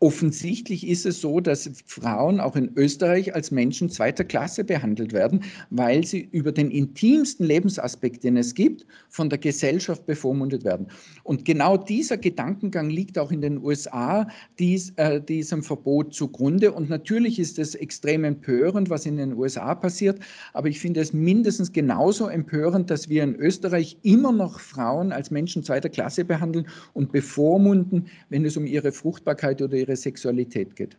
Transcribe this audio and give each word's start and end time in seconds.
Offensichtlich 0.00 0.86
ist 0.86 1.06
es 1.06 1.20
so, 1.20 1.40
dass 1.40 1.68
Frauen 1.86 2.38
auch 2.38 2.54
in 2.54 2.70
Österreich 2.76 3.34
als 3.34 3.50
Menschen 3.50 3.90
zweiter 3.90 4.22
Klasse 4.22 4.62
behandelt 4.62 5.12
werden, 5.12 5.42
weil 5.70 6.04
sie 6.04 6.28
über 6.30 6.52
den 6.52 6.70
intimsten 6.70 7.44
Lebensaspekt, 7.44 8.22
den 8.22 8.36
es 8.36 8.54
gibt, 8.54 8.86
von 9.08 9.28
der 9.28 9.38
Gesellschaft 9.40 10.06
bevormundet 10.06 10.62
werden. 10.64 10.86
Und 11.24 11.44
genau 11.44 11.76
dieser 11.76 12.16
Gedankengang 12.16 12.90
liegt 12.90 13.18
auch 13.18 13.32
in 13.32 13.40
den 13.40 13.58
USA 13.58 14.28
dies, 14.60 14.92
äh, 14.96 15.20
diesem 15.20 15.64
Verbot 15.64 16.14
zugrunde. 16.14 16.70
Und 16.70 16.88
natürlich 16.88 17.40
ist 17.40 17.58
es 17.58 17.74
extrem 17.74 18.22
empörend, 18.22 18.90
was 18.90 19.04
in 19.04 19.16
den 19.16 19.32
USA 19.34 19.74
passiert, 19.74 20.20
aber 20.52 20.68
ich 20.68 20.78
finde 20.78 21.00
es 21.00 21.12
mindestens 21.12 21.72
genauso 21.72 22.28
empörend, 22.28 22.88
dass 22.90 23.08
wir 23.08 23.24
in 23.24 23.34
Österreich 23.34 23.98
immer 24.02 24.30
noch 24.30 24.60
Frauen 24.60 25.10
als 25.10 25.32
Menschen 25.32 25.64
zweiter 25.64 25.88
Klasse 25.88 26.24
behandeln 26.24 26.68
und 26.92 27.10
bevormunden, 27.10 28.06
wenn 28.28 28.44
es 28.44 28.56
um 28.56 28.64
ihre 28.64 28.92
Fruchtbarkeit 28.92 29.60
oder 29.60 29.76
ihre 29.76 29.87
ihre 29.88 29.96
Sexualität 29.96 30.76
geht. 30.76 30.96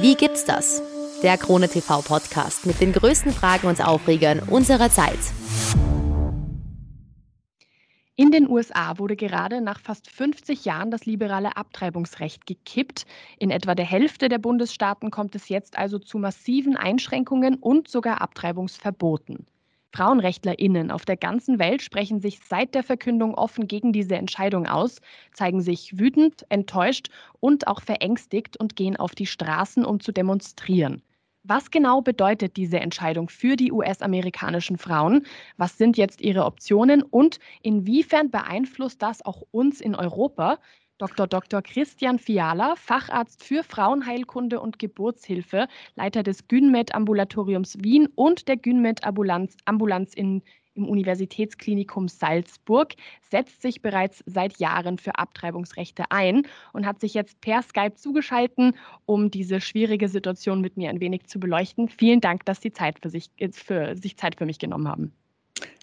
Wie 0.00 0.14
gibt's 0.14 0.44
das? 0.44 0.82
Der 1.22 1.36
Krone 1.38 1.68
TV 1.68 2.02
Podcast 2.02 2.66
mit 2.66 2.80
den 2.80 2.92
größten 2.92 3.32
Fragen 3.32 3.66
und 3.66 3.86
Aufregern 3.86 4.40
unserer 4.50 4.90
Zeit. 4.90 5.18
In 8.18 8.30
den 8.30 8.48
USA 8.48 8.98
wurde 8.98 9.14
gerade 9.14 9.60
nach 9.60 9.78
fast 9.78 10.10
50 10.10 10.64
Jahren 10.64 10.90
das 10.90 11.04
liberale 11.04 11.56
Abtreibungsrecht 11.56 12.46
gekippt. 12.46 13.04
In 13.38 13.50
etwa 13.50 13.74
der 13.74 13.84
Hälfte 13.84 14.30
der 14.30 14.38
Bundesstaaten 14.38 15.10
kommt 15.10 15.34
es 15.34 15.50
jetzt 15.50 15.76
also 15.76 15.98
zu 15.98 16.16
massiven 16.18 16.76
Einschränkungen 16.76 17.56
und 17.56 17.88
sogar 17.88 18.22
Abtreibungsverboten. 18.22 19.46
FrauenrechtlerInnen 19.96 20.90
auf 20.90 21.06
der 21.06 21.16
ganzen 21.16 21.58
Welt 21.58 21.80
sprechen 21.80 22.20
sich 22.20 22.38
seit 22.46 22.74
der 22.74 22.82
Verkündung 22.82 23.34
offen 23.34 23.66
gegen 23.66 23.94
diese 23.94 24.16
Entscheidung 24.16 24.66
aus, 24.66 25.00
zeigen 25.32 25.62
sich 25.62 25.98
wütend, 25.98 26.44
enttäuscht 26.50 27.08
und 27.40 27.66
auch 27.66 27.80
verängstigt 27.80 28.58
und 28.58 28.76
gehen 28.76 28.96
auf 28.96 29.14
die 29.14 29.24
Straßen, 29.24 29.86
um 29.86 30.00
zu 30.00 30.12
demonstrieren. 30.12 31.00
Was 31.44 31.70
genau 31.70 32.02
bedeutet 32.02 32.58
diese 32.58 32.78
Entscheidung 32.78 33.30
für 33.30 33.56
die 33.56 33.72
US-amerikanischen 33.72 34.76
Frauen? 34.76 35.24
Was 35.56 35.78
sind 35.78 35.96
jetzt 35.96 36.20
ihre 36.20 36.44
Optionen 36.44 37.02
und 37.02 37.38
inwiefern 37.62 38.30
beeinflusst 38.30 39.00
das 39.00 39.24
auch 39.24 39.44
uns 39.50 39.80
in 39.80 39.94
Europa? 39.94 40.58
Dr. 40.98 41.26
Dr. 41.26 41.60
Christian 41.60 42.18
Fiala, 42.18 42.74
Facharzt 42.76 43.44
für 43.44 43.62
Frauenheilkunde 43.62 44.60
und 44.60 44.78
Geburtshilfe, 44.78 45.68
Leiter 45.94 46.22
des 46.22 46.48
Gynmed-Ambulatoriums 46.48 47.76
Wien 47.82 48.08
und 48.14 48.48
der 48.48 48.56
Gynmed-Ambulanz 48.56 49.56
Ambulanz 49.66 50.14
in, 50.14 50.42
im 50.72 50.88
Universitätsklinikum 50.88 52.08
Salzburg, 52.08 52.94
setzt 53.30 53.60
sich 53.60 53.82
bereits 53.82 54.24
seit 54.24 54.58
Jahren 54.58 54.96
für 54.98 55.18
Abtreibungsrechte 55.18 56.04
ein 56.08 56.46
und 56.72 56.86
hat 56.86 57.00
sich 57.00 57.12
jetzt 57.12 57.42
per 57.42 57.62
Skype 57.62 57.96
zugeschaltet, 57.96 58.74
um 59.04 59.30
diese 59.30 59.60
schwierige 59.60 60.08
Situation 60.08 60.62
mit 60.62 60.78
mir 60.78 60.88
ein 60.88 61.00
wenig 61.00 61.26
zu 61.26 61.38
beleuchten. 61.38 61.90
Vielen 61.90 62.22
Dank, 62.22 62.46
dass 62.46 62.62
Sie 62.62 62.72
Zeit 62.72 63.00
für 63.02 63.10
sich, 63.10 63.30
äh, 63.36 63.50
für 63.52 63.96
sich 63.96 64.16
Zeit 64.16 64.36
für 64.36 64.46
mich 64.46 64.58
genommen 64.58 64.88
haben. 64.88 65.12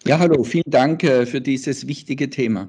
Ja, 0.04 0.18
hallo, 0.18 0.42
vielen 0.42 0.70
Dank 0.70 1.04
äh, 1.04 1.24
für 1.24 1.40
dieses 1.40 1.86
wichtige 1.86 2.30
Thema. 2.30 2.68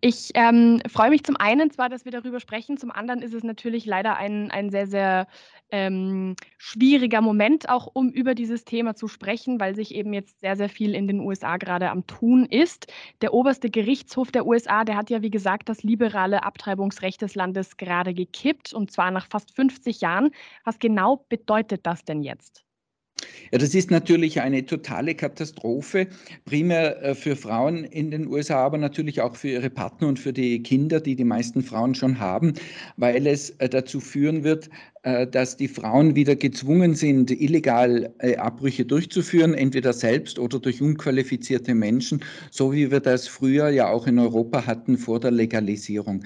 Ich 0.00 0.30
ähm, 0.34 0.80
freue 0.88 1.10
mich 1.10 1.24
zum 1.24 1.36
einen 1.36 1.72
zwar, 1.72 1.88
dass 1.88 2.04
wir 2.04 2.12
darüber 2.12 2.38
sprechen, 2.38 2.76
zum 2.76 2.92
anderen 2.92 3.20
ist 3.20 3.34
es 3.34 3.42
natürlich 3.42 3.84
leider 3.84 4.16
ein, 4.16 4.48
ein 4.52 4.70
sehr, 4.70 4.86
sehr 4.86 5.26
ähm, 5.70 6.36
schwieriger 6.56 7.20
Moment, 7.20 7.68
auch 7.68 7.88
um 7.92 8.10
über 8.10 8.36
dieses 8.36 8.64
Thema 8.64 8.94
zu 8.94 9.08
sprechen, 9.08 9.58
weil 9.58 9.74
sich 9.74 9.92
eben 9.92 10.12
jetzt 10.12 10.38
sehr, 10.40 10.56
sehr 10.56 10.68
viel 10.68 10.94
in 10.94 11.08
den 11.08 11.18
USA 11.20 11.56
gerade 11.56 11.90
am 11.90 12.06
Tun 12.06 12.46
ist. 12.46 12.92
Der 13.22 13.34
oberste 13.34 13.70
Gerichtshof 13.70 14.30
der 14.30 14.46
USA, 14.46 14.84
der 14.84 14.96
hat 14.96 15.10
ja, 15.10 15.20
wie 15.22 15.30
gesagt, 15.30 15.68
das 15.68 15.82
liberale 15.82 16.44
Abtreibungsrecht 16.44 17.20
des 17.20 17.34
Landes 17.34 17.76
gerade 17.76 18.14
gekippt 18.14 18.72
und 18.72 18.92
zwar 18.92 19.10
nach 19.10 19.26
fast 19.26 19.54
50 19.56 20.00
Jahren. 20.00 20.30
Was 20.64 20.78
genau 20.78 21.24
bedeutet 21.28 21.86
das 21.86 22.04
denn 22.04 22.22
jetzt? 22.22 22.67
Ja, 23.50 23.58
das 23.58 23.74
ist 23.74 23.90
natürlich 23.90 24.40
eine 24.40 24.64
totale 24.64 25.14
Katastrophe, 25.14 26.06
primär 26.44 27.02
äh, 27.02 27.14
für 27.14 27.36
Frauen 27.36 27.84
in 27.84 28.10
den 28.10 28.26
USA, 28.26 28.64
aber 28.64 28.78
natürlich 28.78 29.20
auch 29.20 29.36
für 29.36 29.48
ihre 29.48 29.70
Partner 29.70 30.08
und 30.08 30.18
für 30.18 30.32
die 30.32 30.62
Kinder, 30.62 31.00
die 31.00 31.16
die 31.16 31.24
meisten 31.24 31.62
Frauen 31.62 31.94
schon 31.94 32.18
haben, 32.18 32.54
weil 32.96 33.26
es 33.26 33.50
äh, 33.58 33.68
dazu 33.68 34.00
führen 34.00 34.44
wird, 34.44 34.70
dass 35.26 35.56
die 35.56 35.68
Frauen 35.68 36.16
wieder 36.16 36.36
gezwungen 36.36 36.94
sind, 36.94 37.30
illegal 37.30 38.12
äh, 38.18 38.36
Abbrüche 38.36 38.84
durchzuführen, 38.84 39.54
entweder 39.54 39.92
selbst 39.92 40.38
oder 40.38 40.58
durch 40.58 40.82
unqualifizierte 40.82 41.74
Menschen, 41.74 42.20
so 42.50 42.72
wie 42.72 42.90
wir 42.90 43.00
das 43.00 43.28
früher 43.28 43.68
ja 43.68 43.88
auch 43.88 44.06
in 44.06 44.18
Europa 44.18 44.66
hatten 44.66 44.98
vor 44.98 45.20
der 45.20 45.30
Legalisierung. 45.30 46.24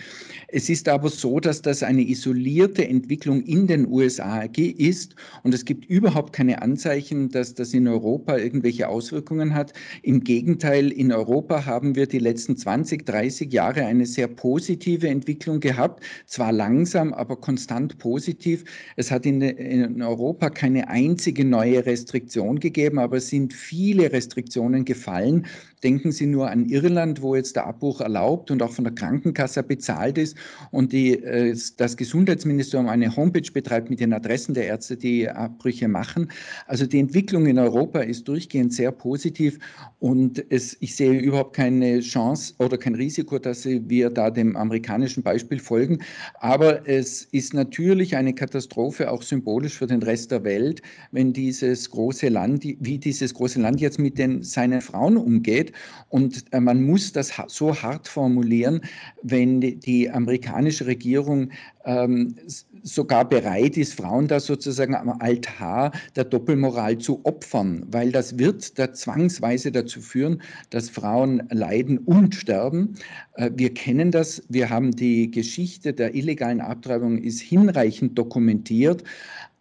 Es 0.48 0.68
ist 0.68 0.88
aber 0.88 1.10
so, 1.10 1.38
dass 1.40 1.62
das 1.62 1.82
eine 1.82 2.02
isolierte 2.02 2.86
Entwicklung 2.86 3.42
in 3.42 3.66
den 3.66 3.86
USA 3.88 4.42
ist 4.42 5.14
und 5.42 5.54
es 5.54 5.64
gibt 5.64 5.84
überhaupt 5.86 6.32
keine 6.32 6.62
Anzeichen, 6.62 7.28
dass 7.28 7.54
das 7.54 7.74
in 7.74 7.86
Europa 7.86 8.36
irgendwelche 8.36 8.88
Auswirkungen 8.88 9.54
hat. 9.54 9.72
Im 10.02 10.24
Gegenteil, 10.24 10.90
in 10.90 11.12
Europa 11.12 11.66
haben 11.66 11.94
wir 11.94 12.06
die 12.06 12.18
letzten 12.18 12.56
20, 12.56 13.06
30 13.06 13.52
Jahre 13.52 13.84
eine 13.84 14.06
sehr 14.06 14.28
positive 14.28 15.08
Entwicklung 15.08 15.60
gehabt, 15.60 16.02
zwar 16.26 16.52
langsam, 16.52 17.12
aber 17.12 17.36
konstant 17.36 17.98
positiv. 17.98 18.61
Es 18.96 19.10
hat 19.10 19.26
in, 19.26 19.40
in, 19.40 20.02
Europa 20.02 20.50
keine 20.50 20.88
einzige 20.88 21.44
neue 21.44 21.84
Restriktion 21.84 22.60
gegeben, 22.60 22.98
aber 22.98 23.18
es 23.18 23.28
sind 23.28 23.52
viele 23.52 24.12
Restriktionen 24.12 24.84
gefallen. 24.84 25.46
Denken 25.82 26.12
Sie 26.12 26.26
nur 26.26 26.48
an 26.50 26.66
Irland, 26.66 27.22
wo 27.22 27.34
jetzt 27.34 27.56
der 27.56 27.66
Abbruch 27.66 28.00
erlaubt 28.00 28.50
und 28.50 28.62
auch 28.62 28.72
von 28.72 28.84
der 28.84 28.94
Krankenkasse 28.94 29.62
bezahlt 29.62 30.16
ist 30.16 30.36
und 30.70 30.92
die, 30.92 31.14
äh, 31.14 31.56
das 31.76 31.96
Gesundheitsministerium 31.96 32.88
eine 32.88 33.16
Homepage 33.16 33.50
betreibt 33.52 33.90
mit 33.90 33.98
den 33.98 34.12
Adressen 34.12 34.54
der 34.54 34.66
Ärzte, 34.66 34.96
die 34.96 35.28
Abbrüche 35.28 35.88
machen. 35.88 36.30
Also 36.66 36.86
die 36.86 37.00
Entwicklung 37.00 37.46
in 37.46 37.58
Europa 37.58 38.00
ist 38.00 38.28
durchgehend 38.28 38.72
sehr 38.72 38.92
positiv 38.92 39.58
und 39.98 40.44
es, 40.50 40.76
ich 40.80 40.94
sehe 40.94 41.18
überhaupt 41.18 41.56
keine 41.56 42.00
Chance 42.00 42.54
oder 42.58 42.78
kein 42.78 42.94
Risiko, 42.94 43.38
dass 43.38 43.64
wir 43.64 44.10
da 44.10 44.30
dem 44.30 44.56
amerikanischen 44.56 45.22
Beispiel 45.22 45.58
folgen. 45.58 45.98
Aber 46.40 46.88
es 46.88 47.24
ist 47.32 47.54
natürlich 47.54 48.16
eine 48.16 48.34
Katastrophe, 48.34 49.10
auch 49.10 49.22
symbolisch 49.22 49.78
für 49.78 49.86
den 49.86 50.02
Rest 50.02 50.30
der 50.30 50.44
Welt, 50.44 50.80
wenn 51.10 51.32
dieses 51.32 51.90
große 51.90 52.28
Land, 52.28 52.64
wie 52.64 52.98
dieses 52.98 53.34
große 53.34 53.60
Land 53.60 53.80
jetzt 53.80 53.98
mit 53.98 54.18
den, 54.18 54.42
seinen 54.42 54.80
Frauen 54.80 55.16
umgeht 55.16 55.71
und 56.08 56.44
äh, 56.52 56.60
man 56.60 56.82
muss 56.82 57.12
das 57.12 57.32
so 57.48 57.74
hart 57.74 58.08
formulieren, 58.08 58.80
wenn 59.22 59.60
die 59.60 60.10
amerikanische 60.10 60.86
Regierung 60.86 61.50
ähm, 61.84 62.36
sogar 62.82 63.28
bereit 63.28 63.76
ist, 63.76 63.94
Frauen 63.94 64.28
da 64.28 64.40
sozusagen 64.40 64.94
am 64.94 65.08
Altar 65.20 65.92
der 66.16 66.24
Doppelmoral 66.24 66.98
zu 66.98 67.20
opfern, 67.24 67.86
weil 67.90 68.12
das 68.12 68.38
wird 68.38 68.78
da 68.78 68.92
zwangsweise 68.92 69.70
dazu 69.70 70.00
führen, 70.00 70.42
dass 70.70 70.90
Frauen 70.90 71.42
leiden 71.50 71.98
und 71.98 72.34
sterben. 72.34 72.94
Äh, 73.34 73.50
wir 73.54 73.72
kennen 73.72 74.10
das, 74.10 74.42
wir 74.48 74.70
haben 74.70 74.90
die 74.92 75.30
Geschichte 75.30 75.92
der 75.92 76.14
illegalen 76.14 76.60
Abtreibung 76.60 77.18
ist 77.18 77.40
hinreichend 77.40 78.18
dokumentiert. 78.18 79.04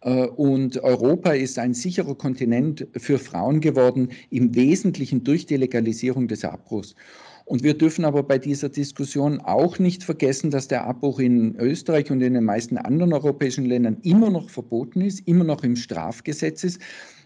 Äh, 0.02 0.26
und 0.26 0.82
Europa 0.82 1.32
ist 1.32 1.58
ein 1.58 1.74
sicherer 1.74 2.14
Kontinent 2.14 2.86
für 2.96 3.18
Frauen 3.18 3.60
geworden, 3.60 4.10
im 4.30 4.54
Wesentlichen 4.54 5.24
durch 5.24 5.46
die 5.46 5.56
Legalisierung 5.56 6.28
des 6.28 6.44
Abbruchs. 6.44 6.94
Und 7.44 7.64
wir 7.64 7.74
dürfen 7.74 8.04
aber 8.04 8.22
bei 8.22 8.38
dieser 8.38 8.68
Diskussion 8.68 9.40
auch 9.40 9.78
nicht 9.78 10.04
vergessen, 10.04 10.50
dass 10.50 10.68
der 10.68 10.84
Abbruch 10.86 11.18
in 11.18 11.56
Österreich 11.56 12.10
und 12.10 12.20
in 12.22 12.34
den 12.34 12.44
meisten 12.44 12.78
anderen 12.78 13.12
europäischen 13.12 13.66
Ländern 13.66 13.98
immer 14.02 14.30
noch 14.30 14.48
verboten 14.48 15.00
ist, 15.00 15.26
immer 15.26 15.44
noch 15.44 15.64
im 15.64 15.76
Strafgesetz 15.76 16.62
ist 16.62 16.80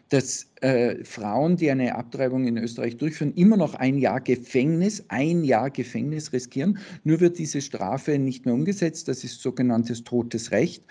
dass 0.08 0.46
äh, 0.60 1.04
Frauen, 1.04 1.56
die 1.56 1.70
eine 1.70 1.96
Abtreibung 1.96 2.46
in 2.46 2.56
Österreich 2.56 2.96
durchführen, 2.96 3.32
immer 3.34 3.56
noch 3.56 3.74
ein 3.74 3.98
Jahr 3.98 4.20
Gefängnis, 4.20 5.04
ein 5.08 5.44
Jahr 5.44 5.70
Gefängnis 5.70 6.32
riskieren. 6.32 6.78
Nur 7.04 7.20
wird 7.20 7.38
diese 7.38 7.60
Strafe 7.60 8.18
nicht 8.18 8.46
mehr 8.46 8.54
umgesetzt. 8.54 9.08
Das 9.08 9.24
ist 9.24 9.42
sogenanntes 9.42 10.04
totes 10.04 10.52
Recht. 10.52 10.84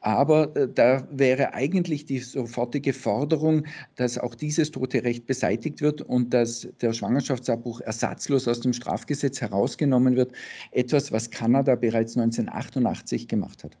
Aber 0.00 0.54
äh, 0.56 0.68
da 0.72 1.08
wäre 1.10 1.54
eigentlich 1.54 2.04
die 2.04 2.18
sofortige 2.18 2.92
Forderung, 2.92 3.64
dass 3.96 4.18
auch 4.18 4.34
dieses 4.34 4.70
tote 4.70 5.02
Recht 5.02 5.26
beseitigt 5.26 5.80
wird 5.80 6.02
und 6.02 6.34
dass 6.34 6.68
der 6.80 6.92
Schwangerschaftsabbruch 6.92 7.80
ersatzlos 7.80 8.46
aus 8.46 8.60
dem 8.60 8.72
Strafgesetz 8.72 9.40
herausgenommen 9.40 10.14
wird. 10.16 10.32
Etwas, 10.72 11.10
was 11.10 11.30
Kanada 11.30 11.74
bereits 11.74 12.16
1988 12.16 13.28
gemacht 13.28 13.64
hat. 13.64 13.76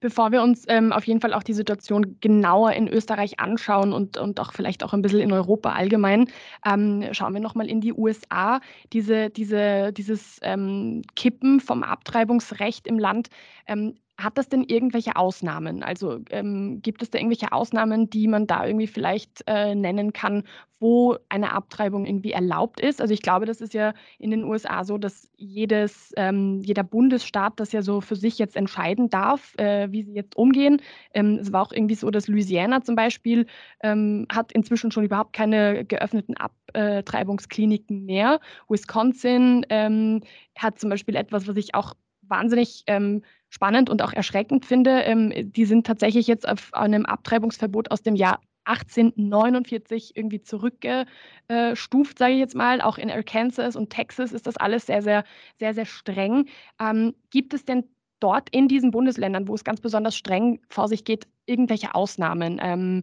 Bevor 0.00 0.32
wir 0.32 0.42
uns 0.42 0.64
ähm, 0.68 0.92
auf 0.92 1.04
jeden 1.04 1.20
Fall 1.20 1.34
auch 1.34 1.42
die 1.42 1.52
Situation 1.52 2.18
genauer 2.20 2.72
in 2.72 2.88
Österreich 2.88 3.40
anschauen 3.40 3.92
und, 3.92 4.16
und 4.16 4.40
auch 4.40 4.52
vielleicht 4.52 4.84
auch 4.84 4.92
ein 4.92 5.02
bisschen 5.02 5.20
in 5.20 5.32
Europa 5.32 5.72
allgemein, 5.72 6.30
ähm, 6.64 7.08
schauen 7.12 7.34
wir 7.34 7.40
nochmal 7.40 7.68
in 7.68 7.80
die 7.80 7.92
USA. 7.92 8.60
Diese, 8.92 9.30
diese, 9.30 9.92
dieses 9.92 10.38
ähm, 10.42 11.02
Kippen 11.16 11.60
vom 11.60 11.82
Abtreibungsrecht 11.82 12.86
im 12.86 12.98
Land 12.98 13.28
ähm, 13.66 13.94
hat 14.16 14.38
das 14.38 14.48
denn 14.48 14.62
irgendwelche 14.62 15.16
Ausnahmen? 15.16 15.82
Also 15.82 16.20
ähm, 16.30 16.80
gibt 16.82 17.02
es 17.02 17.10
da 17.10 17.18
irgendwelche 17.18 17.52
Ausnahmen, 17.52 18.10
die 18.10 18.28
man 18.28 18.46
da 18.46 18.64
irgendwie 18.64 18.86
vielleicht 18.86 19.42
äh, 19.46 19.74
nennen 19.74 20.12
kann, 20.12 20.44
wo 20.78 21.16
eine 21.28 21.52
Abtreibung 21.52 22.06
irgendwie 22.06 22.32
erlaubt 22.32 22.80
ist? 22.80 23.00
Also 23.00 23.12
ich 23.12 23.22
glaube, 23.22 23.46
das 23.46 23.60
ist 23.60 23.74
ja 23.74 23.92
in 24.18 24.30
den 24.30 24.44
USA 24.44 24.84
so, 24.84 24.98
dass 24.98 25.28
jedes, 25.36 26.12
ähm, 26.16 26.60
jeder 26.62 26.84
Bundesstaat 26.84 27.58
das 27.58 27.72
ja 27.72 27.82
so 27.82 28.00
für 28.00 28.14
sich 28.14 28.38
jetzt 28.38 28.54
entscheiden 28.56 29.10
darf, 29.10 29.54
äh, 29.58 29.90
wie 29.90 30.02
sie 30.02 30.14
jetzt 30.14 30.36
umgehen. 30.36 30.80
Ähm, 31.12 31.38
es 31.40 31.52
war 31.52 31.62
auch 31.62 31.72
irgendwie 31.72 31.96
so, 31.96 32.10
dass 32.10 32.28
Louisiana 32.28 32.82
zum 32.82 32.94
Beispiel 32.94 33.46
ähm, 33.82 34.26
hat 34.30 34.52
inzwischen 34.52 34.92
schon 34.92 35.04
überhaupt 35.04 35.32
keine 35.32 35.84
geöffneten 35.84 36.36
Abtreibungskliniken 36.36 38.04
mehr. 38.04 38.40
Wisconsin 38.68 39.66
ähm, 39.70 40.20
hat 40.56 40.78
zum 40.78 40.90
Beispiel 40.90 41.16
etwas, 41.16 41.48
was 41.48 41.56
ich 41.56 41.74
auch 41.74 41.94
wahnsinnig 42.28 42.84
ähm, 42.86 43.22
spannend 43.48 43.90
und 43.90 44.02
auch 44.02 44.12
erschreckend 44.12 44.66
finde. 44.66 45.02
Ähm, 45.02 45.32
die 45.52 45.64
sind 45.64 45.86
tatsächlich 45.86 46.26
jetzt 46.26 46.48
auf 46.48 46.72
einem 46.74 47.06
Abtreibungsverbot 47.06 47.90
aus 47.90 48.02
dem 48.02 48.16
Jahr 48.16 48.40
1849 48.64 50.16
irgendwie 50.16 50.40
zurückgestuft, 50.40 52.18
sage 52.18 52.32
ich 52.32 52.38
jetzt 52.38 52.54
mal. 52.54 52.80
Auch 52.80 52.98
in 52.98 53.10
Arkansas 53.10 53.76
und 53.76 53.90
Texas 53.90 54.32
ist 54.32 54.46
das 54.46 54.56
alles 54.56 54.86
sehr, 54.86 55.02
sehr, 55.02 55.24
sehr, 55.58 55.74
sehr 55.74 55.86
streng. 55.86 56.48
Ähm, 56.80 57.14
gibt 57.30 57.54
es 57.54 57.64
denn 57.64 57.84
dort 58.20 58.48
in 58.50 58.68
diesen 58.68 58.90
Bundesländern, 58.90 59.48
wo 59.48 59.54
es 59.54 59.64
ganz 59.64 59.80
besonders 59.80 60.16
streng 60.16 60.60
vor 60.68 60.88
sich 60.88 61.04
geht, 61.04 61.26
irgendwelche 61.46 61.94
Ausnahmen? 61.94 62.58
Ähm, 62.62 63.02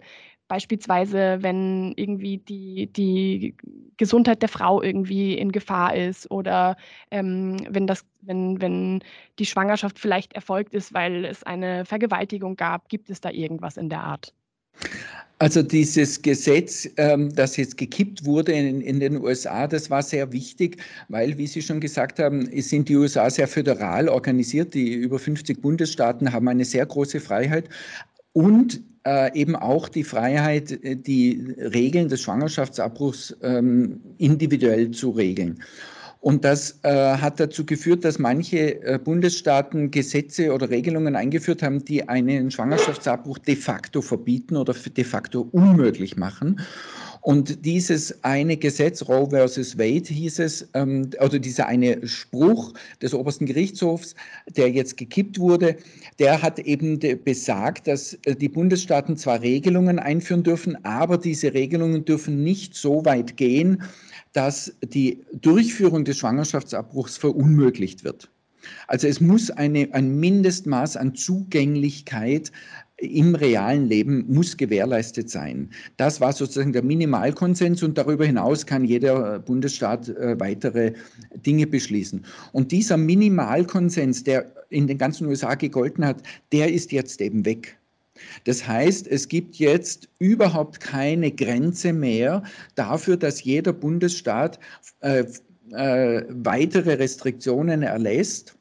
Beispielsweise, 0.51 1.37
wenn 1.39 1.93
irgendwie 1.95 2.37
die, 2.37 2.87
die 2.91 3.55
Gesundheit 3.95 4.41
der 4.41 4.49
Frau 4.49 4.81
irgendwie 4.81 5.37
in 5.37 5.53
Gefahr 5.53 5.95
ist 5.95 6.29
oder 6.29 6.75
ähm, 7.09 7.55
wenn, 7.69 7.87
das, 7.87 8.03
wenn, 8.19 8.59
wenn 8.59 9.01
die 9.39 9.45
Schwangerschaft 9.45 9.97
vielleicht 9.97 10.33
erfolgt 10.33 10.73
ist, 10.73 10.93
weil 10.93 11.23
es 11.23 11.43
eine 11.43 11.85
Vergewaltigung 11.85 12.57
gab, 12.57 12.89
gibt 12.89 13.09
es 13.09 13.21
da 13.21 13.29
irgendwas 13.29 13.77
in 13.77 13.87
der 13.87 14.01
Art? 14.01 14.33
Also 15.39 15.63
dieses 15.63 16.21
Gesetz, 16.21 16.89
ähm, 16.97 17.33
das 17.33 17.55
jetzt 17.55 17.77
gekippt 17.77 18.25
wurde 18.25 18.51
in, 18.51 18.81
in, 18.81 18.99
den 18.99 19.21
USA, 19.21 19.67
das 19.67 19.89
war 19.89 20.03
sehr 20.03 20.33
wichtig, 20.33 20.83
weil, 21.07 21.37
wie 21.37 21.47
Sie 21.47 21.61
schon 21.61 21.79
gesagt 21.79 22.19
haben, 22.19 22.49
sind 22.61 22.89
die 22.89 22.97
USA 22.97 23.29
sehr 23.29 23.47
föderal 23.47 24.09
organisiert. 24.09 24.73
Die 24.73 24.95
über 24.95 25.17
50 25.17 25.61
Bundesstaaten 25.61 26.33
haben 26.33 26.49
eine 26.49 26.65
sehr 26.65 26.85
große 26.85 27.21
Freiheit. 27.21 27.69
Und 28.33 28.81
äh, 29.05 29.33
eben 29.37 29.55
auch 29.55 29.89
die 29.89 30.03
Freiheit, 30.03 30.71
äh, 30.83 30.95
die 30.95 31.55
Regeln 31.57 32.09
des 32.09 32.21
Schwangerschaftsabbruchs 32.21 33.35
ähm, 33.41 33.99
individuell 34.17 34.91
zu 34.91 35.11
regeln. 35.11 35.59
Und 36.21 36.45
das 36.45 36.79
äh, 36.83 37.17
hat 37.17 37.39
dazu 37.39 37.65
geführt, 37.65 38.05
dass 38.05 38.19
manche 38.19 38.83
äh, 38.83 38.99
Bundesstaaten 39.03 39.89
Gesetze 39.89 40.53
oder 40.53 40.69
Regelungen 40.69 41.15
eingeführt 41.15 41.63
haben, 41.63 41.83
die 41.83 42.07
einen 42.07 42.51
Schwangerschaftsabbruch 42.51 43.39
de 43.39 43.55
facto 43.55 44.03
verbieten 44.03 44.55
oder 44.55 44.73
de 44.73 45.03
facto 45.03 45.47
unmöglich 45.51 46.17
machen. 46.17 46.61
Und 47.21 47.65
dieses 47.65 48.23
eine 48.23 48.57
Gesetz, 48.57 49.07
Roe 49.07 49.29
versus 49.29 49.77
Wade 49.77 50.11
hieß 50.11 50.39
es, 50.39 50.67
ähm, 50.73 51.11
oder 51.19 51.37
dieser 51.37 51.67
eine 51.67 52.05
Spruch 52.07 52.73
des 53.01 53.13
obersten 53.13 53.45
Gerichtshofs, 53.45 54.15
der 54.55 54.71
jetzt 54.71 54.97
gekippt 54.97 55.37
wurde, 55.37 55.77
der 56.17 56.41
hat 56.41 56.57
eben 56.59 56.99
besagt, 57.23 57.87
dass 57.87 58.15
äh, 58.25 58.35
die 58.35 58.49
Bundesstaaten 58.49 59.17
zwar 59.17 59.41
Regelungen 59.41 59.99
einführen 59.99 60.43
dürfen, 60.43 60.83
aber 60.83 61.17
diese 61.17 61.53
Regelungen 61.53 62.05
dürfen 62.05 62.43
nicht 62.43 62.73
so 62.73 63.05
weit 63.05 63.37
gehen, 63.37 63.83
dass 64.33 64.73
die 64.83 65.19
Durchführung 65.33 66.05
des 66.05 66.17
Schwangerschaftsabbruchs 66.17 67.17
verunmöglicht 67.17 68.03
wird. 68.03 68.31
Also 68.87 69.07
es 69.07 69.21
muss 69.21 69.49
eine, 69.49 69.89
ein 69.93 70.19
Mindestmaß 70.19 70.97
an 70.97 71.15
Zugänglichkeit 71.15 72.51
im 73.01 73.35
realen 73.35 73.87
Leben 73.87 74.25
muss 74.27 74.55
gewährleistet 74.55 75.29
sein. 75.29 75.69
Das 75.97 76.21
war 76.21 76.33
sozusagen 76.33 76.71
der 76.71 76.83
Minimalkonsens 76.83 77.81
und 77.83 77.97
darüber 77.97 78.25
hinaus 78.25 78.65
kann 78.65 78.85
jeder 78.85 79.39
Bundesstaat 79.39 80.09
äh, 80.09 80.39
weitere 80.39 80.93
Dinge 81.45 81.67
beschließen. 81.67 82.23
Und 82.51 82.71
dieser 82.71 82.97
Minimalkonsens, 82.97 84.23
der 84.23 84.51
in 84.69 84.87
den 84.87 84.97
ganzen 84.97 85.27
USA 85.27 85.55
gegolten 85.55 86.05
hat, 86.05 86.21
der 86.51 86.71
ist 86.71 86.91
jetzt 86.91 87.19
eben 87.21 87.43
weg. 87.45 87.77
Das 88.43 88.67
heißt, 88.67 89.07
es 89.07 89.27
gibt 89.27 89.55
jetzt 89.55 90.07
überhaupt 90.19 90.79
keine 90.79 91.31
Grenze 91.31 91.91
mehr 91.91 92.43
dafür, 92.75 93.17
dass 93.17 93.43
jeder 93.43 93.73
Bundesstaat 93.73 94.59
äh, 94.99 95.23
äh, 95.71 96.23
weitere 96.29 96.93
Restriktionen 96.93 97.81
erlässt 97.81 98.55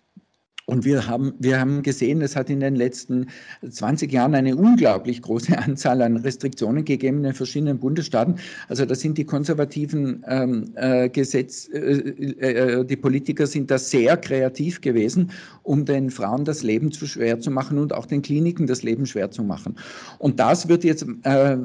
und 0.70 0.84
wir 0.84 1.08
haben, 1.08 1.34
wir 1.40 1.58
haben 1.58 1.82
gesehen, 1.82 2.22
es 2.22 2.36
hat 2.36 2.48
in 2.48 2.60
den 2.60 2.76
letzten 2.76 3.26
20 3.68 4.12
Jahren 4.12 4.36
eine 4.36 4.54
unglaublich 4.54 5.20
große 5.20 5.58
Anzahl 5.66 6.00
an 6.00 6.16
Restriktionen 6.16 6.84
gegeben 6.84 7.18
in 7.18 7.22
den 7.24 7.34
verschiedenen 7.34 7.78
Bundesstaaten. 7.78 8.36
Also 8.68 8.84
da 8.84 8.94
sind 8.94 9.18
die 9.18 9.24
konservativen 9.24 10.24
ähm, 10.28 10.70
äh, 10.76 11.08
Gesetz, 11.08 11.68
äh, 11.72 11.78
äh, 11.78 12.84
die 12.84 12.96
Politiker 12.96 13.48
sind 13.48 13.68
da 13.70 13.78
sehr 13.78 14.16
kreativ 14.16 14.80
gewesen, 14.80 15.32
um 15.64 15.84
den 15.84 16.08
Frauen 16.10 16.44
das 16.44 16.62
Leben 16.62 16.92
zu 16.92 17.06
schwer 17.06 17.40
zu 17.40 17.50
machen 17.50 17.76
und 17.76 17.92
auch 17.92 18.06
den 18.06 18.22
Kliniken 18.22 18.68
das 18.68 18.84
Leben 18.84 19.06
schwer 19.06 19.32
zu 19.32 19.42
machen. 19.42 19.74
Und 20.18 20.38
das 20.38 20.68
wird 20.68 20.84
jetzt 20.84 21.04
äh, 21.24 21.56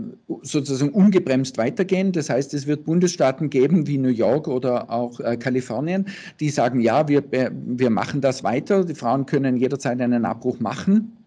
sozusagen 0.42 0.92
ungebremst 0.92 1.60
weitergehen. 1.60 2.12
Das 2.12 2.32
heißt, 2.32 2.56
es 2.56 2.66
wird 2.66 2.86
Bundesstaaten 2.86 3.52
geben 3.52 3.86
wie 3.86 4.00
New 4.00 4.10
York 4.10 4.48
oder 4.48 4.90
auch 4.90 5.20
äh, 5.20 5.38
Kalifornien, 5.38 6.08
die 6.40 6.50
sagen, 6.50 6.80
ja, 6.80 7.08
wir, 7.08 7.24
wir 7.32 7.90
machen 7.92 8.22
das 8.22 8.44
weiter 8.44 8.95
die 8.96 9.00
Frauen 9.00 9.26
können 9.26 9.58
jederzeit 9.58 10.00
einen 10.00 10.26
Abbruch 10.26 10.60
machen. 10.60 11.18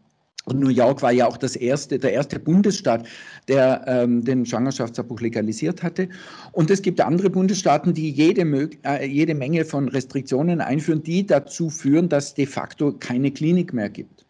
Und 0.46 0.60
New 0.60 0.70
York 0.70 1.02
war 1.02 1.12
ja 1.12 1.26
auch 1.26 1.36
das 1.36 1.56
erste, 1.56 1.98
der 1.98 2.14
erste 2.14 2.38
Bundesstaat, 2.38 3.06
der 3.48 3.84
ähm, 3.86 4.24
den 4.24 4.46
Schwangerschaftsabbruch 4.46 5.20
legalisiert 5.20 5.82
hatte. 5.82 6.08
Und 6.52 6.70
es 6.70 6.80
gibt 6.80 7.02
andere 7.02 7.28
Bundesstaaten, 7.28 7.92
die 7.92 8.10
jede, 8.10 8.70
äh, 8.84 9.06
jede 9.06 9.34
Menge 9.34 9.66
von 9.66 9.88
Restriktionen 9.88 10.62
einführen, 10.62 11.02
die 11.02 11.26
dazu 11.26 11.68
führen, 11.68 12.08
dass 12.08 12.34
de 12.34 12.46
facto 12.46 12.92
keine 12.92 13.30
Klinik 13.30 13.74
mehr 13.74 13.90
gibt. 13.90 14.24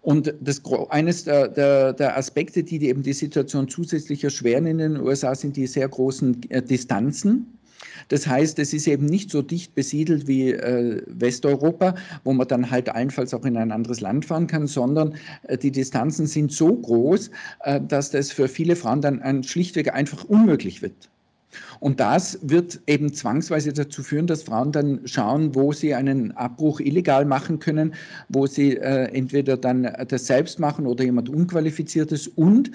Und 0.00 0.34
das, 0.40 0.60
eines 0.90 1.24
der, 1.24 1.46
der, 1.46 1.92
der 1.92 2.16
Aspekte, 2.16 2.64
die, 2.64 2.80
die 2.80 2.88
eben 2.88 3.04
die 3.04 3.12
Situation 3.12 3.68
zusätzlich 3.68 4.24
erschweren 4.24 4.66
in 4.66 4.78
den 4.78 5.00
USA, 5.00 5.32
sind 5.36 5.56
die 5.56 5.68
sehr 5.68 5.88
großen 5.88 6.40
äh, 6.50 6.60
Distanzen 6.60 7.56
das 8.08 8.26
heißt, 8.26 8.58
es 8.58 8.72
ist 8.72 8.86
eben 8.86 9.06
nicht 9.06 9.30
so 9.30 9.42
dicht 9.42 9.74
besiedelt 9.74 10.26
wie 10.26 10.52
äh, 10.52 11.02
Westeuropa, 11.06 11.94
wo 12.24 12.32
man 12.32 12.48
dann 12.48 12.70
halt 12.70 12.88
allenfalls 12.88 13.34
auch 13.34 13.44
in 13.44 13.56
ein 13.56 13.72
anderes 13.72 14.00
Land 14.00 14.24
fahren 14.26 14.46
kann, 14.46 14.66
sondern 14.66 15.14
äh, 15.44 15.58
die 15.58 15.70
Distanzen 15.70 16.26
sind 16.26 16.52
so 16.52 16.74
groß, 16.74 17.30
äh, 17.64 17.80
dass 17.80 18.10
das 18.10 18.30
für 18.32 18.48
viele 18.48 18.76
Frauen 18.76 19.00
dann 19.00 19.22
ein, 19.22 19.42
schlichtweg 19.42 19.92
einfach 19.92 20.24
unmöglich 20.24 20.82
wird. 20.82 21.08
Und 21.80 22.00
das 22.00 22.38
wird 22.42 22.80
eben 22.86 23.12
zwangsweise 23.12 23.72
dazu 23.72 24.02
führen, 24.02 24.26
dass 24.26 24.42
Frauen 24.42 24.72
dann 24.72 25.00
schauen, 25.04 25.54
wo 25.54 25.72
sie 25.72 25.94
einen 25.94 26.32
Abbruch 26.32 26.80
illegal 26.80 27.24
machen 27.24 27.58
können, 27.58 27.94
wo 28.28 28.46
sie 28.46 28.76
äh, 28.76 29.04
entweder 29.14 29.56
dann 29.56 29.90
das 30.08 30.26
selbst 30.26 30.58
machen 30.58 30.86
oder 30.86 31.04
jemand 31.04 31.28
Unqualifiziertes 31.28 32.28
und 32.28 32.70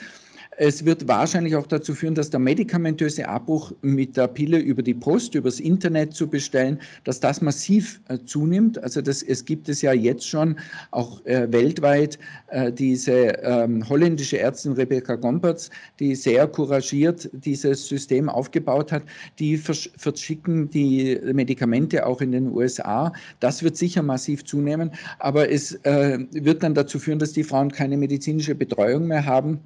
es 0.63 0.86
wird 0.86 1.08
wahrscheinlich 1.08 1.56
auch 1.56 1.65
dazu 1.65 1.96
führen, 1.96 2.13
dass 2.13 2.30
der 2.30 2.39
medikamentöse 2.39 3.27
Abbruch 3.27 3.72
mit 3.82 4.15
der 4.15 4.27
Pille 4.27 4.60
über 4.60 4.84
die 4.84 4.94
Post, 4.94 5.34
übers 5.34 5.60
Internet 5.60 6.13
zu 6.13 6.27
bestellen, 6.27 6.77
dass 7.03 7.20
das 7.20 7.41
massiv 7.41 8.00
äh, 8.10 8.20
zunimmt. 8.27 8.77
Also 8.84 9.01
das, 9.01 9.24
es 9.24 9.44
gibt 9.44 9.70
es 9.70 9.82
ja 9.82 9.91
jetzt 9.91 10.30
schon 10.30 10.56
auch 10.91 11.25
äh, 11.25 11.51
weltweit 11.51 12.20
äh, 12.50 12.72
diese 12.72 13.12
ähm, 13.41 13.89
holländische 13.89 14.38
Ärztin 14.38 14.74
Rebecca 14.74 15.15
Gompertz, 15.15 15.72
die 16.00 16.13
sehr 16.13 16.48
couragiert 16.48 17.27
dieses 17.34 17.88
System 17.88 18.30
aufgebaut 18.30 18.91
hat, 18.91 19.01
die 19.39 19.58
verschicken 19.58 20.70
die 20.70 21.20
Medikamente 21.34 22.06
auch 22.06 22.22
in 22.22 22.34
den 22.34 22.51
USA. 22.51 23.12
Das 23.39 23.63
wird 23.63 23.77
sicher 23.77 24.03
massiv 24.03 24.46
zunehmen, 24.46 24.91
aber 25.18 25.50
es 25.50 25.80
wird 25.84 26.62
dann 26.62 26.75
dazu 26.75 27.00
führen, 27.00 27.18
dass 27.18 27.34
die 27.34 27.44
Frauen 27.44 27.72
keine 27.72 27.98
medizinische 27.98 28.53
Betreuung 28.53 29.08
mehr 29.08 29.25
haben 29.25 29.60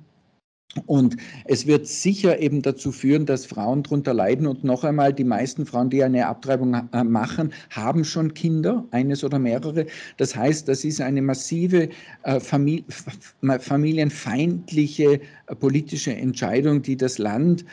und 0.86 1.16
es 1.46 1.66
wird 1.68 1.88
sicher 1.88 2.40
eben 2.40 2.62
dazu 2.62 2.92
führen, 2.92 3.26
dass 3.26 3.46
Frauen 3.46 3.84
darunter 3.84 4.14
leiden. 4.14 4.46
Und 4.46 4.66
noch 4.66 4.84
einmal, 4.84 5.14
die 5.14 5.24
meisten 5.24 5.66
Frauen, 5.66 5.90
die 5.90 6.04
eine 6.04 6.28
Abtreibung 6.28 6.74
äh, 6.92 7.04
machen, 7.04 7.54
haben 7.70 8.04
schon 8.04 8.34
Kinder, 8.34 8.86
eines 8.92 9.24
oder 9.24 9.40
mehrere. 9.40 9.86
Das 10.18 10.36
heißt, 10.36 10.68
das 10.68 10.84
ist 10.84 11.00
eine 11.00 11.22
massive 11.22 11.88
äh, 12.24 12.42
familienfeindliche 12.42 15.14
äh, 15.14 15.20
politische 15.56 16.14
Entscheidung, 16.14 16.82
die 16.82 16.98
das 16.98 17.20
Land 17.20 17.64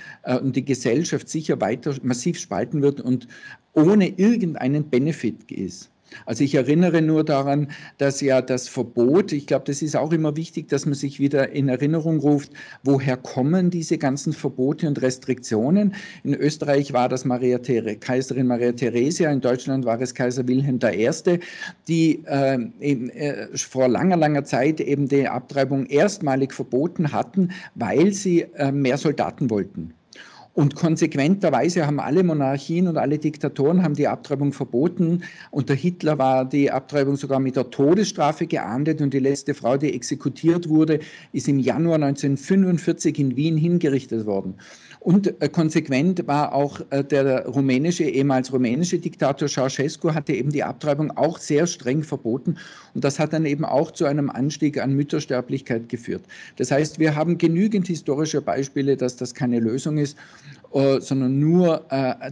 und 0.41 0.55
die 0.57 0.65
Gesellschaft 0.65 1.29
sicher 1.29 1.61
weiter 1.61 1.95
massiv 2.03 2.39
spalten 2.39 2.83
wird 2.83 3.01
und 3.01 3.27
ohne 3.73 4.09
irgendeinen 4.09 4.89
Benefit 4.89 5.51
ist. 5.51 5.92
Also 6.27 6.45
ich 6.45 6.55
erinnere 6.55 7.03
nur 7.03 7.25
daran, 7.25 7.69
dass 7.99 8.21
ja 8.21 8.43
das 8.43 8.69
Verbot, 8.69 9.33
ich 9.33 9.47
glaube, 9.47 9.65
das 9.67 9.83
ist 9.83 9.97
auch 9.97 10.13
immer 10.13 10.37
wichtig, 10.37 10.69
dass 10.69 10.87
man 10.87 10.95
sich 10.95 11.19
wieder 11.19 11.51
in 11.51 11.69
Erinnerung 11.69 12.19
ruft, 12.21 12.53
woher 12.83 13.17
kommen 13.17 13.71
diese 13.71 13.99
ganzen 13.99 14.33
Verbote 14.33 14.89
und 14.89 15.01
Restriktionen. 15.03 15.95
In 16.25 16.35
Österreich 16.35 16.93
war 16.93 17.09
das 17.09 17.25
Maria 17.25 17.59
Kaiserin 17.59 18.47
Maria 18.47 18.73
Theresia, 18.73 19.31
in 19.31 19.41
Deutschland 19.41 19.85
war 19.85 20.01
es 20.01 20.15
Kaiser 20.15 20.47
Wilhelm 20.47 20.79
I., 20.83 21.39
die 21.89 22.23
äh, 22.27 22.59
eben, 22.81 23.11
äh, 23.11 23.49
vor 23.57 23.89
langer, 23.89 24.17
langer 24.17 24.45
Zeit 24.45 24.81
eben 24.81 25.09
die 25.09 25.29
Abtreibung 25.29 25.87
erstmalig 25.87 26.53
verboten 26.53 27.13
hatten, 27.13 27.51
weil 27.75 28.13
sie 28.13 28.43
äh, 28.55 28.73
mehr 28.73 28.99
Soldaten 28.99 29.51
wollten. 29.51 29.95
Und 30.55 30.75
konsequenterweise 30.75 31.87
haben 31.87 31.99
alle 31.99 32.23
Monarchien 32.23 32.87
und 32.87 32.99
alle 32.99 33.19
Diktatoren 33.19 33.83
haben 33.83 33.95
die 33.95 34.07
Abtreibung 34.07 34.53
verboten. 34.53 35.23
Unter 35.51 35.73
Hitler 35.73 36.19
war 36.19 36.45
die 36.45 36.71
Abtreibung 36.71 37.17
sogar 37.17 37.41
mit 37.41 37.57
der 37.57 37.71
Todesstrafe 37.71 38.47
geahndet 38.47 39.01
und 39.01 39.15
die 39.15 39.19
letzte 39.19 39.55
Frau, 39.55 39.79
die 39.79 39.95
exekutiert 39.95 40.69
wurde, 40.69 41.01
ist 41.33 41.49
im 41.49 41.59
Januar 41.59 41.95
1945 41.95 43.19
in 43.19 43.37
Wien 43.37 43.57
hingerichtet 43.57 44.27
worden. 44.27 44.57
Und 45.03 45.43
äh, 45.43 45.49
konsequent 45.49 46.29
war 46.29 46.55
auch 46.55 46.81
äh, 46.91 47.03
der 47.03 47.47
rumänische, 47.47 48.05
ehemals 48.05 48.53
rumänische 48.53 49.01
Diktator 49.01 49.49
Ceausescu 49.49 50.15
hatte 50.15 50.33
eben 50.33 50.53
die 50.53 50.63
Abtreibung 50.63 51.11
auch 51.17 51.39
sehr 51.39 51.67
streng 51.67 52.05
verboten. 52.05 52.57
Und 52.95 53.03
das 53.03 53.19
hat 53.19 53.33
dann 53.33 53.45
eben 53.45 53.65
auch 53.65 53.91
zu 53.91 54.05
einem 54.05 54.31
Anstieg 54.31 54.81
an 54.81 54.95
Müttersterblichkeit 54.95 55.89
geführt. 55.89 56.23
Das 56.57 56.71
heißt, 56.71 57.01
wir 57.01 57.17
haben 57.17 57.37
genügend 57.37 57.89
historische 57.89 58.41
Beispiele, 58.41 58.97
dass 58.97 59.17
das 59.17 59.35
keine 59.35 59.59
Lösung 59.59 59.99
ist. 59.99 60.17
Äh, 60.73 61.03
sondern 61.03 61.39
nur 61.39 61.85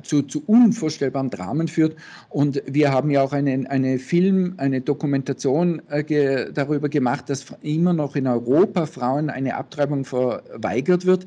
zu, 0.03 0.23
zu, 0.23 0.43
unvorstellbaren 0.47 1.29
Dramen 1.29 1.69
führt. 1.69 1.95
Und 2.31 2.63
wir 2.65 2.91
haben 2.91 3.11
ja 3.11 3.21
auch 3.23 3.35
einen 3.35 3.67
eine 3.67 3.99
Film, 3.99 4.55
eine 4.57 4.81
Dokumentation 4.81 5.83
darüber 6.55 6.89
gemacht, 6.89 7.29
dass 7.29 7.45
immer 7.61 7.93
noch 7.93 8.17
in 8.17 8.27
Europa 8.27 8.87
Frauen 8.87 9.29
eine 9.29 9.57
Abtreibung 9.57 10.07
verweigert 10.07 11.05
wird. 11.05 11.27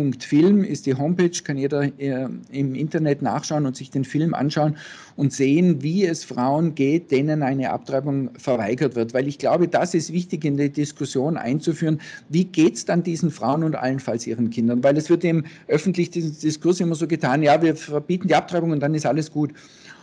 Abandoned.film 0.00 0.64
ist 0.64 0.86
die 0.86 0.94
Homepage, 0.94 1.30
kann 1.44 1.58
jeder 1.58 1.82
äh, 1.98 2.28
im 2.50 2.74
Internet 2.74 3.22
nachschauen 3.22 3.66
und 3.66 3.76
sich 3.76 3.90
den 3.90 4.04
Film 4.04 4.34
anschauen 4.34 4.76
und 5.16 5.32
sehen, 5.32 5.82
wie 5.82 6.04
es 6.04 6.24
Frauen 6.24 6.74
geht, 6.74 7.10
denen 7.10 7.42
eine 7.42 7.70
Abtreibung 7.70 8.30
verweigert 8.38 8.96
wird. 8.96 9.12
Weil 9.12 9.28
ich 9.28 9.38
glaube, 9.38 9.68
das 9.68 9.94
ist 9.94 10.12
wichtig 10.12 10.44
in 10.44 10.56
die 10.56 10.70
Diskussion 10.70 11.36
einzuführen. 11.36 12.00
Wie 12.28 12.44
geht 12.44 12.76
es 12.76 12.84
dann 12.86 13.02
diesen 13.02 13.30
Frauen 13.30 13.62
und 13.62 13.76
allenfalls 13.76 14.26
ihren 14.26 14.50
Kindern? 14.50 14.82
Weil 14.82 14.96
es 14.96 15.10
wird 15.10 15.24
im 15.24 15.44
öffentlichen 15.68 16.38
Diskurs 16.40 16.80
immer 16.80 16.94
so 16.94 17.06
getan, 17.06 17.42
ja, 17.42 17.60
wir 17.60 17.76
verbieten 17.76 18.28
die 18.28 18.34
Abtreibung 18.34 18.70
und 18.70 18.80
dann 18.80 18.94
ist 18.94 19.06
alles 19.06 19.30
gut. 19.30 19.52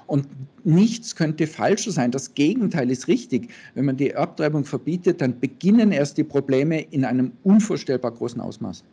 Und 0.05 0.25
nichts 0.63 1.15
könnte 1.15 1.47
falscher 1.47 1.91
sein. 1.91 2.11
Das 2.11 2.33
Gegenteil 2.33 2.89
ist 2.91 3.09
richtig. 3.09 3.49
Wenn 3.73 3.85
man 3.85 3.97
die 3.97 4.15
Abtreibung 4.15 4.63
verbietet, 4.63 5.19
dann 5.19 5.37
beginnen 5.39 5.91
erst 5.91 6.17
die 6.17 6.23
Probleme 6.23 6.81
in 6.81 7.03
einem 7.03 7.33
unvorstellbar 7.43 8.11
großen 8.11 8.39
Ausmaß. 8.39 8.85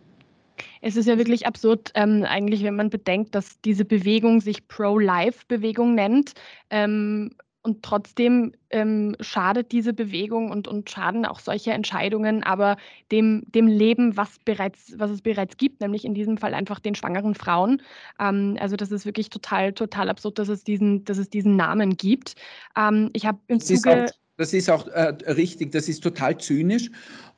Es 0.80 0.96
ist 0.96 1.06
ja 1.06 1.18
wirklich 1.18 1.46
absurd, 1.46 1.90
ähm, 1.94 2.24
eigentlich, 2.28 2.62
wenn 2.62 2.76
man 2.76 2.90
bedenkt, 2.90 3.34
dass 3.34 3.60
diese 3.60 3.84
Bewegung 3.84 4.40
sich 4.40 4.66
Pro-Life-Bewegung 4.68 5.94
nennt. 5.94 6.34
Ähm, 6.70 7.30
und 7.64 7.82
trotzdem 7.82 8.52
ähm, 8.68 9.16
schadet 9.20 9.72
diese 9.72 9.94
Bewegung 9.94 10.50
und, 10.50 10.68
und 10.68 10.90
schaden 10.90 11.24
auch 11.24 11.40
solche 11.40 11.72
Entscheidungen 11.72 12.42
aber 12.42 12.76
dem, 13.10 13.42
dem 13.46 13.66
Leben, 13.66 14.18
was, 14.18 14.38
bereits, 14.44 14.92
was 14.98 15.10
es 15.10 15.22
bereits 15.22 15.56
gibt, 15.56 15.80
nämlich 15.80 16.04
in 16.04 16.12
diesem 16.12 16.36
Fall 16.36 16.52
einfach 16.52 16.78
den 16.78 16.94
schwangeren 16.94 17.34
Frauen. 17.34 17.80
Ähm, 18.20 18.58
also 18.60 18.76
das 18.76 18.92
ist 18.92 19.06
wirklich 19.06 19.30
total, 19.30 19.72
total 19.72 20.10
absurd, 20.10 20.38
dass 20.38 20.48
es 20.48 20.62
diesen, 20.62 21.06
dass 21.06 21.16
es 21.16 21.30
diesen 21.30 21.56
Namen 21.56 21.96
gibt. 21.96 22.34
Ähm, 22.76 23.08
ich 23.14 23.24
habe 23.24 23.38
im 23.48 23.60
Zuge... 23.60 24.06
Das 24.36 24.52
ist 24.52 24.68
auch 24.68 24.86
äh, 24.88 25.14
richtig, 25.28 25.70
das 25.72 25.88
ist 25.88 26.02
total 26.02 26.36
zynisch. 26.36 26.90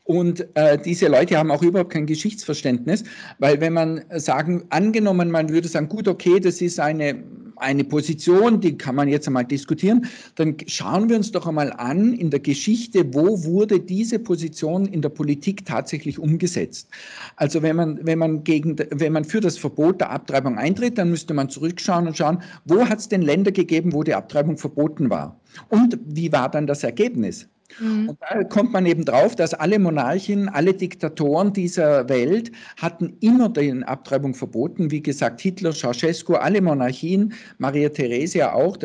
Und 0.06 0.46
äh, 0.54 0.78
diese 0.78 1.08
Leute 1.08 1.36
haben 1.36 1.50
auch 1.50 1.62
überhaupt 1.62 1.92
kein 1.92 2.06
Geschichtsverständnis, 2.06 3.02
weil 3.40 3.60
wenn 3.60 3.72
man 3.72 4.04
sagen, 4.14 4.64
angenommen, 4.70 5.32
man 5.32 5.48
würde 5.48 5.66
sagen, 5.66 5.88
gut, 5.88 6.06
okay, 6.06 6.38
das 6.38 6.60
ist 6.60 6.78
eine, 6.78 7.24
eine 7.56 7.82
Position, 7.82 8.60
die 8.60 8.78
kann 8.78 8.94
man 8.94 9.08
jetzt 9.08 9.26
einmal 9.26 9.44
diskutieren, 9.44 10.06
dann 10.36 10.56
schauen 10.68 11.08
wir 11.08 11.16
uns 11.16 11.32
doch 11.32 11.48
einmal 11.48 11.72
an 11.72 12.12
in 12.12 12.30
der 12.30 12.38
Geschichte, 12.38 13.12
wo 13.14 13.42
wurde 13.42 13.80
diese 13.80 14.20
Position 14.20 14.86
in 14.86 15.02
der 15.02 15.08
Politik 15.08 15.66
tatsächlich 15.66 16.20
umgesetzt. 16.20 16.88
Also 17.34 17.62
wenn 17.62 17.74
man, 17.74 17.98
wenn 18.06 18.20
man, 18.20 18.44
gegen, 18.44 18.76
wenn 18.92 19.12
man 19.12 19.24
für 19.24 19.40
das 19.40 19.58
Verbot 19.58 20.00
der 20.00 20.10
Abtreibung 20.10 20.56
eintritt, 20.56 20.98
dann 20.98 21.10
müsste 21.10 21.34
man 21.34 21.48
zurückschauen 21.48 22.06
und 22.06 22.16
schauen, 22.16 22.40
wo 22.64 22.88
hat 22.88 23.00
es 23.00 23.08
denn 23.08 23.22
Länder 23.22 23.50
gegeben, 23.50 23.92
wo 23.92 24.04
die 24.04 24.14
Abtreibung 24.14 24.56
verboten 24.56 25.10
war. 25.10 25.40
Und 25.68 25.98
wie 26.04 26.30
war 26.30 26.48
dann 26.48 26.68
das 26.68 26.84
Ergebnis? 26.84 27.48
Mhm. 27.80 28.10
Und 28.10 28.18
da 28.20 28.44
kommt 28.44 28.72
man 28.72 28.86
eben 28.86 29.04
drauf, 29.04 29.36
dass 29.36 29.54
alle 29.54 29.78
Monarchen, 29.78 30.48
alle 30.48 30.74
Diktatoren 30.74 31.52
dieser 31.52 32.08
Welt 32.08 32.52
hatten 32.76 33.16
immer 33.20 33.48
die 33.48 33.82
Abtreibung 33.84 34.34
verboten. 34.34 34.90
Wie 34.90 35.02
gesagt, 35.02 35.40
Hitler, 35.40 35.72
Ceausescu, 35.72 36.34
alle 36.34 36.60
Monarchien, 36.60 37.34
Maria 37.58 37.88
Theresia 37.88 38.52
auch. 38.52 38.78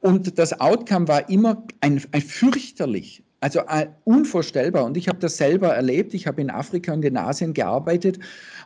Und 0.00 0.38
das 0.38 0.60
Outcome 0.60 1.08
war 1.08 1.28
immer 1.28 1.64
ein, 1.80 2.02
ein 2.12 2.22
fürchterlich. 2.22 3.22
Also 3.42 3.58
äh, 3.68 3.88
unvorstellbar. 4.04 4.84
Und 4.84 4.96
ich 4.96 5.08
habe 5.08 5.18
das 5.18 5.36
selber 5.36 5.74
erlebt. 5.74 6.14
Ich 6.14 6.28
habe 6.28 6.40
in 6.40 6.48
Afrika 6.48 6.92
und 6.92 7.04
in 7.04 7.16
Asien 7.16 7.52
gearbeitet, 7.52 8.20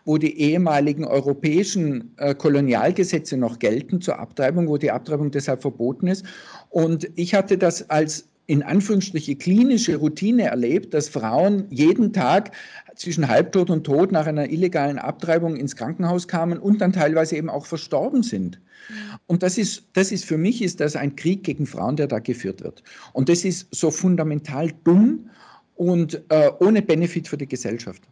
wo 0.04 0.18
die 0.18 0.38
ehemaligen 0.38 1.06
europäischen 1.06 2.12
äh, 2.18 2.34
Kolonialgesetze 2.34 3.38
noch 3.38 3.58
gelten 3.58 4.02
zur 4.02 4.18
Abtreibung, 4.18 4.68
wo 4.68 4.76
die 4.76 4.90
Abtreibung 4.90 5.30
deshalb 5.30 5.62
verboten 5.62 6.08
ist. 6.08 6.26
Und 6.68 7.08
ich 7.16 7.34
hatte 7.34 7.56
das 7.56 7.88
als 7.88 8.28
in 8.46 8.62
Anführungsstriche 8.62 9.36
klinische 9.36 9.96
Routine 9.96 10.44
erlebt, 10.44 10.94
dass 10.94 11.08
Frauen 11.08 11.66
jeden 11.70 12.12
Tag 12.12 12.52
zwischen 12.94 13.28
Halbtod 13.28 13.70
und 13.70 13.84
Tod 13.84 14.12
nach 14.12 14.26
einer 14.26 14.50
illegalen 14.50 14.98
Abtreibung 14.98 15.56
ins 15.56 15.76
Krankenhaus 15.76 16.28
kamen 16.28 16.58
und 16.58 16.80
dann 16.80 16.92
teilweise 16.92 17.36
eben 17.36 17.50
auch 17.50 17.66
verstorben 17.66 18.22
sind. 18.22 18.60
Mhm. 18.88 18.94
Und 19.26 19.42
das 19.42 19.58
ist, 19.58 19.84
das 19.94 20.12
ist 20.12 20.24
für 20.24 20.38
mich 20.38 20.62
ist 20.62 20.80
das 20.80 20.96
ein 20.96 21.16
Krieg 21.16 21.44
gegen 21.44 21.66
Frauen, 21.66 21.96
der 21.96 22.06
da 22.06 22.20
geführt 22.20 22.62
wird. 22.62 22.82
Und 23.12 23.28
das 23.28 23.44
ist 23.44 23.66
so 23.74 23.90
fundamental 23.90 24.70
dumm 24.84 25.28
und 25.74 26.22
äh, 26.28 26.50
ohne 26.60 26.82
Benefit 26.82 27.28
für 27.28 27.36
die 27.36 27.48
Gesellschaft. 27.48 28.02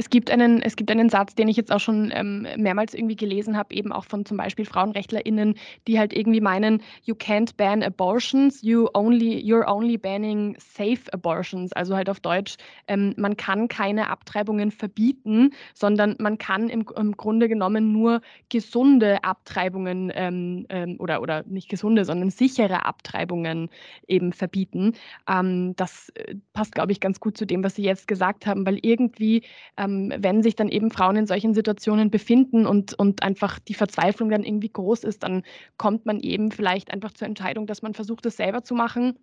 Es 0.00 0.08
gibt 0.08 0.30
einen, 0.30 0.62
es 0.62 0.76
gibt 0.76 0.90
einen 0.90 1.10
Satz, 1.10 1.34
den 1.34 1.46
ich 1.46 1.58
jetzt 1.58 1.70
auch 1.70 1.78
schon 1.78 2.10
ähm, 2.14 2.46
mehrmals 2.56 2.94
irgendwie 2.94 3.16
gelesen 3.16 3.54
habe, 3.54 3.74
eben 3.74 3.92
auch 3.92 4.06
von 4.06 4.24
zum 4.24 4.38
Beispiel 4.38 4.64
FrauenrechtlerInnen, 4.64 5.56
die 5.86 5.98
halt 5.98 6.14
irgendwie 6.14 6.40
meinen, 6.40 6.82
you 7.04 7.14
can't 7.14 7.54
ban 7.58 7.82
abortions, 7.82 8.62
you 8.62 8.88
only, 8.94 9.38
you're 9.44 9.70
only 9.70 9.98
banning 9.98 10.56
safe 10.58 11.02
abortions. 11.12 11.74
Also 11.74 11.94
halt 11.94 12.08
auf 12.08 12.18
Deutsch, 12.18 12.56
ähm, 12.88 13.12
man 13.18 13.36
kann 13.36 13.68
keine 13.68 14.08
Abtreibungen 14.08 14.70
verbieten, 14.70 15.50
sondern 15.74 16.16
man 16.18 16.38
kann 16.38 16.70
im, 16.70 16.86
im 16.96 17.14
Grunde 17.18 17.50
genommen 17.50 17.92
nur 17.92 18.22
gesunde 18.48 19.22
Abtreibungen 19.22 20.10
ähm, 20.14 20.64
ähm 20.70 20.96
oder, 20.98 21.20
oder 21.20 21.42
nicht 21.46 21.68
gesunde, 21.68 22.06
sondern 22.06 22.30
sichere 22.30 22.86
Abtreibungen 22.86 23.68
eben 24.08 24.32
verbieten. 24.32 24.94
Ähm, 25.28 25.74
das 25.76 26.08
äh, 26.14 26.36
passt, 26.54 26.74
glaube 26.74 26.92
ich, 26.92 27.00
ganz 27.00 27.20
gut 27.20 27.36
zu 27.36 27.46
dem, 27.46 27.62
was 27.62 27.74
Sie 27.74 27.82
jetzt 27.82 28.08
gesagt 28.08 28.46
haben, 28.46 28.64
weil 28.64 28.78
irgendwie 28.80 29.42
ähm, 29.90 30.12
wenn 30.18 30.42
sich 30.42 30.56
dann 30.56 30.68
eben 30.68 30.90
Frauen 30.90 31.16
in 31.16 31.26
solchen 31.26 31.54
Situationen 31.54 32.10
befinden 32.10 32.66
und, 32.66 32.94
und 32.94 33.22
einfach 33.22 33.58
die 33.58 33.74
Verzweiflung 33.74 34.30
dann 34.30 34.44
irgendwie 34.44 34.70
groß 34.72 35.04
ist, 35.04 35.22
dann 35.22 35.42
kommt 35.76 36.06
man 36.06 36.20
eben 36.20 36.52
vielleicht 36.52 36.92
einfach 36.92 37.12
zur 37.12 37.28
Entscheidung, 37.28 37.66
dass 37.66 37.82
man 37.82 37.94
versucht, 37.94 38.24
das 38.24 38.36
selber 38.36 38.62
zu 38.62 38.74
machen 38.74 39.18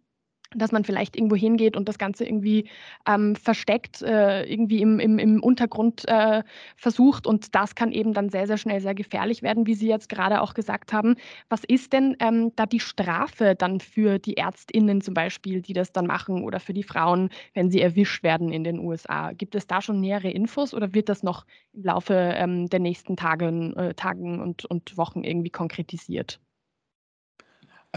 dass 0.56 0.72
man 0.72 0.84
vielleicht 0.84 1.16
irgendwo 1.16 1.36
hingeht 1.36 1.76
und 1.76 1.88
das 1.88 1.98
Ganze 1.98 2.26
irgendwie 2.26 2.70
ähm, 3.08 3.36
versteckt, 3.36 4.02
äh, 4.02 4.44
irgendwie 4.44 4.82
im, 4.82 5.00
im, 5.00 5.20
im 5.20 5.44
Untergrund 5.44 6.08
äh, 6.08 6.44
versucht. 6.76 7.28
Und 7.28 7.56
das 7.56 7.76
kann 7.76 7.92
eben 7.92 8.14
dann 8.14 8.30
sehr, 8.30 8.48
sehr 8.48 8.58
schnell 8.58 8.82
sehr 8.82 8.96
gefährlich 8.96 9.42
werden, 9.44 9.68
wie 9.68 9.76
Sie 9.76 9.88
jetzt 9.88 10.10
gerade 10.10 10.42
auch 10.42 10.54
gesagt 10.54 10.94
haben. 10.94 11.16
Was 11.50 11.64
ist 11.64 11.94
denn 11.94 12.16
ähm, 12.20 12.52
da 12.56 12.66
die 12.66 12.80
Strafe 12.80 13.56
dann 13.56 13.80
für 13.80 14.20
die 14.20 14.36
ÄrztInnen 14.36 15.02
zum 15.02 15.14
Beispiel, 15.14 15.62
die 15.62 15.74
das 15.74 15.92
dann 15.92 16.08
machen 16.08 16.44
oder 16.44 16.60
für 16.60 16.74
die 16.74 16.84
Frauen, 16.84 17.30
wenn 17.54 17.70
sie 17.70 17.82
erwischt 17.82 18.24
werden 18.24 18.52
in 18.52 18.64
den 18.64 18.80
USA? 18.80 19.34
Gibt 19.34 19.56
es 19.56 19.68
da 19.68 19.82
schon 19.82 20.00
nähere 20.00 20.30
Infos 20.30 20.74
oder 20.74 20.94
wird 20.94 21.10
das 21.10 21.24
noch 21.24 21.46
im 21.74 21.84
Laufe 21.84 22.14
ähm, 22.14 22.68
der 22.68 22.80
nächsten 22.80 23.16
Tagen, 23.16 23.76
äh, 23.76 23.94
Tagen 23.94 24.42
und, 24.42 24.66
und 24.66 24.98
Wochen 24.98 25.24
irgendwie 25.24 25.50
konkretisiert? 25.50 26.40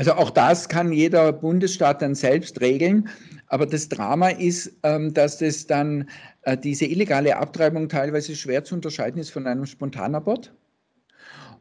Also 0.00 0.14
auch 0.14 0.30
das 0.30 0.70
kann 0.70 0.92
jeder 0.92 1.30
Bundesstaat 1.30 2.00
dann 2.00 2.14
selbst 2.14 2.62
regeln. 2.62 3.10
Aber 3.48 3.66
das 3.66 3.90
Drama 3.90 4.30
ist, 4.30 4.72
ähm, 4.82 5.12
dass 5.12 5.42
es 5.42 5.66
dann 5.66 6.08
äh, 6.40 6.56
diese 6.56 6.86
illegale 6.86 7.36
Abtreibung 7.36 7.86
teilweise 7.90 8.34
schwer 8.34 8.64
zu 8.64 8.74
unterscheiden 8.76 9.20
ist 9.20 9.28
von 9.28 9.46
einem 9.46 9.66
Spontanabort. 9.66 10.54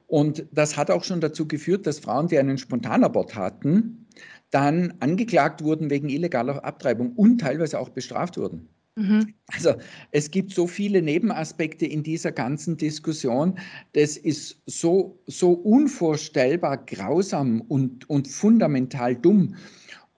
Und 0.07 0.45
das 0.53 0.77
hat 0.77 0.89
auch 0.89 1.03
schon 1.03 1.19
dazu 1.19 1.49
geführt, 1.49 1.85
dass 1.85 1.99
Frauen, 1.99 2.29
die 2.29 2.39
einen 2.39 2.57
Spontanabort 2.57 3.35
hatten, 3.35 4.07
dann 4.51 4.93
angeklagt 5.01 5.61
wurden 5.61 5.89
wegen 5.89 6.07
illegaler 6.07 6.63
Abtreibung 6.63 7.11
und 7.17 7.41
teilweise 7.41 7.77
auch 7.77 7.89
bestraft 7.89 8.37
wurden. 8.37 8.69
Mhm. 8.99 9.33
Also 9.47 9.75
es 10.11 10.29
gibt 10.29 10.53
so 10.53 10.67
viele 10.67 11.01
Nebenaspekte 11.01 11.85
in 11.85 12.03
dieser 12.03 12.33
ganzen 12.33 12.75
Diskussion. 12.75 13.57
Das 13.93 14.17
ist 14.17 14.61
so, 14.65 15.17
so 15.25 15.53
unvorstellbar 15.53 16.85
grausam 16.85 17.61
und, 17.61 18.09
und 18.09 18.27
fundamental 18.27 19.15
dumm. 19.15 19.55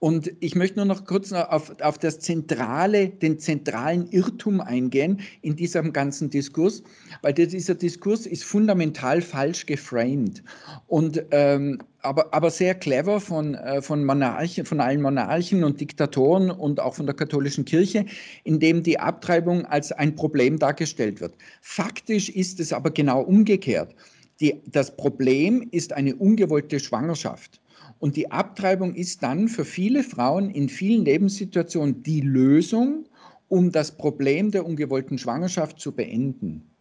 Und 0.02 0.32
ich 0.40 0.56
möchte 0.56 0.80
nur 0.80 0.86
noch 0.86 1.04
kurz 1.04 1.30
auf, 1.30 1.80
auf 1.80 1.96
das 1.96 2.18
zentrale, 2.18 3.08
den 3.08 3.38
zentralen 3.38 4.08
Irrtum 4.10 4.60
eingehen 4.60 5.20
in 5.42 5.54
diesem 5.54 5.92
ganzen 5.92 6.28
Diskurs, 6.28 6.82
weil 7.20 7.32
dieser 7.32 7.76
Diskurs 7.76 8.26
ist 8.26 8.42
fundamental 8.42 9.22
falsch 9.22 9.64
geframed 9.64 10.42
und 10.88 11.24
ähm, 11.30 11.78
aber, 12.00 12.34
aber 12.34 12.50
sehr 12.50 12.74
clever 12.74 13.20
von, 13.20 13.54
äh, 13.54 13.80
von 13.80 14.04
Monarchen, 14.04 14.66
von 14.66 14.80
allen 14.80 15.02
Monarchen 15.02 15.62
und 15.62 15.80
Diktatoren 15.80 16.50
und 16.50 16.80
auch 16.80 16.96
von 16.96 17.06
der 17.06 17.14
katholischen 17.14 17.64
Kirche, 17.64 18.04
in 18.42 18.58
dem 18.58 18.82
die 18.82 18.98
Abtreibung 18.98 19.64
als 19.66 19.92
ein 19.92 20.16
Problem 20.16 20.58
dargestellt 20.58 21.20
wird. 21.20 21.36
Faktisch 21.60 22.28
ist 22.28 22.58
es 22.58 22.72
aber 22.72 22.90
genau 22.90 23.20
umgekehrt. 23.20 23.94
Die, 24.40 24.60
das 24.66 24.96
Problem 24.96 25.68
ist 25.70 25.92
eine 25.92 26.16
ungewollte 26.16 26.80
Schwangerschaft. 26.80 27.61
Und 28.02 28.16
die 28.16 28.32
Abtreibung 28.32 28.96
ist 28.96 29.22
dann 29.22 29.46
für 29.46 29.64
viele 29.64 30.02
Frauen 30.02 30.50
in 30.50 30.68
vielen 30.68 31.04
Lebenssituationen 31.04 32.02
die 32.02 32.20
Lösung, 32.20 33.04
um 33.46 33.70
das 33.70 33.96
Problem 33.96 34.50
der 34.50 34.66
ungewollten 34.66 35.18
Schwangerschaft 35.18 35.78
zu 35.78 35.92
beenden. 35.92 36.74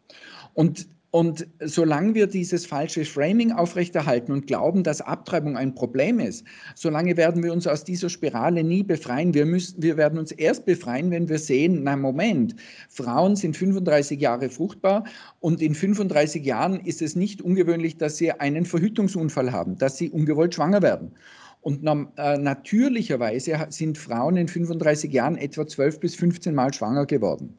Und 0.55 0.87
und 1.11 1.45
solange 1.59 2.15
wir 2.15 2.25
dieses 2.25 2.65
falsche 2.65 3.03
Framing 3.03 3.51
aufrechterhalten 3.51 4.31
und 4.31 4.47
glauben, 4.47 4.81
dass 4.83 5.01
Abtreibung 5.01 5.57
ein 5.57 5.75
Problem 5.75 6.21
ist, 6.21 6.45
solange 6.73 7.17
werden 7.17 7.43
wir 7.43 7.51
uns 7.51 7.67
aus 7.67 7.83
dieser 7.83 8.09
Spirale 8.09 8.63
nie 8.63 8.81
befreien. 8.81 9.33
Wir, 9.33 9.45
müssen, 9.45 9.83
wir 9.83 9.97
werden 9.97 10.17
uns 10.17 10.31
erst 10.31 10.65
befreien, 10.65 11.11
wenn 11.11 11.27
wir 11.27 11.37
sehen, 11.37 11.83
na 11.83 11.97
Moment, 11.97 12.55
Frauen 12.89 13.35
sind 13.35 13.57
35 13.57 14.21
Jahre 14.21 14.49
fruchtbar 14.49 15.03
und 15.41 15.61
in 15.61 15.75
35 15.75 16.45
Jahren 16.45 16.79
ist 16.79 17.01
es 17.01 17.17
nicht 17.17 17.41
ungewöhnlich, 17.41 17.97
dass 17.97 18.15
sie 18.15 18.31
einen 18.31 18.63
Verhütungsunfall 18.63 19.51
haben, 19.51 19.77
dass 19.77 19.97
sie 19.97 20.09
ungewollt 20.09 20.55
schwanger 20.55 20.81
werden. 20.81 21.11
Und 21.59 21.85
äh, 21.85 22.37
natürlicherweise 22.37 23.67
sind 23.69 23.97
Frauen 23.97 24.37
in 24.37 24.47
35 24.47 25.11
Jahren 25.11 25.37
etwa 25.37 25.67
12 25.67 25.99
bis 25.99 26.15
15 26.15 26.55
Mal 26.55 26.73
schwanger 26.73 27.05
geworden. 27.05 27.57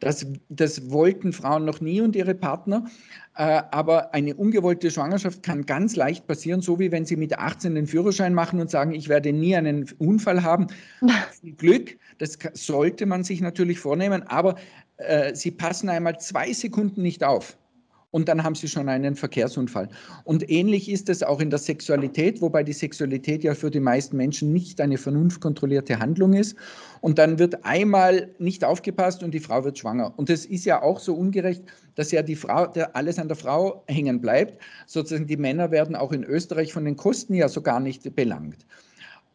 Das, 0.00 0.26
das 0.48 0.90
wollten 0.90 1.32
Frauen 1.32 1.64
noch 1.64 1.80
nie 1.80 2.00
und 2.00 2.16
ihre 2.16 2.34
Partner. 2.34 2.84
Äh, 3.36 3.62
aber 3.70 4.14
eine 4.14 4.34
ungewollte 4.34 4.90
Schwangerschaft 4.90 5.42
kann 5.42 5.66
ganz 5.66 5.96
leicht 5.96 6.26
passieren, 6.26 6.60
so 6.60 6.78
wie 6.78 6.90
wenn 6.90 7.04
Sie 7.04 7.16
mit 7.16 7.38
18 7.38 7.74
den 7.74 7.86
Führerschein 7.86 8.34
machen 8.34 8.60
und 8.60 8.70
sagen, 8.70 8.94
ich 8.94 9.08
werde 9.08 9.32
nie 9.32 9.54
einen 9.54 9.88
Unfall 9.98 10.42
haben. 10.42 10.68
Viel 11.40 11.52
Glück, 11.52 11.98
das 12.18 12.38
sollte 12.54 13.06
man 13.06 13.24
sich 13.24 13.40
natürlich 13.40 13.78
vornehmen, 13.80 14.22
aber 14.24 14.56
äh, 14.96 15.34
Sie 15.34 15.50
passen 15.50 15.88
einmal 15.88 16.18
zwei 16.18 16.52
Sekunden 16.52 17.02
nicht 17.02 17.22
auf 17.24 17.57
und 18.10 18.28
dann 18.28 18.42
haben 18.42 18.54
sie 18.54 18.68
schon 18.68 18.88
einen 18.88 19.16
Verkehrsunfall. 19.16 19.88
Und 20.24 20.48
ähnlich 20.50 20.90
ist 20.90 21.08
es 21.10 21.22
auch 21.22 21.40
in 21.40 21.50
der 21.50 21.58
Sexualität, 21.58 22.40
wobei 22.40 22.62
die 22.62 22.72
Sexualität 22.72 23.44
ja 23.44 23.54
für 23.54 23.70
die 23.70 23.80
meisten 23.80 24.16
Menschen 24.16 24.52
nicht 24.52 24.80
eine 24.80 24.96
vernunftkontrollierte 24.96 25.98
Handlung 25.98 26.32
ist. 26.32 26.56
Und 27.02 27.18
dann 27.18 27.38
wird 27.38 27.64
einmal 27.64 28.30
nicht 28.38 28.64
aufgepasst 28.64 29.22
und 29.22 29.32
die 29.32 29.40
Frau 29.40 29.62
wird 29.64 29.78
schwanger. 29.78 30.14
Und 30.16 30.30
es 30.30 30.46
ist 30.46 30.64
ja 30.64 30.82
auch 30.82 31.00
so 31.00 31.14
ungerecht, 31.14 31.62
dass 31.96 32.10
ja 32.10 32.22
die 32.22 32.36
Frau, 32.36 32.72
alles 32.94 33.18
an 33.18 33.28
der 33.28 33.36
Frau 33.36 33.84
hängen 33.88 34.20
bleibt. 34.20 34.58
Sozusagen 34.86 35.26
die 35.26 35.36
Männer 35.36 35.70
werden 35.70 35.94
auch 35.94 36.12
in 36.12 36.24
Österreich 36.24 36.72
von 36.72 36.86
den 36.86 36.96
Kosten 36.96 37.34
ja 37.34 37.48
so 37.48 37.60
gar 37.60 37.80
nicht 37.80 38.16
belangt. 38.16 38.64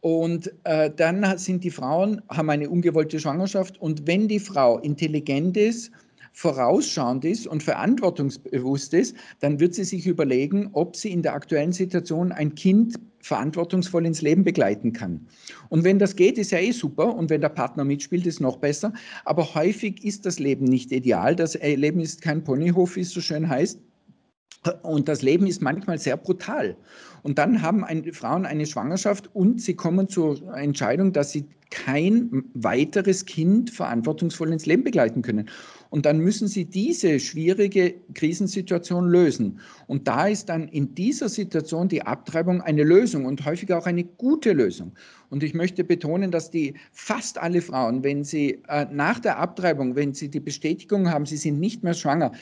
Und 0.00 0.52
äh, 0.64 0.90
dann 0.94 1.38
sind 1.38 1.64
die 1.64 1.70
Frauen, 1.70 2.20
haben 2.28 2.50
eine 2.50 2.68
ungewollte 2.68 3.18
Schwangerschaft. 3.18 3.80
Und 3.80 4.06
wenn 4.06 4.28
die 4.28 4.40
Frau 4.40 4.78
intelligent 4.80 5.56
ist, 5.56 5.92
vorausschauend 6.34 7.24
ist 7.24 7.46
und 7.46 7.62
verantwortungsbewusst 7.62 8.92
ist, 8.92 9.16
dann 9.40 9.60
wird 9.60 9.74
sie 9.74 9.84
sich 9.84 10.06
überlegen, 10.06 10.68
ob 10.72 10.96
sie 10.96 11.12
in 11.12 11.22
der 11.22 11.32
aktuellen 11.32 11.72
Situation 11.72 12.32
ein 12.32 12.56
Kind 12.56 12.98
verantwortungsvoll 13.20 14.04
ins 14.04 14.20
Leben 14.20 14.44
begleiten 14.44 14.92
kann. 14.92 15.26
Und 15.70 15.84
wenn 15.84 15.98
das 15.98 16.16
geht, 16.16 16.36
ist 16.36 16.50
ja 16.50 16.58
eh 16.58 16.72
super. 16.72 17.14
Und 17.14 17.30
wenn 17.30 17.40
der 17.40 17.48
Partner 17.48 17.84
mitspielt, 17.84 18.26
ist 18.26 18.40
noch 18.40 18.58
besser. 18.58 18.92
Aber 19.24 19.54
häufig 19.54 20.04
ist 20.04 20.26
das 20.26 20.38
Leben 20.38 20.64
nicht 20.66 20.92
ideal. 20.92 21.36
Das 21.36 21.54
Leben 21.54 22.00
ist 22.00 22.20
kein 22.20 22.44
Ponyhof, 22.44 22.96
wie 22.96 23.00
es 23.00 23.10
so 23.10 23.20
schön 23.20 23.48
heißt. 23.48 23.78
Und 24.82 25.08
das 25.08 25.22
Leben 25.22 25.46
ist 25.46 25.62
manchmal 25.62 25.98
sehr 25.98 26.16
brutal. 26.16 26.76
Und 27.22 27.38
dann 27.38 27.62
haben 27.62 27.84
ein, 27.84 28.12
Frauen 28.12 28.44
eine 28.44 28.66
Schwangerschaft 28.66 29.30
und 29.34 29.60
sie 29.60 29.74
kommen 29.74 30.08
zur 30.08 30.54
Entscheidung, 30.56 31.12
dass 31.12 31.32
sie 31.32 31.46
kein 31.70 32.44
weiteres 32.54 33.24
Kind 33.24 33.70
verantwortungsvoll 33.70 34.52
ins 34.52 34.66
Leben 34.66 34.84
begleiten 34.84 35.22
können. 35.22 35.50
Und 35.94 36.06
dann 36.06 36.18
müssen 36.18 36.48
sie 36.48 36.64
diese 36.64 37.20
schwierige 37.20 37.94
Krisensituation 38.14 39.06
lösen. 39.06 39.60
Und 39.86 40.08
da 40.08 40.26
ist 40.26 40.48
dann 40.48 40.66
in 40.66 40.92
dieser 40.96 41.28
Situation 41.28 41.86
die 41.86 42.02
Abtreibung 42.02 42.60
eine 42.62 42.82
Lösung 42.82 43.26
und 43.26 43.44
häufig 43.44 43.72
auch 43.72 43.86
eine 43.86 44.02
gute 44.02 44.54
Lösung. 44.54 44.90
Und 45.30 45.44
ich 45.44 45.54
möchte 45.54 45.84
betonen, 45.84 46.32
dass 46.32 46.50
die 46.50 46.74
fast 46.90 47.38
alle 47.38 47.62
Frauen, 47.62 48.02
wenn 48.02 48.24
sie 48.24 48.60
äh, 48.66 48.86
nach 48.90 49.20
der 49.20 49.38
Abtreibung, 49.38 49.94
wenn 49.94 50.14
sie 50.14 50.28
die 50.28 50.40
Bestätigung 50.40 51.08
haben, 51.08 51.26
sie 51.26 51.36
sind 51.36 51.60
nicht 51.60 51.84
mehr 51.84 51.94
schwanger, 51.94 52.32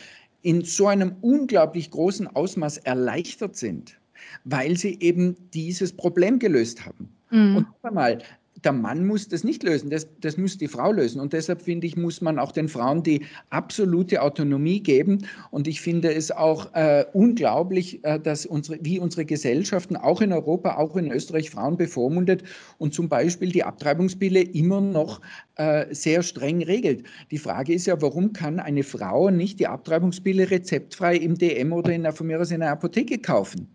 in 0.40 0.64
so 0.64 0.86
einem 0.86 1.16
unglaublich 1.20 1.90
großen 1.90 2.28
Ausmaß 2.28 2.78
erleichtert 2.78 3.56
sind, 3.56 4.00
weil 4.44 4.78
sie 4.78 4.98
eben 5.00 5.36
dieses 5.52 5.92
Problem 5.92 6.38
gelöst 6.38 6.86
haben. 6.86 7.06
Mhm. 7.28 7.56
Und 7.56 7.66
nochmal, 7.82 8.16
der 8.64 8.72
Mann 8.72 9.06
muss 9.06 9.28
das 9.28 9.44
nicht 9.44 9.62
lösen, 9.62 9.90
das, 9.90 10.06
das 10.20 10.36
muss 10.36 10.58
die 10.58 10.68
Frau 10.68 10.92
lösen. 10.92 11.20
Und 11.20 11.32
deshalb 11.32 11.62
finde 11.62 11.86
ich, 11.86 11.96
muss 11.96 12.20
man 12.20 12.38
auch 12.38 12.52
den 12.52 12.68
Frauen 12.68 13.02
die 13.02 13.24
absolute 13.50 14.22
Autonomie 14.22 14.80
geben. 14.80 15.26
Und 15.50 15.66
ich 15.66 15.80
finde 15.80 16.12
es 16.14 16.30
auch 16.30 16.72
äh, 16.74 17.04
unglaublich, 17.12 18.04
äh, 18.04 18.20
dass 18.20 18.46
unsere, 18.46 18.78
wie 18.82 18.98
unsere 18.98 19.24
Gesellschaften 19.24 19.96
auch 19.96 20.20
in 20.20 20.32
Europa, 20.32 20.76
auch 20.76 20.96
in 20.96 21.10
Österreich 21.10 21.50
Frauen 21.50 21.76
bevormundet 21.76 22.44
und 22.78 22.94
zum 22.94 23.08
Beispiel 23.08 23.50
die 23.50 23.64
Abtreibungspille 23.64 24.42
immer 24.42 24.80
noch 24.80 25.20
äh, 25.56 25.92
sehr 25.94 26.22
streng 26.22 26.62
regelt. 26.62 27.04
Die 27.30 27.38
Frage 27.38 27.74
ist 27.74 27.86
ja, 27.86 28.00
warum 28.00 28.32
kann 28.32 28.60
eine 28.60 28.82
Frau 28.82 29.30
nicht 29.30 29.60
die 29.60 29.66
Abtreibungspille 29.66 30.50
rezeptfrei 30.50 31.16
im 31.16 31.36
DM 31.36 31.72
oder 31.72 31.92
in, 31.92 32.10
von 32.12 32.26
mir 32.26 32.40
aus 32.40 32.50
in 32.50 32.60
der 32.60 32.70
Apotheke 32.70 33.18
kaufen? 33.18 33.68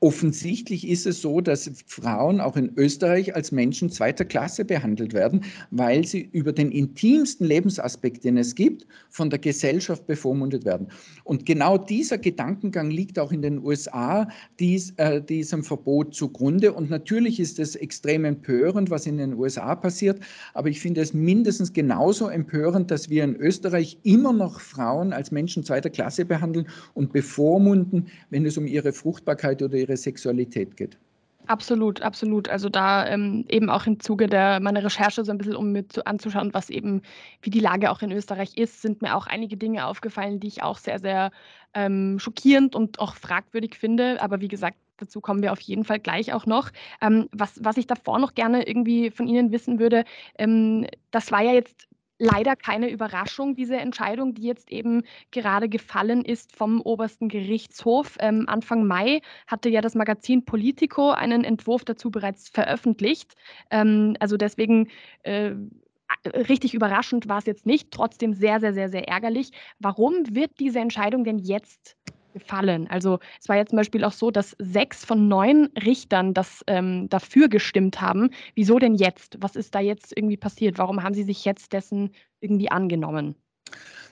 Offensichtlich 0.00 0.88
ist 0.88 1.06
es 1.06 1.20
so, 1.20 1.42
dass 1.42 1.70
Frauen 1.86 2.40
auch 2.40 2.56
in 2.56 2.72
Österreich 2.76 3.36
als 3.36 3.52
Menschen 3.52 3.90
zweiter 3.90 4.24
Klasse 4.24 4.64
behandelt 4.64 5.12
werden, 5.12 5.44
weil 5.70 6.06
sie 6.06 6.22
über 6.32 6.52
den 6.52 6.72
intimsten 6.72 7.46
Lebensaspekt, 7.46 8.24
den 8.24 8.38
es 8.38 8.54
gibt, 8.54 8.86
von 9.10 9.28
der 9.28 9.38
Gesellschaft 9.38 10.06
bevormundet 10.06 10.64
werden. 10.64 10.88
Und 11.24 11.44
genau 11.44 11.76
dieser 11.76 12.16
Gedankengang 12.16 12.90
liegt 12.90 13.18
auch 13.18 13.30
in 13.30 13.42
den 13.42 13.62
USA 13.62 14.26
dies, 14.58 14.94
äh, 14.96 15.20
diesem 15.22 15.62
Verbot 15.62 16.14
zugrunde. 16.14 16.72
Und 16.72 16.88
natürlich 16.88 17.38
ist 17.38 17.58
es 17.58 17.76
extrem 17.76 18.24
empörend, 18.24 18.88
was 18.88 19.06
in 19.06 19.18
den 19.18 19.34
USA 19.34 19.74
passiert, 19.74 20.18
aber 20.54 20.70
ich 20.70 20.80
finde 20.80 21.02
es 21.02 21.12
mindestens 21.12 21.74
genauso 21.74 22.28
empörend, 22.28 22.90
dass 22.90 23.10
wir 23.10 23.22
in 23.22 23.36
Österreich 23.36 23.98
immer 24.02 24.32
noch 24.32 24.60
Frauen 24.60 25.12
als 25.12 25.30
Menschen 25.30 25.62
zweiter 25.62 25.90
Klasse 25.90 26.24
behandeln 26.24 26.66
und 26.94 27.12
bevormunden, 27.12 28.06
wenn 28.30 28.46
es 28.46 28.56
um 28.56 28.66
ihre 28.66 28.92
Fruchtbarkeit 28.92 29.41
Fruchtbarkeit 29.42 29.62
oder 29.62 29.76
ihre 29.76 29.96
Sexualität 29.96 30.76
geht. 30.76 30.96
Absolut, 31.48 32.00
absolut. 32.02 32.48
Also 32.48 32.68
da 32.68 33.06
ähm, 33.08 33.44
eben 33.48 33.68
auch 33.68 33.86
im 33.86 33.98
Zuge 33.98 34.28
der 34.28 34.60
meiner 34.60 34.84
Recherche 34.84 35.24
so 35.24 35.32
ein 35.32 35.38
bisschen, 35.38 35.56
um 35.56 35.72
mir 35.72 35.88
zu, 35.88 36.06
anzuschauen, 36.06 36.54
was 36.54 36.70
eben, 36.70 37.02
wie 37.42 37.50
die 37.50 37.58
Lage 37.58 37.90
auch 37.90 38.00
in 38.00 38.12
Österreich 38.12 38.56
ist, 38.56 38.80
sind 38.80 39.02
mir 39.02 39.16
auch 39.16 39.26
einige 39.26 39.56
Dinge 39.56 39.86
aufgefallen, 39.86 40.38
die 40.38 40.46
ich 40.46 40.62
auch 40.62 40.78
sehr, 40.78 41.00
sehr 41.00 41.32
ähm, 41.74 42.20
schockierend 42.20 42.76
und 42.76 43.00
auch 43.00 43.16
fragwürdig 43.16 43.74
finde. 43.74 44.22
Aber 44.22 44.40
wie 44.40 44.46
gesagt, 44.46 44.76
dazu 44.98 45.20
kommen 45.20 45.42
wir 45.42 45.50
auf 45.50 45.60
jeden 45.60 45.82
Fall 45.82 45.98
gleich 45.98 46.32
auch 46.32 46.46
noch. 46.46 46.70
Ähm, 47.00 47.28
was, 47.32 47.58
was 47.60 47.76
ich 47.76 47.88
davor 47.88 48.20
noch 48.20 48.34
gerne 48.34 48.64
irgendwie 48.64 49.10
von 49.10 49.26
Ihnen 49.26 49.50
wissen 49.50 49.80
würde, 49.80 50.04
ähm, 50.38 50.86
das 51.10 51.32
war 51.32 51.42
ja 51.42 51.52
jetzt 51.52 51.88
leider 52.22 52.54
keine 52.54 52.88
Überraschung, 52.88 53.56
diese 53.56 53.76
Entscheidung, 53.76 54.34
die 54.34 54.42
jetzt 54.42 54.70
eben 54.70 55.02
gerade 55.32 55.68
gefallen 55.68 56.24
ist 56.24 56.54
vom 56.54 56.80
obersten 56.80 57.28
Gerichtshof. 57.28 58.16
Ähm, 58.20 58.44
Anfang 58.46 58.86
Mai 58.86 59.22
hatte 59.48 59.68
ja 59.68 59.80
das 59.80 59.96
Magazin 59.96 60.44
Politico 60.44 61.10
einen 61.10 61.42
Entwurf 61.42 61.84
dazu 61.84 62.12
bereits 62.12 62.48
veröffentlicht. 62.48 63.34
Ähm, 63.70 64.16
also 64.20 64.36
deswegen 64.36 64.88
äh, 65.24 65.54
richtig 66.24 66.74
überraschend 66.74 67.28
war 67.28 67.38
es 67.38 67.46
jetzt 67.46 67.66
nicht, 67.66 67.90
trotzdem 67.90 68.34
sehr, 68.34 68.60
sehr, 68.60 68.72
sehr, 68.72 68.88
sehr 68.88 69.08
ärgerlich. 69.08 69.50
Warum 69.80 70.14
wird 70.30 70.60
diese 70.60 70.78
Entscheidung 70.78 71.24
denn 71.24 71.38
jetzt 71.38 71.96
gefallen. 72.32 72.86
Also 72.88 73.18
es 73.40 73.48
war 73.48 73.56
ja 73.56 73.66
zum 73.66 73.76
Beispiel 73.76 74.04
auch 74.04 74.12
so, 74.12 74.30
dass 74.30 74.56
sechs 74.58 75.04
von 75.04 75.28
neun 75.28 75.68
Richtern 75.84 76.34
das 76.34 76.62
ähm, 76.66 77.08
dafür 77.08 77.48
gestimmt 77.48 78.00
haben. 78.00 78.30
Wieso 78.54 78.78
denn 78.78 78.94
jetzt? 78.94 79.36
Was 79.40 79.56
ist 79.56 79.74
da 79.74 79.80
jetzt 79.80 80.16
irgendwie 80.16 80.36
passiert? 80.36 80.78
Warum 80.78 81.02
haben 81.02 81.14
sie 81.14 81.24
sich 81.24 81.44
jetzt 81.44 81.72
dessen 81.72 82.10
irgendwie 82.40 82.70
angenommen? 82.70 83.34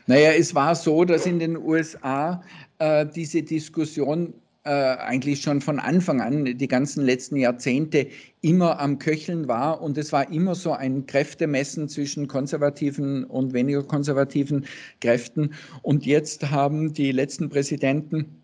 Naja, 0.06 0.33
es 0.33 0.54
war 0.54 0.74
so, 0.74 1.04
dass 1.04 1.26
in 1.26 1.38
den 1.38 1.56
USA 1.56 2.42
äh, 2.78 3.06
diese 3.06 3.42
Diskussion 3.42 4.35
äh, 4.64 4.70
eigentlich 4.70 5.40
schon 5.40 5.61
von 5.61 5.79
Anfang 5.79 6.20
an, 6.20 6.44
die 6.44 6.68
ganzen 6.68 7.05
letzten 7.05 7.37
Jahrzehnte, 7.37 8.09
immer 8.42 8.79
am 8.79 8.99
Köcheln 8.99 9.49
war. 9.49 9.81
Und 9.81 9.96
es 9.96 10.12
war 10.12 10.31
immer 10.31 10.55
so 10.55 10.73
ein 10.73 11.07
Kräftemessen 11.07 11.88
zwischen 11.88 12.29
konservativen 12.29 13.25
und 13.25 13.53
weniger 13.53 13.83
konservativen 13.83 14.66
Kräften. 15.01 15.55
Und 15.83 16.05
jetzt 16.05 16.51
haben 16.51 16.92
die 16.92 17.12
letzten 17.12 17.49
Präsidenten 17.49 18.40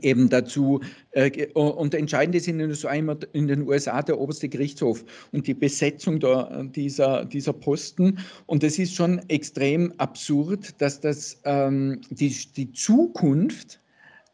eben 0.00 0.28
dazu. 0.28 0.80
Äh, 1.12 1.46
und 1.52 1.94
entscheidend 1.94 2.34
ist 2.34 2.48
in 2.48 2.58
den, 2.58 2.70
USA 2.70 2.92
in 2.92 3.46
den 3.46 3.62
USA 3.68 4.02
der 4.02 4.18
oberste 4.18 4.48
Gerichtshof 4.48 5.04
und 5.32 5.46
die 5.46 5.54
Besetzung 5.54 6.18
der, 6.18 6.64
dieser, 6.74 7.24
dieser 7.24 7.52
Posten. 7.52 8.18
Und 8.46 8.64
es 8.64 8.78
ist 8.78 8.94
schon 8.94 9.18
extrem 9.28 9.92
absurd, 9.98 10.80
dass 10.80 11.00
das 11.00 11.40
ähm, 11.44 12.00
die, 12.10 12.34
die 12.56 12.72
Zukunft 12.72 13.80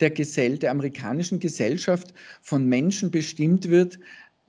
der, 0.03 0.11
Gesell 0.11 0.59
der 0.59 0.71
amerikanischen 0.73 1.39
Gesellschaft 1.39 2.13
von 2.43 2.67
Menschen 2.67 3.11
bestimmt 3.11 3.71
wird, 3.71 3.99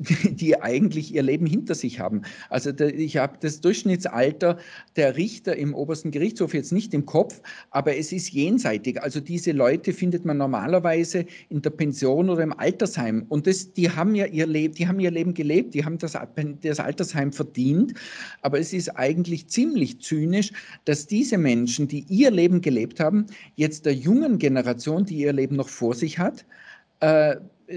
die 0.30 0.62
eigentlich 0.62 1.14
ihr 1.14 1.24
Leben 1.24 1.46
hinter 1.46 1.76
sich 1.76 2.00
haben. 2.00 2.22
Also 2.50 2.72
ich 2.80 3.18
habe 3.18 3.38
das 3.40 3.62
Durchschnittsalter 3.62 4.58
der 4.96 5.16
Richter 5.16 5.56
im 5.56 5.74
obersten 5.74 6.12
Gerichtshof 6.12 6.54
jetzt 6.54 6.72
nicht 6.72 6.94
im 6.94 7.06
Kopf, 7.06 7.42
aber 7.72 7.96
es 7.96 8.12
ist 8.12 8.32
jenseitig. 8.32 9.02
Also 9.02 9.20
diese 9.20 9.52
Leute 9.52 9.94
findet 9.94 10.26
man 10.26 10.38
normalerweise 10.38 11.26
in 11.50 11.62
der 11.62 11.70
Pension 11.70 12.30
oder 12.30 12.44
im 12.44 12.58
Altersheim. 12.58 13.26
Und 13.30 13.48
das, 13.48 13.74
die 13.74 13.90
haben 13.90 14.16
ja 14.16 14.26
ihr 14.26 14.48
Leben, 14.48 14.74
die 14.74 14.88
haben 14.88 15.00
ihr 15.00 15.12
Leben 15.12 15.34
gelebt, 15.34 15.74
die 15.74 15.86
haben 15.86 15.98
das, 15.98 16.18
das 16.62 16.80
Altersheim 16.80 17.32
verdient. 17.32 17.94
Aber 18.42 18.60
es 18.60 18.74
ist 18.74 18.90
eigentlich 18.90 19.48
ziemlich 19.48 20.02
zynisch, 20.02 20.52
dass 20.86 21.08
diese 21.08 21.38
Menschen, 21.38 21.88
die 21.88 22.06
ihr 22.10 22.32
Leben 22.32 22.62
gelebt 22.62 23.00
haben, 23.00 23.26
jetzt 23.56 23.86
der 23.86 23.94
jungen 23.94 24.38
Generation, 24.38 25.06
die 25.06 25.18
ihr 25.18 25.34
Leben 25.34 25.56
noch 25.56 25.70
vor 25.70 25.94
sich 25.96 26.20
hat, 26.20 26.46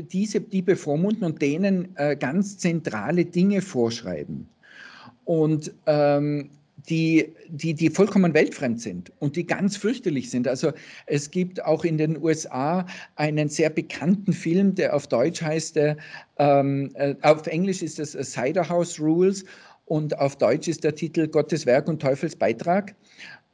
diese, 0.03 0.41
die 0.41 0.63
bevormunden 0.63 1.25
und 1.25 1.41
denen 1.41 1.97
äh, 1.97 2.17
ganz 2.17 2.59
zentrale 2.59 3.25
Dinge 3.25 3.63
vorschreiben. 3.63 4.49
Und 5.25 5.73
ähm, 5.87 6.51
die, 6.89 7.35
die, 7.49 7.75
die 7.75 7.91
vollkommen 7.91 8.33
weltfremd 8.35 8.81
sind 8.81 9.13
und 9.19 9.35
die 9.35 9.47
ganz 9.47 9.77
fürchterlich 9.77 10.31
sind. 10.31 10.47
Also 10.47 10.73
es 11.07 11.31
gibt 11.31 11.65
auch 11.65 11.85
in 11.85 11.99
den 11.99 12.23
USA 12.23 12.87
einen 13.17 13.49
sehr 13.49 13.71
bekannten 13.71 14.33
Film, 14.33 14.75
der 14.75 14.95
auf 14.95 15.07
Deutsch 15.07 15.43
heißt, 15.43 15.77
der, 15.77 15.97
ähm, 16.39 16.91
äh, 16.95 17.15
auf 17.23 17.47
Englisch 17.47 17.83
ist 17.83 17.99
es 17.99 18.13
Cider 18.13 18.69
House 18.69 19.01
Rules 19.01 19.45
und 19.87 20.19
auf 20.19 20.37
Deutsch 20.37 20.69
ist 20.69 20.85
der 20.85 20.95
Titel 20.95 21.27
Gottes 21.27 21.67
Werk 21.67 21.89
und 21.89 22.01
Teufels 22.01 22.37
Beitrag. 22.37 22.95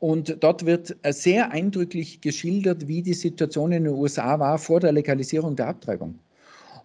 Und 0.02 0.38
dort 0.40 0.66
wird 0.66 0.96
äh, 1.02 1.12
sehr 1.12 1.52
eindrücklich 1.52 2.20
geschildert, 2.20 2.88
wie 2.88 3.02
die 3.02 3.14
Situation 3.14 3.70
in 3.70 3.84
den 3.84 3.94
USA 3.94 4.40
war 4.40 4.58
vor 4.58 4.80
der 4.80 4.90
Legalisierung 4.90 5.54
der 5.54 5.68
Abtreibung. 5.68 6.18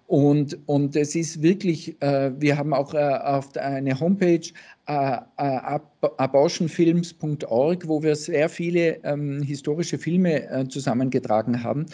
Und, 0.06 0.60
und 0.68 0.96
es 0.96 1.16
ist 1.16 1.42
wirklich, 1.42 2.00
äh, 2.00 2.32
wir 2.40 2.60
haben 2.60 2.76
auch 2.76 2.94
äh, 2.94 3.00
auf 3.00 3.58
eine 3.58 4.00
Homepage 4.00 4.48
äh, 4.88 5.18
äh 5.38 5.80
abortionfilms.org, 6.18 7.88
wo 7.88 8.04
wir 8.04 8.16
sehr 8.16 8.50
viele 8.50 9.04
ähm, 9.04 9.42
historische 9.42 9.98
Filme 9.98 10.48
äh, 10.52 10.68
zusammengetragen 10.68 11.64
haben. 11.64 11.88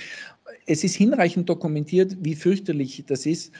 Es 0.65 0.83
ist 0.83 0.95
hinreichend 0.95 1.47
dokumentiert, 1.47 2.17
wie 2.19 2.35
fürchterlich 2.35 3.05
das 3.07 3.25
ist. 3.25 3.53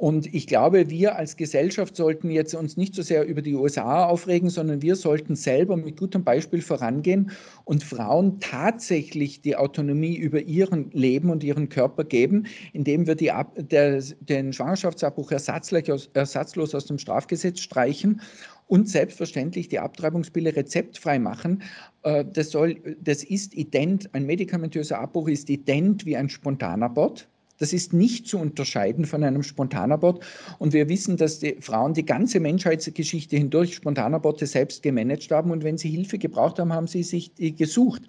Und 0.00 0.32
ich 0.34 0.46
glaube, 0.46 0.88
wir 0.88 1.16
als 1.16 1.36
Gesellschaft 1.36 1.94
sollten 1.94 2.30
jetzt 2.30 2.54
uns 2.54 2.78
nicht 2.78 2.94
so 2.94 3.02
sehr 3.02 3.26
über 3.26 3.42
die 3.42 3.54
USA 3.54 4.06
aufregen, 4.06 4.48
sondern 4.48 4.80
wir 4.80 4.96
sollten 4.96 5.36
selber 5.36 5.76
mit 5.76 5.98
gutem 5.98 6.24
Beispiel 6.24 6.62
vorangehen 6.62 7.32
und 7.66 7.84
Frauen 7.84 8.40
tatsächlich 8.40 9.42
die 9.42 9.56
Autonomie 9.56 10.16
über 10.16 10.40
ihren 10.40 10.90
Leben 10.92 11.28
und 11.28 11.44
ihren 11.44 11.68
Körper 11.68 12.04
geben, 12.04 12.46
indem 12.72 13.06
wir 13.06 13.14
die, 13.14 13.30
der, 13.56 14.02
den 14.20 14.54
Schwangerschaftsabbruch 14.54 15.32
ersatzlos 15.32 16.74
aus 16.74 16.86
dem 16.86 16.96
Strafgesetz 16.96 17.60
streichen 17.60 18.22
und 18.68 18.88
selbstverständlich 18.88 19.68
die 19.68 19.80
Abtreibungspille 19.80 20.56
rezeptfrei 20.56 21.18
machen. 21.18 21.62
Äh, 22.04 22.24
das, 22.24 22.52
soll, 22.52 22.96
das 23.02 23.22
ist 23.22 23.54
ident, 23.54 24.08
ein 24.14 24.24
medikamentöser 24.24 24.98
Abbruch 24.98 25.28
ist 25.28 25.50
ident 25.50 26.06
wie 26.06 26.16
ein 26.16 26.30
Spontanabort. 26.30 27.28
Das 27.60 27.74
ist 27.74 27.92
nicht 27.92 28.26
zu 28.26 28.38
unterscheiden 28.38 29.04
von 29.04 29.22
einem 29.22 29.42
Spontanabort. 29.42 30.24
Und 30.58 30.72
wir 30.72 30.88
wissen, 30.88 31.18
dass 31.18 31.40
die 31.40 31.58
Frauen 31.60 31.92
die 31.92 32.06
ganze 32.06 32.40
Menschheitsgeschichte 32.40 33.36
hindurch 33.36 33.74
Spontanaborte 33.74 34.46
selbst 34.46 34.82
gemanagt 34.82 35.30
haben. 35.30 35.50
Und 35.50 35.62
wenn 35.62 35.76
sie 35.76 35.90
Hilfe 35.90 36.16
gebraucht 36.16 36.58
haben, 36.58 36.72
haben 36.72 36.86
sie 36.86 37.02
sich 37.02 37.34
die 37.34 37.54
gesucht. 37.54 38.02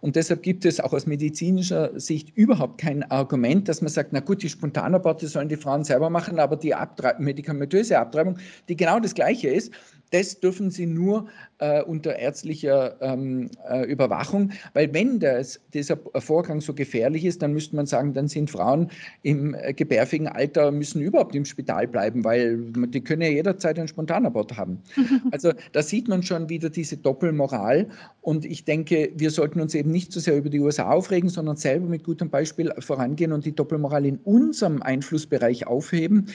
Und 0.00 0.16
deshalb 0.16 0.42
gibt 0.42 0.64
es 0.64 0.80
auch 0.80 0.92
aus 0.92 1.06
medizinischer 1.06 1.98
Sicht 1.98 2.36
überhaupt 2.36 2.80
kein 2.80 3.08
Argument, 3.08 3.68
dass 3.68 3.80
man 3.80 3.90
sagt, 3.90 4.12
na 4.12 4.18
gut, 4.18 4.42
die 4.42 4.48
Spontanaborte 4.48 5.28
sollen 5.28 5.48
die 5.48 5.56
Frauen 5.56 5.84
selber 5.84 6.10
machen, 6.10 6.40
aber 6.40 6.56
die 6.56 6.74
Abtre 6.74 7.14
medikamentöse 7.20 7.96
Abtreibung, 7.96 8.38
die 8.68 8.76
genau 8.76 8.98
das 8.98 9.14
Gleiche 9.14 9.48
ist, 9.48 9.72
das 10.10 10.40
dürfen 10.40 10.70
sie 10.70 10.86
nur 10.86 11.26
äh, 11.58 11.82
unter 11.82 12.16
ärztlicher 12.16 12.96
ähm, 13.00 13.50
äh, 13.68 13.84
Überwachung, 13.90 14.52
weil 14.74 14.92
wenn 14.92 15.18
das, 15.18 15.60
dieser 15.72 15.98
Vorgang 16.18 16.60
so 16.60 16.74
gefährlich 16.74 17.24
ist, 17.24 17.42
dann 17.42 17.52
müsste 17.52 17.76
man 17.76 17.86
sagen, 17.86 18.12
dann 18.12 18.28
sind 18.28 18.50
Frauen 18.50 18.90
im 19.22 19.54
äh, 19.54 19.72
gebärfähigen 19.72 20.28
Alter, 20.28 20.70
müssen 20.70 21.00
überhaupt 21.00 21.34
im 21.34 21.44
Spital 21.44 21.88
bleiben, 21.88 22.24
weil 22.24 22.56
die 22.88 23.00
können 23.00 23.22
ja 23.22 23.28
jederzeit 23.28 23.78
einen 23.78 23.88
Spontanabort 23.88 24.56
haben. 24.56 24.80
Also 25.32 25.52
da 25.72 25.82
sieht 25.82 26.08
man 26.08 26.22
schon 26.22 26.48
wieder 26.48 26.70
diese 26.70 26.96
Doppelmoral 26.96 27.88
und 28.20 28.44
ich 28.44 28.64
denke, 28.64 29.10
wir 29.16 29.30
sollten 29.30 29.60
uns 29.60 29.74
eben 29.74 29.90
nicht 29.90 30.12
so 30.12 30.20
sehr 30.20 30.36
über 30.36 30.50
die 30.50 30.60
USA 30.60 30.90
aufregen, 30.90 31.28
sondern 31.28 31.56
selber 31.56 31.86
mit 31.86 32.04
gutem 32.04 32.30
Beispiel 32.30 32.72
vorangehen 32.78 33.32
und 33.32 33.44
die 33.44 33.54
Doppelmoral 33.54 34.06
in 34.06 34.18
unserem 34.24 34.82
Einflussbereich 34.82 35.66
aufheben. 35.66 36.26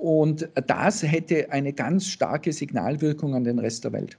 Und 0.00 0.48
das 0.66 1.02
hätte 1.02 1.50
eine 1.50 1.72
ganz 1.72 2.06
starke 2.06 2.52
Signalwirkung 2.52 3.34
an 3.34 3.42
den 3.42 3.58
Rest 3.58 3.82
der 3.82 3.92
Welt. 3.92 4.16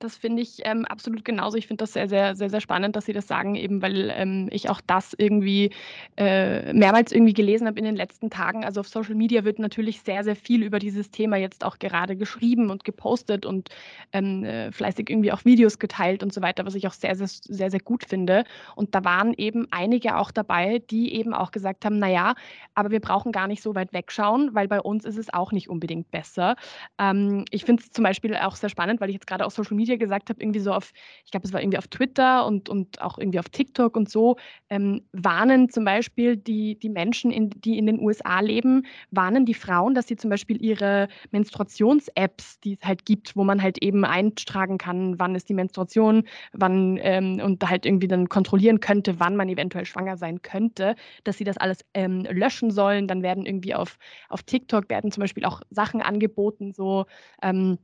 Das 0.00 0.16
finde 0.16 0.42
ich 0.42 0.60
ähm, 0.64 0.84
absolut 0.84 1.24
genauso. 1.24 1.56
Ich 1.56 1.66
finde 1.66 1.82
das 1.82 1.92
sehr, 1.92 2.08
sehr, 2.08 2.36
sehr, 2.36 2.50
sehr 2.50 2.60
spannend, 2.60 2.94
dass 2.94 3.06
Sie 3.06 3.12
das 3.12 3.26
sagen, 3.26 3.56
eben 3.56 3.82
weil 3.82 4.12
ähm, 4.14 4.48
ich 4.52 4.70
auch 4.70 4.80
das 4.86 5.12
irgendwie 5.18 5.70
äh, 6.16 6.72
mehrmals 6.72 7.10
irgendwie 7.10 7.32
gelesen 7.32 7.66
habe 7.66 7.80
in 7.80 7.84
den 7.84 7.96
letzten 7.96 8.30
Tagen. 8.30 8.64
Also 8.64 8.78
auf 8.80 8.88
Social 8.88 9.16
Media 9.16 9.42
wird 9.44 9.58
natürlich 9.58 10.00
sehr, 10.02 10.22
sehr 10.22 10.36
viel 10.36 10.62
über 10.62 10.78
dieses 10.78 11.10
Thema 11.10 11.36
jetzt 11.36 11.64
auch 11.64 11.80
gerade 11.80 12.14
geschrieben 12.14 12.70
und 12.70 12.84
gepostet 12.84 13.44
und 13.44 13.70
ähm, 14.12 14.44
äh, 14.44 14.70
fleißig 14.70 15.10
irgendwie 15.10 15.32
auch 15.32 15.44
Videos 15.44 15.80
geteilt 15.80 16.22
und 16.22 16.32
so 16.32 16.42
weiter, 16.42 16.64
was 16.64 16.76
ich 16.76 16.86
auch 16.86 16.92
sehr, 16.92 17.16
sehr, 17.16 17.26
sehr, 17.26 17.70
sehr 17.72 17.80
gut 17.80 18.04
finde. 18.04 18.44
Und 18.76 18.94
da 18.94 19.04
waren 19.04 19.34
eben 19.34 19.66
einige 19.72 20.16
auch 20.16 20.30
dabei, 20.30 20.80
die 20.90 21.12
eben 21.14 21.34
auch 21.34 21.50
gesagt 21.50 21.84
haben, 21.84 21.98
naja, 21.98 22.36
aber 22.76 22.92
wir 22.92 23.00
brauchen 23.00 23.32
gar 23.32 23.48
nicht 23.48 23.64
so 23.64 23.74
weit 23.74 23.92
wegschauen, 23.92 24.54
weil 24.54 24.68
bei 24.68 24.80
uns 24.80 25.04
ist 25.04 25.18
es 25.18 25.34
auch 25.34 25.50
nicht 25.50 25.68
unbedingt 25.68 26.12
besser. 26.12 26.54
Ähm, 26.98 27.44
ich 27.50 27.64
finde 27.64 27.82
es 27.82 27.90
zum 27.90 28.04
Beispiel 28.04 28.36
auch 28.36 28.54
sehr 28.54 28.68
spannend, 28.68 29.00
weil 29.00 29.08
ich 29.08 29.14
jetzt 29.14 29.26
gerade 29.26 29.44
auf 29.44 29.52
Social 29.52 29.74
Media 29.74 29.87
Media 29.88 29.96
gesagt 29.96 30.28
habe, 30.28 30.40
irgendwie 30.42 30.60
so 30.60 30.72
auf, 30.72 30.92
ich 31.24 31.30
glaube, 31.30 31.46
es 31.46 31.52
war 31.52 31.62
irgendwie 31.62 31.78
auf 31.78 31.88
Twitter 31.88 32.46
und, 32.46 32.68
und 32.68 33.00
auch 33.00 33.18
irgendwie 33.18 33.38
auf 33.38 33.48
TikTok 33.48 33.96
und 33.96 34.10
so, 34.10 34.36
ähm, 34.68 35.02
warnen 35.12 35.70
zum 35.70 35.84
Beispiel 35.84 36.36
die, 36.36 36.78
die 36.78 36.90
Menschen, 36.90 37.30
in, 37.30 37.50
die 37.50 37.78
in 37.78 37.86
den 37.86 38.00
USA 38.00 38.40
leben, 38.40 38.84
warnen 39.10 39.46
die 39.46 39.54
Frauen, 39.54 39.94
dass 39.94 40.06
sie 40.06 40.16
zum 40.16 40.30
Beispiel 40.30 40.62
ihre 40.62 41.08
Menstruations-Apps, 41.30 42.60
die 42.60 42.74
es 42.74 42.86
halt 42.86 43.06
gibt, 43.06 43.34
wo 43.34 43.44
man 43.44 43.62
halt 43.62 43.82
eben 43.82 44.04
eintragen 44.04 44.78
kann, 44.78 45.18
wann 45.18 45.34
ist 45.34 45.48
die 45.48 45.54
Menstruation, 45.54 46.24
wann 46.52 46.98
ähm, 47.00 47.40
und 47.42 47.68
halt 47.68 47.86
irgendwie 47.86 48.08
dann 48.08 48.28
kontrollieren 48.28 48.80
könnte, 48.80 49.18
wann 49.18 49.36
man 49.36 49.48
eventuell 49.48 49.86
schwanger 49.86 50.16
sein 50.16 50.42
könnte, 50.42 50.94
dass 51.24 51.38
sie 51.38 51.44
das 51.44 51.56
alles 51.56 51.78
ähm, 51.94 52.26
löschen 52.30 52.70
sollen. 52.70 53.08
Dann 53.08 53.22
werden 53.22 53.46
irgendwie 53.46 53.74
auf, 53.74 53.98
auf 54.28 54.42
TikTok 54.42 54.90
werden 54.90 55.10
zum 55.10 55.22
Beispiel 55.22 55.44
auch 55.44 55.62
Sachen 55.70 56.02
angeboten, 56.02 56.72
so 56.72 57.06
ähm, 57.42 57.78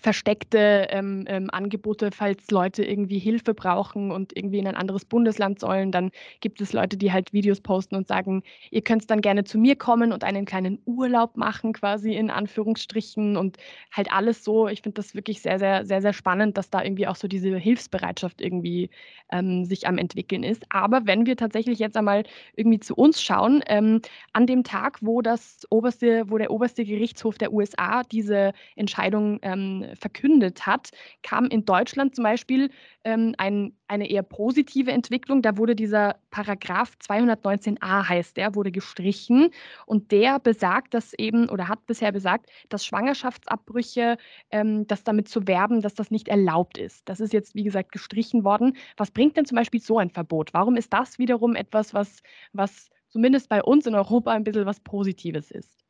versteckte 0.00 0.86
ähm, 0.90 1.24
ähm, 1.28 1.48
Angebote, 1.50 2.10
falls 2.12 2.50
Leute 2.50 2.84
irgendwie 2.84 3.18
Hilfe 3.18 3.54
brauchen 3.54 4.10
und 4.10 4.36
irgendwie 4.36 4.58
in 4.58 4.66
ein 4.66 4.76
anderes 4.76 5.04
Bundesland 5.04 5.60
sollen. 5.60 5.92
Dann 5.92 6.10
gibt 6.40 6.60
es 6.60 6.72
Leute, 6.72 6.96
die 6.96 7.12
halt 7.12 7.32
Videos 7.32 7.60
posten 7.60 7.96
und 7.96 8.08
sagen, 8.08 8.42
ihr 8.70 8.82
könnt 8.82 9.10
dann 9.10 9.20
gerne 9.20 9.44
zu 9.44 9.58
mir 9.58 9.76
kommen 9.76 10.12
und 10.12 10.24
einen 10.24 10.44
kleinen 10.44 10.80
Urlaub 10.86 11.36
machen, 11.36 11.72
quasi 11.72 12.14
in 12.14 12.30
Anführungsstrichen 12.30 13.36
und 13.36 13.56
halt 13.90 14.12
alles 14.12 14.44
so. 14.44 14.68
Ich 14.68 14.82
finde 14.82 14.96
das 14.96 15.14
wirklich 15.14 15.42
sehr, 15.42 15.58
sehr, 15.58 15.84
sehr, 15.84 16.02
sehr 16.02 16.12
spannend, 16.12 16.56
dass 16.56 16.70
da 16.70 16.82
irgendwie 16.82 17.06
auch 17.06 17.16
so 17.16 17.28
diese 17.28 17.56
Hilfsbereitschaft 17.56 18.40
irgendwie 18.40 18.90
ähm, 19.30 19.64
sich 19.64 19.86
am 19.86 19.98
entwickeln 19.98 20.42
ist. 20.42 20.64
Aber 20.70 21.06
wenn 21.06 21.26
wir 21.26 21.36
tatsächlich 21.36 21.78
jetzt 21.78 21.96
einmal 21.96 22.24
irgendwie 22.56 22.80
zu 22.80 22.94
uns 22.94 23.22
schauen, 23.22 23.62
ähm, 23.66 24.00
an 24.32 24.46
dem 24.46 24.64
Tag, 24.64 24.98
wo 25.00 25.22
das 25.22 25.66
oberste, 25.70 26.24
wo 26.28 26.38
der 26.38 26.50
oberste 26.50 26.84
Gerichtshof 26.84 27.38
der 27.38 27.52
USA 27.52 28.02
diese 28.04 28.52
Entscheidung 28.76 29.38
ähm, 29.42 29.81
verkündet 29.96 30.66
hat, 30.66 30.90
kam 31.22 31.46
in 31.46 31.64
Deutschland 31.64 32.14
zum 32.14 32.24
Beispiel 32.24 32.70
ähm, 33.04 33.34
ein, 33.38 33.76
eine 33.88 34.10
eher 34.10 34.22
positive 34.22 34.90
Entwicklung. 34.90 35.42
Da 35.42 35.56
wurde 35.56 35.74
dieser 35.74 36.16
Paragraph 36.30 36.92
219a 37.02 38.08
heißt 38.08 38.36
der, 38.36 38.54
wurde 38.54 38.70
gestrichen 38.70 39.50
und 39.86 40.12
der 40.12 40.38
besagt, 40.38 40.94
dass 40.94 41.12
eben 41.14 41.48
oder 41.48 41.68
hat 41.68 41.86
bisher 41.86 42.12
besagt, 42.12 42.50
dass 42.68 42.84
Schwangerschaftsabbrüche, 42.86 44.16
ähm, 44.50 44.86
dass 44.86 45.04
damit 45.04 45.28
zu 45.28 45.46
werben, 45.46 45.80
dass 45.80 45.94
das 45.94 46.10
nicht 46.10 46.28
erlaubt 46.28 46.78
ist. 46.78 47.08
Das 47.08 47.20
ist 47.20 47.32
jetzt, 47.32 47.54
wie 47.54 47.64
gesagt, 47.64 47.92
gestrichen 47.92 48.44
worden. 48.44 48.76
Was 48.96 49.10
bringt 49.10 49.36
denn 49.36 49.44
zum 49.44 49.56
Beispiel 49.56 49.80
so 49.80 49.98
ein 49.98 50.10
Verbot? 50.10 50.54
Warum 50.54 50.76
ist 50.76 50.92
das 50.92 51.18
wiederum 51.18 51.56
etwas, 51.56 51.94
was, 51.94 52.22
was 52.52 52.90
zumindest 53.12 53.48
bei 53.48 53.62
uns 53.62 53.86
in 53.86 53.94
Europa 53.94 54.32
ein 54.32 54.44
bisschen 54.44 54.66
was 54.66 54.80
Positives 54.80 55.50
ist. 55.50 55.81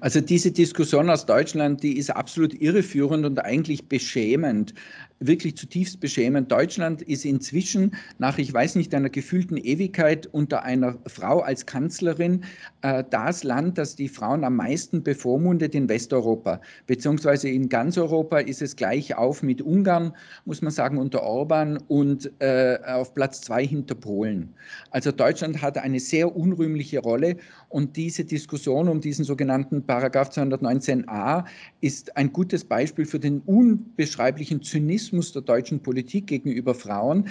Also 0.00 0.20
diese 0.20 0.50
Diskussion 0.50 1.10
aus 1.10 1.26
Deutschland, 1.26 1.82
die 1.82 1.98
ist 1.98 2.10
absolut 2.10 2.54
irreführend 2.54 3.24
und 3.24 3.38
eigentlich 3.44 3.88
beschämend, 3.88 4.74
wirklich 5.20 5.56
zutiefst 5.56 6.00
beschämend. 6.00 6.50
Deutschland 6.50 7.02
ist 7.02 7.24
inzwischen 7.24 7.92
nach, 8.18 8.38
ich 8.38 8.52
weiß 8.52 8.76
nicht, 8.76 8.94
einer 8.94 9.10
gefühlten 9.10 9.56
Ewigkeit 9.56 10.26
unter 10.26 10.62
einer 10.62 10.96
Frau 11.06 11.40
als 11.40 11.66
Kanzlerin 11.66 12.44
äh, 12.82 13.02
das 13.10 13.42
Land, 13.44 13.78
das 13.78 13.96
die 13.96 14.08
Frauen 14.08 14.44
am 14.44 14.56
meisten 14.56 15.02
bevormundet 15.02 15.74
in 15.74 15.88
Westeuropa. 15.88 16.60
Beziehungsweise 16.86 17.48
in 17.48 17.68
ganz 17.68 17.98
Europa 17.98 18.38
ist 18.38 18.62
es 18.62 18.76
gleich 18.76 19.16
auf 19.16 19.42
mit 19.42 19.60
Ungarn, 19.60 20.12
muss 20.44 20.62
man 20.62 20.70
sagen, 20.70 20.98
unter 20.98 21.22
Orban 21.22 21.78
und 21.88 22.30
äh, 22.40 22.78
auf 22.86 23.14
Platz 23.14 23.40
zwei 23.40 23.66
hinter 23.66 23.94
Polen. 23.94 24.54
Also 24.90 25.10
Deutschland 25.10 25.60
hat 25.62 25.78
eine 25.78 26.00
sehr 26.00 26.34
unrühmliche 26.34 27.00
Rolle 27.00 27.36
und 27.68 27.96
diese 27.96 28.24
Diskussion 28.24 28.88
um 28.88 29.00
diesen 29.00 29.24
sogenannten 29.24 29.67
Paragraph 29.86 30.30
219a 30.30 31.44
ist 31.80 32.16
ein 32.16 32.32
gutes 32.32 32.64
Beispiel 32.64 33.04
für 33.04 33.20
den 33.20 33.40
unbeschreiblichen 33.40 34.62
Zynismus 34.62 35.32
der 35.32 35.42
deutschen 35.42 35.80
Politik 35.80 36.26
gegenüber 36.26 36.74
Frauen. 36.74 37.28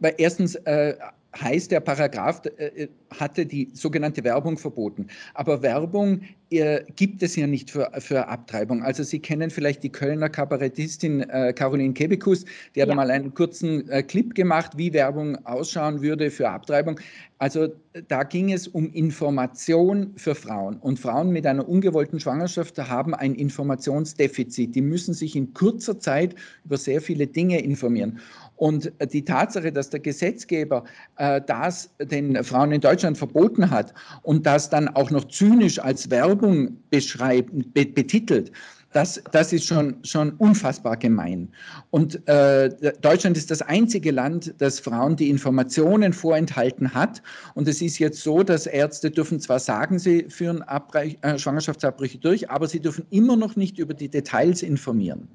Weil 0.00 0.14
erstens 0.18 0.54
äh, 0.54 0.94
heißt, 1.40 1.70
der 1.70 1.80
Paragraph 1.80 2.42
äh, 2.56 2.66
äh, 2.66 2.88
hatte 3.18 3.46
die 3.46 3.70
sogenannte 3.74 4.24
Werbung 4.24 4.58
verboten. 4.58 5.06
Aber 5.34 5.62
Werbung 5.62 6.20
äh, 6.50 6.82
gibt 6.96 7.22
es 7.22 7.36
ja 7.36 7.46
nicht 7.46 7.70
für, 7.70 7.90
für 7.98 8.26
Abtreibung. 8.28 8.82
Also 8.82 9.02
Sie 9.02 9.18
kennen 9.18 9.50
vielleicht 9.50 9.82
die 9.82 9.90
Kölner 9.90 10.28
Kabarettistin 10.28 11.28
äh, 11.28 11.52
Caroline 11.52 11.94
Kebekus, 11.94 12.44
die 12.74 12.82
hat 12.82 12.88
ja. 12.88 12.94
mal 12.94 13.10
einen 13.10 13.34
kurzen 13.34 13.88
äh, 13.90 14.02
Clip 14.02 14.34
gemacht, 14.34 14.72
wie 14.76 14.92
Werbung 14.92 15.36
ausschauen 15.46 16.02
würde 16.02 16.30
für 16.30 16.48
Abtreibung. 16.48 16.98
Also 17.38 17.68
da 18.08 18.24
ging 18.24 18.52
es 18.52 18.66
um 18.66 18.90
Information 18.92 20.12
für 20.16 20.34
Frauen. 20.34 20.76
Und 20.78 20.98
Frauen 20.98 21.30
mit 21.30 21.46
einer 21.46 21.68
ungewollten 21.68 22.18
Schwangerschaft 22.18 22.78
haben 22.78 23.14
ein 23.14 23.34
Informationsdefizit. 23.34 24.74
Die 24.74 24.82
müssen 24.82 25.14
sich 25.14 25.36
in 25.36 25.54
kurzer 25.54 26.00
Zeit 26.00 26.34
über 26.64 26.76
sehr 26.76 27.00
viele 27.00 27.26
Dinge 27.26 27.60
informieren. 27.60 28.18
Und 28.58 28.92
die 29.12 29.24
Tatsache, 29.24 29.70
dass 29.72 29.88
der 29.90 30.00
Gesetzgeber 30.00 30.84
äh, 31.16 31.40
das 31.46 31.90
den 32.00 32.42
Frauen 32.42 32.72
in 32.72 32.80
Deutschland 32.80 33.16
verboten 33.16 33.70
hat 33.70 33.94
und 34.22 34.46
das 34.46 34.68
dann 34.68 34.88
auch 34.88 35.10
noch 35.12 35.28
zynisch 35.28 35.78
als 35.78 36.10
Werbung 36.10 36.76
beschreibt, 36.90 37.50
be 37.72 37.86
betitelt, 37.86 38.50
das, 38.92 39.22
das 39.32 39.52
ist 39.52 39.66
schon, 39.66 39.96
schon 40.02 40.32
unfassbar 40.32 40.96
gemein. 40.96 41.48
Und 41.90 42.26
äh, 42.26 42.70
Deutschland 43.00 43.36
ist 43.36 43.50
das 43.50 43.62
einzige 43.62 44.10
Land, 44.10 44.54
das 44.58 44.80
Frauen 44.80 45.14
die 45.14 45.28
Informationen 45.28 46.12
vorenthalten 46.12 46.94
hat. 46.94 47.22
Und 47.54 47.68
es 47.68 47.82
ist 47.82 47.98
jetzt 47.98 48.22
so, 48.22 48.42
dass 48.42 48.66
Ärzte 48.66 49.10
dürfen 49.10 49.40
zwar 49.40 49.60
sagen, 49.60 49.98
sie 49.98 50.26
führen 50.30 50.62
Abbrech, 50.62 51.18
äh, 51.20 51.38
Schwangerschaftsabbrüche 51.38 52.18
durch, 52.18 52.50
aber 52.50 52.66
sie 52.66 52.80
dürfen 52.80 53.06
immer 53.10 53.36
noch 53.36 53.56
nicht 53.56 53.78
über 53.78 53.94
die 53.94 54.08
Details 54.08 54.62
informieren. 54.62 55.28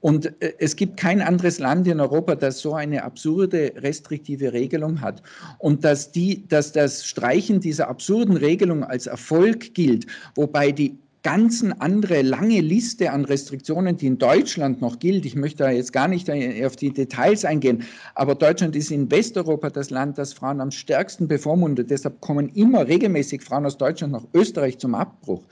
Und 0.00 0.26
äh, 0.42 0.52
es 0.58 0.76
gibt 0.76 0.96
kein 0.96 1.20
anderes 1.20 1.58
Land 1.58 1.86
in 1.86 2.00
Europa, 2.00 2.34
das 2.34 2.60
so 2.60 2.74
eine 2.74 3.02
absurde 3.02 3.72
restriktive 3.76 4.52
Regelung 4.52 5.00
hat. 5.00 5.22
Und 5.58 5.84
dass, 5.84 6.12
die, 6.12 6.46
dass 6.48 6.72
das 6.72 7.04
Streichen 7.06 7.60
dieser 7.60 7.88
absurden 7.88 8.36
Regelung 8.36 8.84
als 8.84 9.06
Erfolg 9.06 9.74
gilt, 9.74 10.06
wobei 10.34 10.72
die 10.72 10.98
ganzen 11.26 11.72
andere 11.80 12.22
lange 12.22 12.60
Liste 12.60 13.10
an 13.10 13.24
Restriktionen, 13.24 13.96
die 13.96 14.06
in 14.06 14.16
Deutschland 14.16 14.80
noch 14.80 15.00
gilt. 15.00 15.26
Ich 15.26 15.34
möchte 15.34 15.64
da 15.64 15.70
jetzt 15.72 15.92
gar 15.92 16.06
nicht 16.06 16.30
auf 16.64 16.76
die 16.76 16.92
Details 16.92 17.44
eingehen, 17.44 17.82
aber 18.14 18.36
Deutschland 18.36 18.76
ist 18.76 18.92
in 18.92 19.10
Westeuropa 19.10 19.70
das 19.70 19.90
Land, 19.90 20.18
das 20.18 20.32
Frauen 20.32 20.60
am 20.60 20.70
stärksten 20.70 21.26
bevormundet. 21.26 21.90
Deshalb 21.90 22.20
kommen 22.20 22.48
immer 22.50 22.86
regelmäßig 22.86 23.42
Frauen 23.42 23.66
aus 23.66 23.76
Deutschland 23.76 24.12
nach 24.12 24.22
Österreich 24.34 24.78
zum 24.78 24.94
Abbruch. 24.94 25.42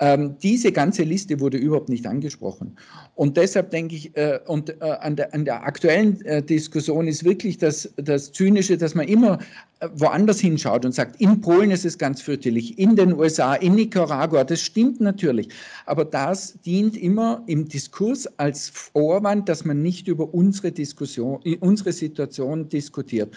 Ähm, 0.00 0.36
diese 0.42 0.72
ganze 0.72 1.04
Liste 1.04 1.38
wurde 1.38 1.56
überhaupt 1.56 1.88
nicht 1.88 2.06
angesprochen. 2.06 2.76
Und 3.14 3.36
deshalb 3.36 3.70
denke 3.70 3.94
ich, 3.94 4.16
äh, 4.16 4.40
und 4.46 4.70
äh, 4.70 4.84
an, 5.00 5.14
der, 5.14 5.32
an, 5.32 5.44
der, 5.44 5.62
aktuellen 5.64 6.20
äh, 6.24 6.42
Diskussion 6.42 7.06
ist 7.06 7.24
wirklich 7.24 7.58
das, 7.58 7.88
das 7.96 8.32
Zynische, 8.32 8.76
dass 8.76 8.96
man 8.96 9.06
immer 9.06 9.38
äh, 9.78 9.88
woanders 9.94 10.40
hinschaut 10.40 10.84
und 10.84 10.92
sagt, 10.92 11.20
in 11.20 11.40
Polen 11.40 11.70
ist 11.70 11.84
es 11.84 11.96
ganz 11.96 12.20
fürchterlich, 12.20 12.76
in 12.76 12.96
den 12.96 13.12
USA, 13.12 13.54
in 13.54 13.76
Nicaragua, 13.76 14.42
das 14.42 14.60
stimmt 14.62 15.00
natürlich. 15.00 15.48
Aber 15.86 16.04
das 16.04 16.58
dient 16.64 16.96
immer 16.96 17.44
im 17.46 17.68
Diskurs 17.68 18.26
als 18.38 18.70
Vorwand, 18.70 19.48
dass 19.48 19.64
man 19.64 19.80
nicht 19.80 20.08
über 20.08 20.34
unsere 20.34 20.72
Diskussion, 20.72 21.40
unsere 21.60 21.92
Situation 21.92 22.68
diskutiert. 22.68 23.32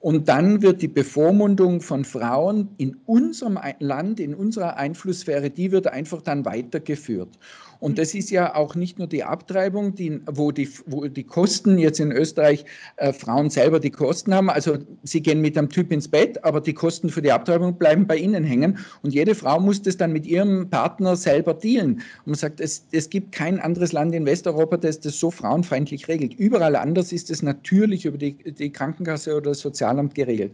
Und 0.00 0.30
dann 0.30 0.62
wird 0.62 0.80
die 0.80 0.88
Bevormundung 0.88 1.82
von 1.82 2.04
Frauen 2.04 2.70
in 2.78 2.96
unserem 3.04 3.58
Land, 3.80 4.18
in 4.18 4.34
unserer 4.34 4.78
Einflusssphäre, 4.78 5.50
die 5.50 5.72
wird 5.72 5.88
einfach 5.88 6.22
dann 6.22 6.46
weitergeführt. 6.46 7.38
Und 7.80 7.98
das 7.98 8.14
ist 8.14 8.30
ja 8.30 8.54
auch 8.54 8.74
nicht 8.74 8.98
nur 8.98 9.08
die 9.08 9.24
Abtreibung, 9.24 9.94
die, 9.94 10.20
wo, 10.26 10.52
die, 10.52 10.68
wo 10.86 11.06
die 11.06 11.24
Kosten 11.24 11.78
jetzt 11.78 11.98
in 11.98 12.12
Österreich 12.12 12.64
äh, 12.96 13.12
Frauen 13.12 13.50
selber 13.50 13.80
die 13.80 13.90
Kosten 13.90 14.34
haben. 14.34 14.50
Also 14.50 14.78
sie 15.02 15.22
gehen 15.22 15.40
mit 15.40 15.56
einem 15.56 15.70
Typ 15.70 15.90
ins 15.90 16.06
Bett, 16.06 16.44
aber 16.44 16.60
die 16.60 16.74
Kosten 16.74 17.08
für 17.08 17.22
die 17.22 17.32
Abtreibung 17.32 17.76
bleiben 17.78 18.06
bei 18.06 18.16
ihnen 18.16 18.44
hängen. 18.44 18.78
Und 19.02 19.14
jede 19.14 19.34
Frau 19.34 19.58
muss 19.58 19.80
das 19.80 19.96
dann 19.96 20.12
mit 20.12 20.26
ihrem 20.26 20.68
Partner 20.68 21.16
selber 21.16 21.54
dealen. 21.54 21.94
Und 21.94 22.26
man 22.26 22.34
sagt, 22.34 22.60
es, 22.60 22.84
es 22.92 23.08
gibt 23.08 23.32
kein 23.32 23.58
anderes 23.58 23.92
Land 23.92 24.14
in 24.14 24.26
Westeuropa, 24.26 24.76
das 24.76 25.00
das 25.00 25.18
so 25.18 25.30
frauenfeindlich 25.30 26.06
regelt. 26.08 26.34
Überall 26.34 26.76
anders 26.76 27.12
ist 27.12 27.30
es 27.30 27.42
natürlich 27.42 28.04
über 28.04 28.18
die, 28.18 28.34
die 28.34 28.70
Krankenkasse 28.70 29.34
oder 29.34 29.50
das 29.50 29.60
Sozialamt 29.60 30.14
geregelt. 30.14 30.52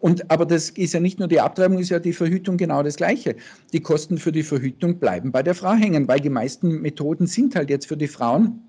Und, 0.00 0.30
aber 0.30 0.46
das 0.46 0.70
ist 0.70 0.94
ja 0.94 1.00
nicht 1.00 1.18
nur 1.18 1.28
die 1.28 1.40
Abtreibung, 1.40 1.78
ist 1.78 1.90
ja 1.90 1.98
die 1.98 2.14
Verhütung 2.14 2.56
genau 2.56 2.82
das 2.82 2.96
Gleiche. 2.96 3.36
Die 3.72 3.80
Kosten 3.80 4.18
für 4.18 4.32
die 4.32 4.42
Verhütung 4.42 4.98
bleiben 4.98 5.30
bei 5.30 5.42
der 5.42 5.54
Frau 5.54 5.72
hängen, 5.72 6.08
weil 6.08 6.20
die 6.20 6.30
meisten 6.30 6.80
Methoden 6.80 7.26
sind 7.26 7.54
halt 7.54 7.68
jetzt 7.70 7.86
für 7.86 7.98
die 7.98 8.08
Frauen 8.08 8.62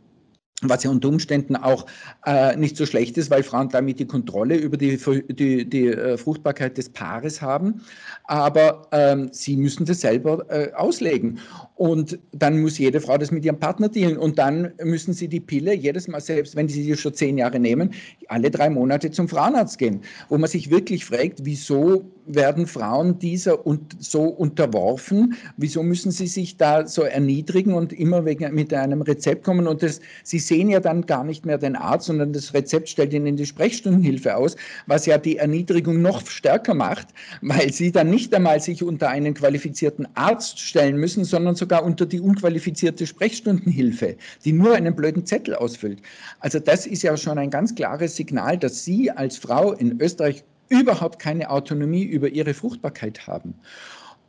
was 0.61 0.83
ja 0.83 0.91
unter 0.91 1.09
Umständen 1.09 1.55
auch 1.55 1.85
äh, 2.25 2.55
nicht 2.55 2.77
so 2.77 2.85
schlecht 2.85 3.17
ist, 3.17 3.29
weil 3.31 3.43
Frauen 3.43 3.69
damit 3.69 3.99
die 3.99 4.05
Kontrolle 4.05 4.55
über 4.55 4.77
die, 4.77 4.97
die, 5.29 5.69
die 5.69 5.87
äh, 5.87 6.17
Fruchtbarkeit 6.17 6.77
des 6.77 6.89
Paares 6.89 7.41
haben. 7.41 7.81
Aber 8.25 8.87
ähm, 8.91 9.29
sie 9.31 9.57
müssen 9.57 9.85
das 9.85 10.01
selber 10.01 10.45
äh, 10.49 10.71
auslegen. 10.73 11.39
Und 11.75 12.19
dann 12.31 12.61
muss 12.61 12.77
jede 12.77 13.01
Frau 13.01 13.17
das 13.17 13.31
mit 13.31 13.43
ihrem 13.43 13.59
Partner 13.59 13.89
dealen. 13.89 14.17
Und 14.17 14.37
dann 14.37 14.71
müssen 14.83 15.13
sie 15.13 15.27
die 15.27 15.39
Pille 15.39 15.73
jedes 15.73 16.07
Mal, 16.07 16.21
selbst 16.21 16.55
wenn 16.55 16.67
sie 16.67 16.83
sie 16.83 16.95
schon 16.95 17.13
zehn 17.13 17.37
Jahre 17.37 17.59
nehmen, 17.59 17.91
alle 18.27 18.51
drei 18.51 18.69
Monate 18.69 19.09
zum 19.09 19.27
Frauenarzt 19.27 19.77
gehen. 19.77 20.01
Wo 20.29 20.37
man 20.37 20.49
sich 20.49 20.69
wirklich 20.69 21.05
fragt, 21.05 21.39
wieso 21.43 22.05
werden 22.25 22.67
Frauen 22.67 23.19
dieser 23.19 23.65
und 23.65 23.95
so 23.99 24.23
unterworfen? 24.23 25.35
Wieso 25.57 25.83
müssen 25.83 26.11
sie 26.11 26.27
sich 26.27 26.57
da 26.57 26.87
so 26.87 27.03
erniedrigen 27.03 27.73
und 27.73 27.93
immer 27.93 28.25
wegen, 28.25 28.53
mit 28.53 28.73
einem 28.73 29.01
Rezept 29.01 29.43
kommen? 29.43 29.67
Und 29.67 29.83
das, 29.83 30.01
sie 30.23 30.39
sehen 30.39 30.69
ja 30.69 30.79
dann 30.79 31.05
gar 31.05 31.23
nicht 31.23 31.45
mehr 31.45 31.57
den 31.57 31.75
Arzt, 31.75 32.07
sondern 32.07 32.33
das 32.33 32.53
Rezept 32.53 32.89
stellt 32.89 33.13
ihnen 33.13 33.37
die 33.37 33.45
Sprechstundenhilfe 33.45 34.35
aus, 34.35 34.55
was 34.87 35.05
ja 35.05 35.17
die 35.17 35.37
Erniedrigung 35.37 36.01
noch 36.01 36.25
stärker 36.27 36.73
macht, 36.73 37.09
weil 37.41 37.71
sie 37.71 37.91
dann 37.91 38.09
nicht 38.09 38.33
einmal 38.33 38.59
sich 38.59 38.83
unter 38.83 39.09
einen 39.09 39.33
qualifizierten 39.33 40.07
Arzt 40.15 40.59
stellen 40.59 40.97
müssen, 40.97 41.23
sondern 41.23 41.55
sogar 41.55 41.83
unter 41.83 42.05
die 42.05 42.19
unqualifizierte 42.19 43.07
Sprechstundenhilfe, 43.07 44.15
die 44.45 44.53
nur 44.53 44.73
einen 44.73 44.95
blöden 44.95 45.25
Zettel 45.25 45.55
ausfüllt. 45.55 46.01
Also 46.39 46.59
das 46.59 46.85
ist 46.85 47.03
ja 47.03 47.15
schon 47.17 47.37
ein 47.37 47.49
ganz 47.49 47.75
klares 47.75 48.15
Signal, 48.15 48.57
dass 48.57 48.83
Sie 48.83 49.11
als 49.11 49.37
Frau 49.37 49.73
in 49.73 49.99
Österreich 50.01 50.43
überhaupt 50.71 51.19
keine 51.19 51.49
Autonomie 51.49 52.03
über 52.03 52.29
ihre 52.29 52.53
Fruchtbarkeit 52.53 53.27
haben. 53.27 53.53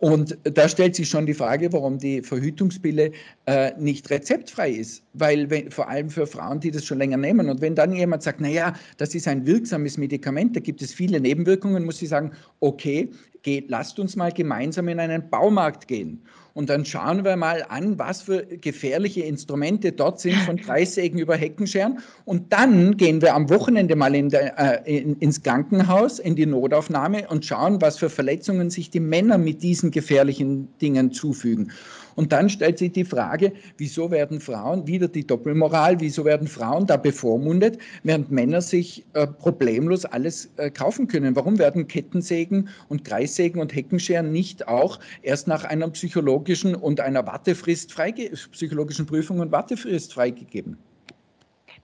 Und 0.03 0.37
da 0.43 0.69
stellt 0.69 0.97
sich 0.97 1.09
schon 1.09 1.27
die 1.27 1.35
Frage, 1.35 1.73
warum 1.73 1.97
die 1.97 2.23
Verhütungspille 2.23 3.13
äh, 3.47 3.71
nicht 3.79 4.11
rezeptfrei 4.11 4.73
ist. 4.73 5.05
Weil 5.13 5.49
wenn, 5.49 5.71
vor 5.71 5.89
allem 5.89 6.11
für 6.11 6.27
Frauen, 6.27 6.59
die 6.59 6.73
das 6.73 6.85
schon 6.85 6.99
länger 6.99 7.19
nehmen. 7.19 7.49
Und 7.49 7.61
wenn 7.61 7.77
dann 7.77 7.93
jemand 7.93 8.25
sagt, 8.25 8.41
naja, 8.41 8.75
das 8.97 9.15
ist 9.15 9.29
ein 9.29 9.47
wirksames 9.47 9.99
Medikament, 9.99 10.57
da 10.57 10.61
gibt 10.61 10.83
es 10.83 10.93
viele 10.93 11.21
Nebenwirkungen, 11.21 11.85
muss 11.85 12.03
ich 12.03 12.09
sagen, 12.09 12.33
okay, 12.59 13.11
geht, 13.43 13.71
lasst 13.71 13.99
uns 13.99 14.17
mal 14.17 14.33
gemeinsam 14.33 14.89
in 14.89 15.01
einen 15.01 15.29
Baumarkt 15.31 15.89
gehen. 15.89 16.23
Und 16.55 16.69
dann 16.69 16.85
schauen 16.85 17.25
wir 17.25 17.37
mal 17.37 17.65
an, 17.69 17.99
was 17.99 18.23
für 18.23 18.45
gefährliche 18.45 19.23
Instrumente 19.23 19.91
dort 19.91 20.21
sind, 20.21 20.37
von 20.37 20.57
Kreissägen 20.61 21.19
über 21.19 21.35
Heckenscheren. 21.35 22.01
Und 22.25 22.53
dann 22.53 22.97
gehen 22.97 23.23
wir 23.23 23.35
am 23.35 23.49
Wochenende 23.49 23.97
mal 23.97 24.15
in 24.15 24.29
der, 24.29 24.85
äh, 24.87 24.99
in, 24.99 25.17
ins 25.19 25.43
Krankenhaus, 25.43 26.19
in 26.19 26.37
die 26.37 26.47
Notaufnahme 26.47 27.27
und 27.29 27.45
schauen, 27.47 27.81
was 27.81 27.99
für 27.99 28.11
Verletzungen 28.11 28.69
sich 28.71 28.91
die 28.91 29.01
Männer 29.01 29.39
mit 29.39 29.63
diesen 29.63 29.91
gefährlichen 29.91 30.69
Dingen 30.81 31.13
zufügen. 31.13 31.73
Und 32.15 32.33
dann 32.33 32.49
stellt 32.49 32.79
sich 32.79 32.93
die 32.93 33.05
Frage, 33.05 33.53
wieso 33.79 34.11
werden 34.11 34.41
Frauen, 34.41 34.87
wieder 34.87 35.09
die 35.09 35.27
Doppelmoral, 35.27 36.01
wieso 36.01 36.25
werden 36.25 36.49
Frauen 36.49 36.87
da 36.87 36.97
bevormundet, 36.97 37.79
während 38.03 38.31
Männer 38.31 38.61
sich 38.61 39.05
äh, 39.15 39.27
problemlos 39.27 40.05
alles 40.05 40.51
äh, 40.57 40.71
kaufen 40.71 41.09
können? 41.09 41.37
Warum 41.37 41.59
werden 41.59 41.89
Kettensägen 41.89 42.69
und 42.89 43.05
Kreissägen 43.05 43.61
und 43.61 43.75
Heckenscheren 43.75 44.33
nicht 44.33 44.69
auch 44.69 44.99
erst 45.23 45.49
nach 45.49 45.65
einer 45.65 45.89
psychologischen 45.91 46.75
und 46.75 47.01
einer 47.01 47.27
Wartefrist 47.27 47.93
freige 47.93 48.31
psychologischen 48.53 49.07
Prüfung 49.07 49.41
und 49.41 49.53
Wartefrist 49.53 50.15
freigegeben? 50.15 50.77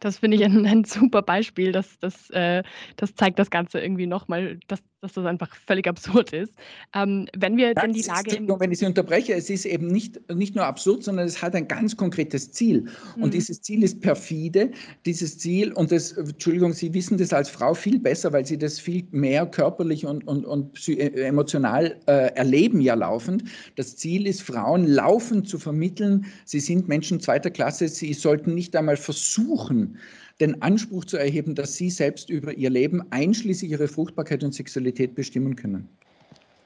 Das 0.01 0.19
finde 0.19 0.37
ich 0.37 0.45
ein, 0.45 0.65
ein, 0.65 0.85
super 0.85 1.23
Beispiel. 1.23 1.73
Das, 1.73 1.99
das, 1.99 2.31
äh, 2.31 2.63
das 2.97 3.15
zeigt 3.15 3.39
das 3.39 3.51
Ganze 3.51 3.81
irgendwie 3.81 4.07
nochmal, 4.07 4.59
dass 4.69 4.81
dass 5.01 5.13
das 5.13 5.27
einfach 5.27 5.55
völlig 5.67 5.87
absurd 5.87 6.33
ist. 6.33 6.53
Ähm, 6.95 7.29
wenn 7.37 7.57
wir 7.57 7.75
denn 7.75 7.93
die 7.93 8.03
Lage. 8.03 8.31
Ist, 8.37 8.61
wenn 8.61 8.73
ich 8.73 8.79
Sie 8.79 8.87
unterbreche, 8.87 9.35
es 9.35 9.49
ist 9.49 9.65
eben 9.65 9.87
nicht, 9.87 10.19
nicht 10.33 10.57
nur 10.57 10.65
absurd, 10.65 11.05
sondern 11.05 11.27
es 11.27 11.41
hat 11.41 11.55
ein 11.55 11.69
ganz 11.69 11.97
konkretes 11.97 12.51
Ziel. 12.51 12.87
Und 13.17 13.27
mhm. 13.27 13.31
dieses 13.31 13.63
Ziel 13.63 13.83
ist 13.85 14.01
perfide. 14.01 14.73
Dieses 15.07 15.39
Ziel, 15.39 15.73
und 15.73 15.93
das, 15.93 16.13
Entschuldigung, 16.13 16.73
Sie 16.73 16.93
wissen 16.95 17.17
das 17.17 17.33
als 17.33 17.49
Frau 17.49 17.75
viel 17.75 17.99
besser, 18.01 18.33
weil 18.33 18.45
Sie 18.45 18.59
das 18.59 18.81
viel 18.81 19.07
mehr 19.13 19.47
körperlich 19.47 20.05
und, 20.05 20.27
und, 20.27 20.45
und 20.45 20.89
äh, 20.89 21.09
emotional 21.23 21.99
äh, 22.07 22.35
erleben 22.35 22.81
ja 22.81 22.95
laufend. 22.95 23.45
Das 23.77 23.97
Ziel 23.97 24.27
ist, 24.27 24.43
Frauen 24.43 24.87
laufend 24.87 25.49
zu 25.49 25.59
vermitteln, 25.59 26.27
sie 26.45 26.61
sind 26.61 26.89
Menschen 26.89 27.21
zweiter 27.21 27.51
Klasse, 27.51 27.89
sie 27.89 28.15
sollten 28.15 28.55
nicht 28.55 28.75
einmal 28.75 28.97
versuchen, 28.97 29.99
den 30.41 30.63
Anspruch 30.63 31.05
zu 31.05 31.17
erheben, 31.17 31.55
dass 31.55 31.75
sie 31.75 31.91
selbst 31.91 32.31
über 32.31 32.53
ihr 32.55 32.71
Leben 32.71 33.03
einschließlich 33.11 33.71
ihrer 33.71 33.89
Fruchtbarkeit 33.89 34.45
und 34.45 34.55
Sexualität 34.55 35.15
bestimmen 35.15 35.57
können. 35.57 35.89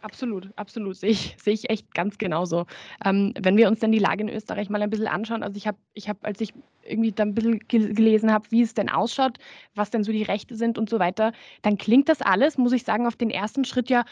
Absolut, 0.02 0.50
absolut. 0.56 0.96
Sehe 0.96 1.10
ich, 1.10 1.36
sehe 1.40 1.54
ich 1.54 1.70
echt 1.70 1.94
ganz 1.94 2.18
genauso. 2.18 2.66
Ähm, 3.04 3.32
wenn 3.40 3.56
wir 3.56 3.68
uns 3.68 3.78
dann 3.78 3.92
die 3.92 4.00
Lage 4.00 4.22
in 4.22 4.28
Österreich 4.28 4.68
mal 4.68 4.82
ein 4.82 4.90
bisschen 4.90 5.06
anschauen, 5.06 5.44
also 5.44 5.56
ich 5.56 5.66
habe, 5.68 5.78
ich 5.94 6.08
hab, 6.08 6.24
als 6.24 6.40
ich 6.40 6.52
irgendwie 6.82 7.12
dann 7.12 7.28
ein 7.28 7.34
bisschen 7.34 7.60
gelesen 7.68 8.32
habe, 8.32 8.50
wie 8.50 8.62
es 8.62 8.74
denn 8.74 8.88
ausschaut, 8.88 9.38
was 9.76 9.90
denn 9.90 10.02
so 10.02 10.10
die 10.10 10.24
Rechte 10.24 10.56
sind 10.56 10.76
und 10.76 10.90
so 10.90 10.98
weiter, 10.98 11.32
dann 11.62 11.78
klingt 11.78 12.08
das 12.08 12.20
alles, 12.20 12.58
muss 12.58 12.72
ich 12.72 12.82
sagen, 12.82 13.06
auf 13.06 13.14
den 13.14 13.30
ersten 13.30 13.64
Schritt 13.64 13.90
ja 13.90 14.04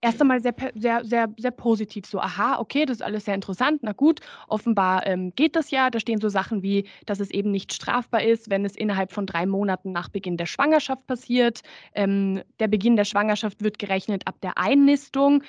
erst 0.00 0.20
einmal 0.20 0.40
sehr, 0.40 0.54
sehr, 0.74 1.04
sehr, 1.04 1.28
sehr 1.36 1.50
positiv. 1.50 2.06
So, 2.06 2.20
aha, 2.20 2.58
okay, 2.58 2.86
das 2.86 2.98
ist 2.98 3.02
alles 3.02 3.24
sehr 3.24 3.34
interessant. 3.34 3.80
Na 3.82 3.92
gut, 3.92 4.20
offenbar 4.48 5.06
ähm, 5.06 5.32
geht 5.34 5.56
das 5.56 5.70
ja. 5.70 5.90
Da 5.90 6.00
stehen 6.00 6.20
so 6.20 6.28
Sachen 6.28 6.62
wie, 6.62 6.86
dass 7.06 7.20
es 7.20 7.30
eben 7.30 7.50
nicht 7.50 7.72
strafbar 7.72 8.22
ist, 8.22 8.50
wenn 8.50 8.64
es 8.64 8.76
innerhalb 8.76 9.12
von 9.12 9.26
drei 9.26 9.46
Monaten 9.46 9.92
nach 9.92 10.08
Beginn 10.08 10.36
der 10.36 10.46
Schwangerschaft 10.46 11.06
passiert. 11.06 11.60
Ähm, 11.94 12.42
der 12.58 12.68
Beginn 12.68 12.96
der 12.96 13.04
Schwangerschaft 13.04 13.62
wird 13.62 13.78
gerechnet 13.78 14.26
ab 14.26 14.36
der 14.42 14.56
Einnistung. 14.58 15.42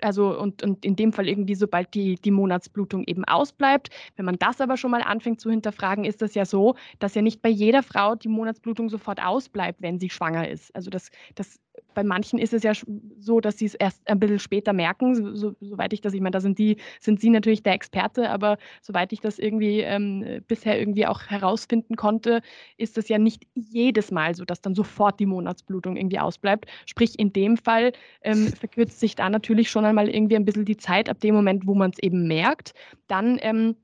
Also, 0.00 0.38
und, 0.38 0.62
und 0.62 0.84
in 0.84 0.96
dem 0.96 1.12
Fall 1.12 1.28
irgendwie, 1.28 1.54
sobald 1.54 1.94
die, 1.94 2.16
die 2.16 2.30
Monatsblutung 2.30 3.04
eben 3.04 3.24
ausbleibt. 3.24 3.90
Wenn 4.16 4.24
man 4.24 4.38
das 4.38 4.60
aber 4.60 4.76
schon 4.76 4.90
mal 4.90 5.02
anfängt 5.02 5.40
zu 5.40 5.50
hinterfragen, 5.50 6.04
ist 6.04 6.22
das 6.22 6.34
ja 6.34 6.44
so, 6.44 6.74
dass 6.98 7.14
ja 7.14 7.22
nicht 7.22 7.42
bei 7.42 7.48
jeder 7.48 7.82
Frau 7.82 8.14
die 8.14 8.28
Monatsblutung 8.28 8.88
sofort 8.88 9.22
ausbleibt, 9.22 9.80
wenn 9.80 9.98
sie 10.00 10.10
schwanger 10.10 10.48
ist. 10.48 10.74
Also 10.74 10.90
das, 10.90 11.10
das 11.34 11.60
bei 11.94 12.02
manchen 12.02 12.38
ist 12.38 12.52
es 12.52 12.62
ja 12.62 12.72
so, 13.18 13.40
dass 13.40 13.58
sie 13.58 13.66
es 13.66 13.74
erst 13.74 14.08
ein 14.08 14.18
bisschen 14.18 14.38
später 14.38 14.72
merken, 14.72 15.14
so, 15.14 15.34
so, 15.34 15.56
soweit 15.60 15.92
ich 15.92 16.00
das, 16.00 16.14
ich 16.14 16.20
meine, 16.20 16.32
da 16.32 16.40
sind 16.40 16.58
die, 16.58 16.76
sind 17.00 17.20
sie 17.20 17.30
natürlich 17.30 17.62
der 17.62 17.74
Experte, 17.74 18.30
aber 18.30 18.58
soweit 18.80 19.12
ich 19.12 19.20
das 19.20 19.38
irgendwie 19.38 19.80
ähm, 19.80 20.42
bisher 20.48 20.78
irgendwie 20.78 21.06
auch 21.06 21.22
herausfinden 21.26 21.96
konnte, 21.96 22.40
ist 22.76 22.98
es 22.98 23.08
ja 23.08 23.18
nicht 23.18 23.46
jedes 23.54 24.10
Mal 24.10 24.34
so, 24.34 24.44
dass 24.44 24.60
dann 24.60 24.74
sofort 24.74 25.20
die 25.20 25.26
Monatsblutung 25.26 25.96
irgendwie 25.96 26.18
ausbleibt. 26.18 26.66
Sprich, 26.86 27.18
in 27.18 27.32
dem 27.32 27.56
Fall 27.56 27.92
ähm, 28.22 28.46
verkürzt 28.58 29.00
sich 29.00 29.14
da 29.14 29.28
natürlich 29.28 29.70
schon 29.70 29.84
einmal 29.84 30.08
irgendwie 30.08 30.36
ein 30.36 30.44
bisschen 30.44 30.64
die 30.64 30.76
Zeit 30.76 31.08
ab 31.08 31.20
dem 31.20 31.34
Moment, 31.34 31.66
wo 31.66 31.74
man 31.74 31.90
es 31.90 31.98
eben 31.98 32.26
merkt. 32.26 32.72
Dann 33.06 33.38
ähm, 33.42 33.76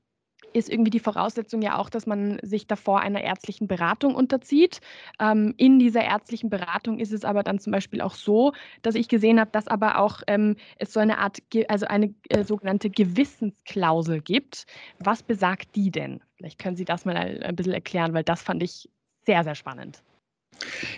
ist 0.53 0.69
irgendwie 0.69 0.89
die 0.89 0.99
Voraussetzung 0.99 1.61
ja 1.61 1.77
auch, 1.77 1.89
dass 1.89 2.05
man 2.05 2.39
sich 2.41 2.67
davor 2.67 3.01
einer 3.01 3.21
ärztlichen 3.21 3.67
Beratung 3.67 4.15
unterzieht. 4.15 4.81
Ähm, 5.19 5.53
in 5.57 5.79
dieser 5.79 6.03
ärztlichen 6.03 6.49
Beratung 6.49 6.99
ist 6.99 7.11
es 7.11 7.25
aber 7.25 7.43
dann 7.43 7.59
zum 7.59 7.71
Beispiel 7.71 8.01
auch 8.01 8.15
so, 8.15 8.53
dass 8.81 8.95
ich 8.95 9.07
gesehen 9.07 9.39
habe, 9.39 9.51
dass 9.51 9.67
aber 9.67 9.99
auch 9.99 10.21
ähm, 10.27 10.55
es 10.77 10.93
so 10.93 10.99
eine 10.99 11.17
Art, 11.17 11.39
also 11.67 11.85
eine 11.85 12.13
äh, 12.29 12.43
sogenannte 12.43 12.89
Gewissensklausel 12.89 14.21
gibt. 14.21 14.65
Was 14.99 15.23
besagt 15.23 15.75
die 15.75 15.91
denn? 15.91 16.21
Vielleicht 16.37 16.59
können 16.59 16.75
Sie 16.75 16.85
das 16.85 17.05
mal 17.05 17.15
ein 17.15 17.55
bisschen 17.55 17.73
erklären, 17.73 18.13
weil 18.13 18.23
das 18.23 18.41
fand 18.41 18.63
ich 18.63 18.89
sehr, 19.25 19.43
sehr 19.43 19.55
spannend. 19.55 20.01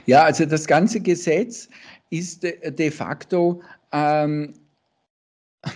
Ja, 0.05 0.23
also 0.23 0.45
das 0.45 0.65
ganze 0.65 0.99
Gesetz 0.99 1.69
ist 2.09 2.43
de 2.43 2.91
facto 2.91 3.61
ähm, 3.91 4.53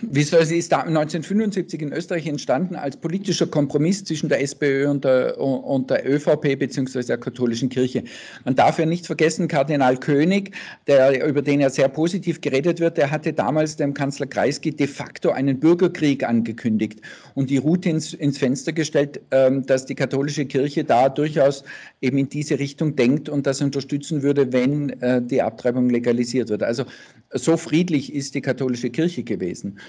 Wieso 0.01 0.43
sie 0.43 0.57
ist 0.57 0.71
da 0.71 0.79
1975 0.79 1.79
in 1.79 1.93
Österreich 1.93 2.25
entstanden 2.25 2.75
als 2.75 2.97
politischer 2.97 3.45
Kompromiss 3.45 4.03
zwischen 4.03 4.29
der 4.29 4.41
SPÖ 4.41 4.89
und 4.89 5.05
der, 5.05 5.39
und 5.39 5.91
der 5.91 6.09
ÖVP 6.09 6.57
bzw. 6.57 7.03
der 7.03 7.19
katholischen 7.19 7.69
Kirche. 7.69 8.03
Man 8.45 8.55
darf 8.55 8.79
ja 8.79 8.87
nicht 8.87 9.05
vergessen, 9.05 9.47
Kardinal 9.47 9.97
König, 9.97 10.55
der, 10.87 11.27
über 11.27 11.43
den 11.43 11.59
ja 11.61 11.69
sehr 11.69 11.87
positiv 11.87 12.41
geredet 12.41 12.79
wird, 12.79 12.97
der 12.97 13.11
hatte 13.11 13.31
damals 13.31 13.75
dem 13.75 13.93
Kanzler 13.93 14.25
Kreisky 14.25 14.75
de 14.75 14.87
facto 14.87 15.29
einen 15.29 15.59
Bürgerkrieg 15.59 16.23
angekündigt 16.23 17.01
und 17.35 17.51
die 17.51 17.57
Route 17.57 17.89
ins, 17.89 18.15
ins 18.15 18.39
Fenster 18.39 18.73
gestellt, 18.73 19.21
ähm, 19.29 19.67
dass 19.67 19.85
die 19.85 19.93
katholische 19.93 20.47
Kirche 20.47 20.83
da 20.83 21.09
durchaus 21.09 21.63
eben 22.01 22.17
in 22.17 22.29
diese 22.29 22.57
Richtung 22.57 22.95
denkt 22.95 23.29
und 23.29 23.45
das 23.45 23.61
unterstützen 23.61 24.23
würde, 24.23 24.51
wenn 24.51 24.89
äh, 25.01 25.21
die 25.21 25.43
Abtreibung 25.43 25.91
legalisiert 25.91 26.49
wird. 26.49 26.63
Also 26.63 26.85
so 27.37 27.57
friedlich 27.57 28.13
ist 28.13 28.35
die 28.35 28.41
katholische 28.41 28.89
Kirche 28.89 29.23
gewesen. 29.23 29.79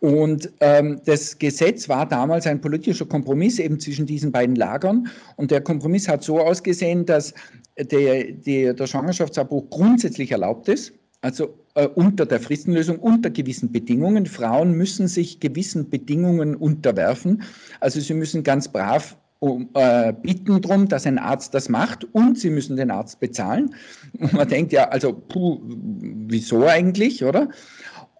Und 0.00 0.50
ähm, 0.60 1.00
das 1.04 1.38
Gesetz 1.38 1.88
war 1.88 2.08
damals 2.08 2.46
ein 2.46 2.60
politischer 2.60 3.06
Kompromiss 3.06 3.58
eben 3.58 3.78
zwischen 3.78 4.06
diesen 4.06 4.32
beiden 4.32 4.56
Lagern. 4.56 5.08
Und 5.36 5.50
der 5.50 5.60
Kompromiss 5.60 6.08
hat 6.08 6.22
so 6.22 6.40
ausgesehen, 6.40 7.06
dass 7.06 7.34
der, 7.78 8.32
der, 8.32 8.74
der 8.74 8.86
Schwangerschaftsabbruch 8.86 9.70
grundsätzlich 9.70 10.32
erlaubt 10.32 10.68
ist, 10.68 10.92
also 11.22 11.54
äh, 11.74 11.86
unter 11.86 12.26
der 12.26 12.40
Fristenlösung, 12.40 12.98
unter 12.98 13.30
gewissen 13.30 13.70
Bedingungen. 13.70 14.26
Frauen 14.26 14.72
müssen 14.72 15.08
sich 15.08 15.40
gewissen 15.40 15.88
Bedingungen 15.88 16.56
unterwerfen. 16.56 17.42
Also 17.80 18.00
sie 18.00 18.14
müssen 18.14 18.42
ganz 18.42 18.68
brav 18.68 19.16
um, 19.42 19.68
äh, 19.74 20.12
bitten 20.12 20.62
darum, 20.62 20.86
dass 20.86 21.04
ein 21.04 21.18
Arzt 21.18 21.52
das 21.52 21.68
macht 21.68 22.04
und 22.14 22.38
sie 22.38 22.48
müssen 22.48 22.76
den 22.76 22.92
Arzt 22.92 23.18
bezahlen. 23.18 23.74
Und 24.20 24.34
man 24.34 24.46
denkt 24.46 24.72
ja, 24.72 24.88
also, 24.88 25.12
puh, 25.12 25.58
wieso 25.64 26.64
eigentlich, 26.66 27.24
oder? 27.24 27.48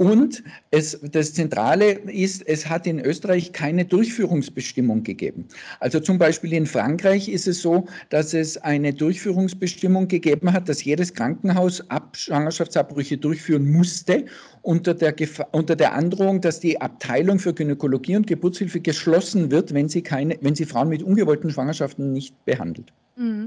Und 0.02 0.42
es, 0.72 0.98
das 1.12 1.32
Zentrale 1.32 1.92
ist, 1.92 2.44
es 2.48 2.68
hat 2.68 2.88
in 2.88 2.98
Österreich 2.98 3.52
keine 3.52 3.84
Durchführungsbestimmung 3.84 5.04
gegeben. 5.04 5.46
Also 5.78 6.00
zum 6.00 6.18
Beispiel 6.18 6.54
in 6.54 6.66
Frankreich 6.66 7.28
ist 7.28 7.46
es 7.46 7.62
so, 7.62 7.86
dass 8.10 8.34
es 8.34 8.56
eine 8.58 8.92
Durchführungsbestimmung 8.92 10.08
gegeben 10.08 10.52
hat, 10.52 10.68
dass 10.68 10.82
jedes 10.82 11.14
Krankenhaus 11.14 11.88
Ab 11.88 12.16
Schwangerschaftsabbrüche 12.16 13.16
durchführen 13.16 13.70
musste 13.70 14.24
unter 14.62 14.92
der, 14.92 15.14
unter 15.52 15.76
der 15.76 15.92
Androhung, 15.92 16.40
dass 16.40 16.58
die 16.58 16.80
Abteilung 16.80 17.38
für 17.38 17.54
Gynäkologie 17.54 18.16
und 18.16 18.26
Geburtshilfe 18.26 18.80
geschlossen 18.80 19.52
wird, 19.52 19.72
wenn 19.72 19.88
sie, 19.88 20.02
keine, 20.02 20.36
wenn 20.40 20.56
sie 20.56 20.64
Frauen 20.64 20.88
mit 20.88 21.04
ungewollten 21.04 21.48
Schwangerschaften 21.48 22.12
nicht 22.12 22.44
behandelt. 22.44 22.92
Mhm. 23.14 23.46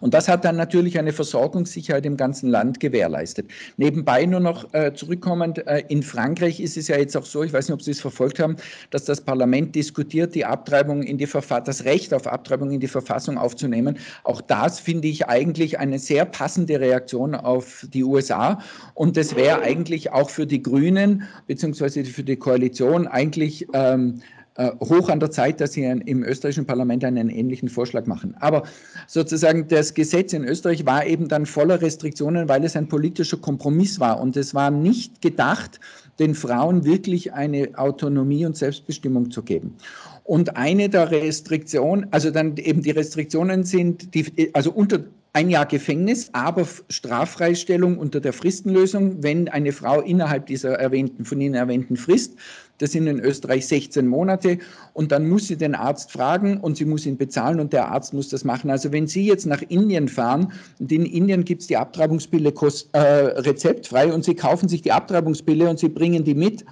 Und 0.00 0.14
das 0.14 0.28
hat 0.28 0.44
dann 0.44 0.56
natürlich 0.56 0.98
eine 0.98 1.12
Versorgungssicherheit 1.12 2.04
im 2.06 2.16
ganzen 2.16 2.48
Land 2.48 2.80
gewährleistet. 2.80 3.50
Nebenbei 3.76 4.26
nur 4.26 4.40
noch 4.40 4.72
äh, 4.74 4.92
zurückkommend, 4.94 5.66
äh, 5.66 5.84
in 5.88 6.02
Frankreich 6.02 6.60
ist 6.60 6.76
es 6.76 6.88
ja 6.88 6.98
jetzt 6.98 7.16
auch 7.16 7.24
so, 7.24 7.42
ich 7.42 7.52
weiß 7.52 7.68
nicht, 7.68 7.74
ob 7.74 7.82
Sie 7.82 7.92
es 7.92 8.00
verfolgt 8.00 8.38
haben, 8.38 8.56
dass 8.90 9.04
das 9.04 9.20
Parlament 9.20 9.74
diskutiert, 9.74 10.34
die 10.34 10.44
Abtreibung 10.44 11.02
in 11.02 11.18
die 11.18 11.26
Verfassung, 11.26 11.64
das 11.64 11.84
Recht 11.84 12.12
auf 12.14 12.26
Abtreibung 12.26 12.70
in 12.70 12.80
die 12.80 12.88
Verfassung 12.88 13.38
aufzunehmen. 13.38 13.98
Auch 14.24 14.40
das 14.40 14.80
finde 14.80 15.08
ich 15.08 15.26
eigentlich 15.26 15.78
eine 15.78 15.98
sehr 15.98 16.24
passende 16.24 16.80
Reaktion 16.80 17.34
auf 17.34 17.86
die 17.92 18.04
USA. 18.04 18.60
Und 18.94 19.16
das 19.16 19.36
wäre 19.36 19.62
eigentlich 19.62 20.12
auch 20.12 20.30
für 20.30 20.46
die 20.46 20.62
Grünen 20.62 21.24
beziehungsweise 21.46 22.04
für 22.04 22.24
die 22.24 22.36
Koalition 22.36 23.06
eigentlich 23.06 23.66
ähm, 23.72 24.20
äh, 24.20 24.41
hoch 24.58 25.08
an 25.08 25.20
der 25.20 25.30
Zeit, 25.30 25.60
dass 25.60 25.72
Sie 25.72 25.84
im 25.84 26.22
österreichischen 26.22 26.66
Parlament 26.66 27.04
einen 27.04 27.30
ähnlichen 27.30 27.68
Vorschlag 27.68 28.06
machen. 28.06 28.34
Aber 28.40 28.64
sozusagen 29.06 29.66
das 29.68 29.94
Gesetz 29.94 30.32
in 30.32 30.44
Österreich 30.44 30.84
war 30.84 31.06
eben 31.06 31.28
dann 31.28 31.46
voller 31.46 31.80
Restriktionen, 31.80 32.48
weil 32.48 32.64
es 32.64 32.76
ein 32.76 32.88
politischer 32.88 33.38
Kompromiss 33.38 33.98
war. 33.98 34.20
Und 34.20 34.36
es 34.36 34.54
war 34.54 34.70
nicht 34.70 35.22
gedacht, 35.22 35.80
den 36.18 36.34
Frauen 36.34 36.84
wirklich 36.84 37.32
eine 37.32 37.70
Autonomie 37.76 38.44
und 38.44 38.56
Selbstbestimmung 38.56 39.30
zu 39.30 39.42
geben. 39.42 39.76
Und 40.24 40.56
eine 40.56 40.88
der 40.88 41.10
Restriktionen, 41.10 42.06
also 42.10 42.30
dann 42.30 42.56
eben 42.56 42.82
die 42.82 42.90
Restriktionen 42.90 43.64
sind, 43.64 44.14
die, 44.14 44.50
also 44.54 44.70
unter 44.70 45.00
ein 45.34 45.48
Jahr 45.48 45.64
Gefängnis, 45.64 46.28
aber 46.32 46.66
Straffreistellung 46.90 47.96
unter 47.96 48.20
der 48.20 48.34
Fristenlösung, 48.34 49.22
wenn 49.22 49.48
eine 49.48 49.72
Frau 49.72 50.00
innerhalb 50.02 50.46
dieser 50.46 50.74
erwähnten, 50.74 51.24
von 51.24 51.40
Ihnen 51.40 51.54
erwähnten 51.54 51.96
Frist 51.96 52.36
das 52.82 52.90
sind 52.90 53.06
in 53.06 53.20
Österreich 53.20 53.66
16 53.68 54.08
Monate. 54.08 54.58
Und 54.92 55.12
dann 55.12 55.28
muss 55.28 55.46
sie 55.46 55.56
den 55.56 55.76
Arzt 55.76 56.10
fragen 56.10 56.58
und 56.58 56.76
sie 56.76 56.84
muss 56.84 57.06
ihn 57.06 57.16
bezahlen 57.16 57.60
und 57.60 57.72
der 57.72 57.88
Arzt 57.92 58.12
muss 58.12 58.28
das 58.28 58.42
machen. 58.42 58.70
Also 58.70 58.90
wenn 58.90 59.06
Sie 59.06 59.24
jetzt 59.24 59.46
nach 59.46 59.62
Indien 59.68 60.08
fahren 60.08 60.52
und 60.80 60.90
in 60.90 61.06
Indien 61.06 61.44
gibt 61.44 61.62
es 61.62 61.68
die 61.68 61.76
Abtreibungspille 61.76 62.52
äh, 62.92 62.98
rezeptfrei 62.98 64.12
und 64.12 64.24
Sie 64.24 64.34
kaufen 64.34 64.68
sich 64.68 64.82
die 64.82 64.90
Abtreibungspille 64.90 65.70
und 65.70 65.78
Sie 65.78 65.88
bringen 65.88 66.24
die 66.24 66.34
mit, 66.34 66.64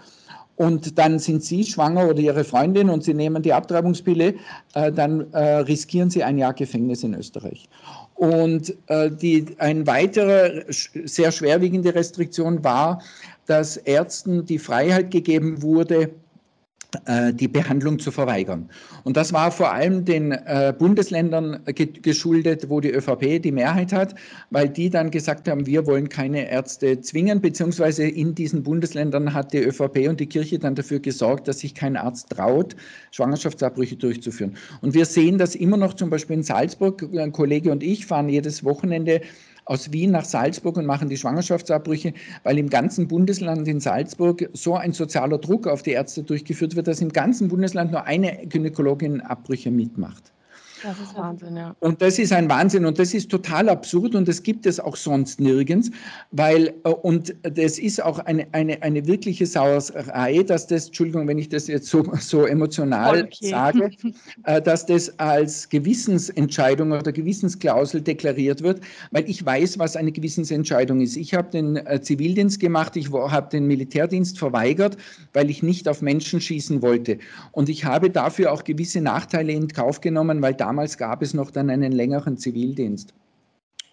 und 0.56 0.98
dann 0.98 1.18
sind 1.18 1.42
Sie 1.42 1.64
schwanger 1.64 2.06
oder 2.06 2.18
Ihre 2.18 2.44
Freundin 2.44 2.90
und 2.90 3.02
Sie 3.02 3.14
nehmen 3.14 3.42
die 3.42 3.54
Abtreibungspille, 3.54 4.34
äh, 4.74 4.92
dann 4.92 5.32
äh, 5.32 5.60
riskieren 5.60 6.10
Sie 6.10 6.22
ein 6.22 6.36
Jahr 6.36 6.52
Gefängnis 6.52 7.02
in 7.02 7.14
Österreich. 7.14 7.66
Und 8.20 8.76
äh, 8.88 9.10
die, 9.10 9.46
eine 9.56 9.86
weitere 9.86 10.66
sehr 10.68 11.32
schwerwiegende 11.32 11.94
Restriktion 11.94 12.62
war, 12.62 13.00
dass 13.46 13.78
Ärzten 13.78 14.44
die 14.44 14.58
Freiheit 14.58 15.10
gegeben 15.10 15.62
wurde, 15.62 16.10
die 17.32 17.48
Behandlung 17.48 17.98
zu 17.98 18.10
verweigern. 18.10 18.68
Und 19.04 19.16
das 19.16 19.32
war 19.32 19.50
vor 19.50 19.72
allem 19.72 20.04
den 20.04 20.32
äh, 20.32 20.74
Bundesländern 20.76 21.60
geschuldet, 21.64 22.68
wo 22.68 22.80
die 22.80 22.90
ÖVP 22.90 23.40
die 23.42 23.52
Mehrheit 23.52 23.92
hat, 23.92 24.14
weil 24.50 24.68
die 24.68 24.90
dann 24.90 25.10
gesagt 25.10 25.48
haben, 25.48 25.66
wir 25.66 25.86
wollen 25.86 26.08
keine 26.08 26.50
Ärzte 26.50 27.00
zwingen, 27.00 27.40
beziehungsweise 27.40 28.04
in 28.04 28.34
diesen 28.34 28.62
Bundesländern 28.62 29.34
hat 29.34 29.52
die 29.52 29.58
ÖVP 29.58 30.08
und 30.08 30.20
die 30.20 30.26
Kirche 30.26 30.58
dann 30.58 30.74
dafür 30.74 31.00
gesorgt, 31.00 31.48
dass 31.48 31.60
sich 31.60 31.74
kein 31.74 31.96
Arzt 31.96 32.30
traut, 32.30 32.76
Schwangerschaftsabbrüche 33.12 33.96
durchzuführen. 33.96 34.56
Und 34.80 34.94
wir 34.94 35.04
sehen 35.04 35.38
das 35.38 35.54
immer 35.54 35.76
noch 35.76 35.94
zum 35.94 36.10
Beispiel 36.10 36.36
in 36.36 36.42
Salzburg. 36.42 37.08
Ein 37.16 37.32
Kollege 37.32 37.70
und 37.70 37.82
ich 37.82 38.06
fahren 38.06 38.28
jedes 38.28 38.64
Wochenende 38.64 39.20
aus 39.70 39.92
Wien 39.92 40.10
nach 40.10 40.24
Salzburg 40.24 40.76
und 40.76 40.84
machen 40.84 41.08
die 41.08 41.16
Schwangerschaftsabbrüche, 41.16 42.12
weil 42.42 42.58
im 42.58 42.68
ganzen 42.68 43.06
Bundesland 43.06 43.68
in 43.68 43.78
Salzburg 43.78 44.50
so 44.52 44.74
ein 44.74 44.92
sozialer 44.92 45.38
Druck 45.38 45.68
auf 45.68 45.82
die 45.82 45.92
Ärzte 45.92 46.24
durchgeführt 46.24 46.74
wird, 46.74 46.88
dass 46.88 47.00
im 47.00 47.12
ganzen 47.12 47.46
Bundesland 47.46 47.92
nur 47.92 48.02
eine 48.02 48.46
Gynäkologin 48.48 49.20
Abbrüche 49.20 49.70
mitmacht. 49.70 50.32
Das 50.82 50.98
ist 50.98 51.16
Wahnsinn, 51.16 51.56
ja. 51.56 51.76
Und 51.80 52.00
das 52.00 52.18
ist 52.18 52.32
ein 52.32 52.48
Wahnsinn 52.48 52.84
und 52.86 52.98
das 52.98 53.12
ist 53.12 53.30
total 53.30 53.68
absurd 53.68 54.14
und 54.14 54.26
das 54.26 54.42
gibt 54.42 54.64
es 54.66 54.80
auch 54.80 54.96
sonst 54.96 55.40
nirgends, 55.40 55.90
weil, 56.30 56.68
äh, 56.84 56.88
und 56.88 57.34
das 57.42 57.78
ist 57.78 58.02
auch 58.02 58.18
eine, 58.20 58.46
eine, 58.52 58.82
eine 58.82 59.06
wirkliche 59.06 59.46
Sauerei, 59.46 60.42
dass 60.42 60.66
das, 60.66 60.86
Entschuldigung, 60.86 61.28
wenn 61.28 61.38
ich 61.38 61.48
das 61.48 61.66
jetzt 61.66 61.88
so, 61.88 62.02
so 62.18 62.46
emotional 62.46 63.24
okay. 63.24 63.50
sage, 63.50 63.90
äh, 64.44 64.62
dass 64.62 64.86
das 64.86 65.18
als 65.18 65.68
Gewissensentscheidung 65.68 66.92
oder 66.92 67.12
Gewissensklausel 67.12 68.00
deklariert 68.00 68.62
wird, 68.62 68.80
weil 69.10 69.28
ich 69.28 69.44
weiß, 69.44 69.78
was 69.78 69.96
eine 69.96 70.12
Gewissensentscheidung 70.12 71.00
ist. 71.00 71.16
Ich 71.16 71.34
habe 71.34 71.50
den 71.50 71.76
äh, 71.76 72.00
Zivildienst 72.00 72.58
gemacht, 72.60 72.96
ich 72.96 73.12
habe 73.12 73.50
den 73.50 73.66
Militärdienst 73.66 74.38
verweigert, 74.38 74.96
weil 75.34 75.50
ich 75.50 75.62
nicht 75.62 75.88
auf 75.88 76.00
Menschen 76.00 76.40
schießen 76.40 76.80
wollte. 76.80 77.18
Und 77.52 77.68
ich 77.68 77.84
habe 77.84 78.10
dafür 78.10 78.52
auch 78.52 78.64
gewisse 78.64 79.00
Nachteile 79.00 79.52
in 79.52 79.68
Kauf 79.68 80.00
genommen, 80.00 80.40
weil 80.40 80.54
da 80.54 80.69
damals 80.70 80.96
gab 80.96 81.20
es 81.20 81.34
noch 81.34 81.50
dann 81.50 81.68
einen 81.68 81.90
längeren 81.90 82.36
Zivildienst. 82.36 83.12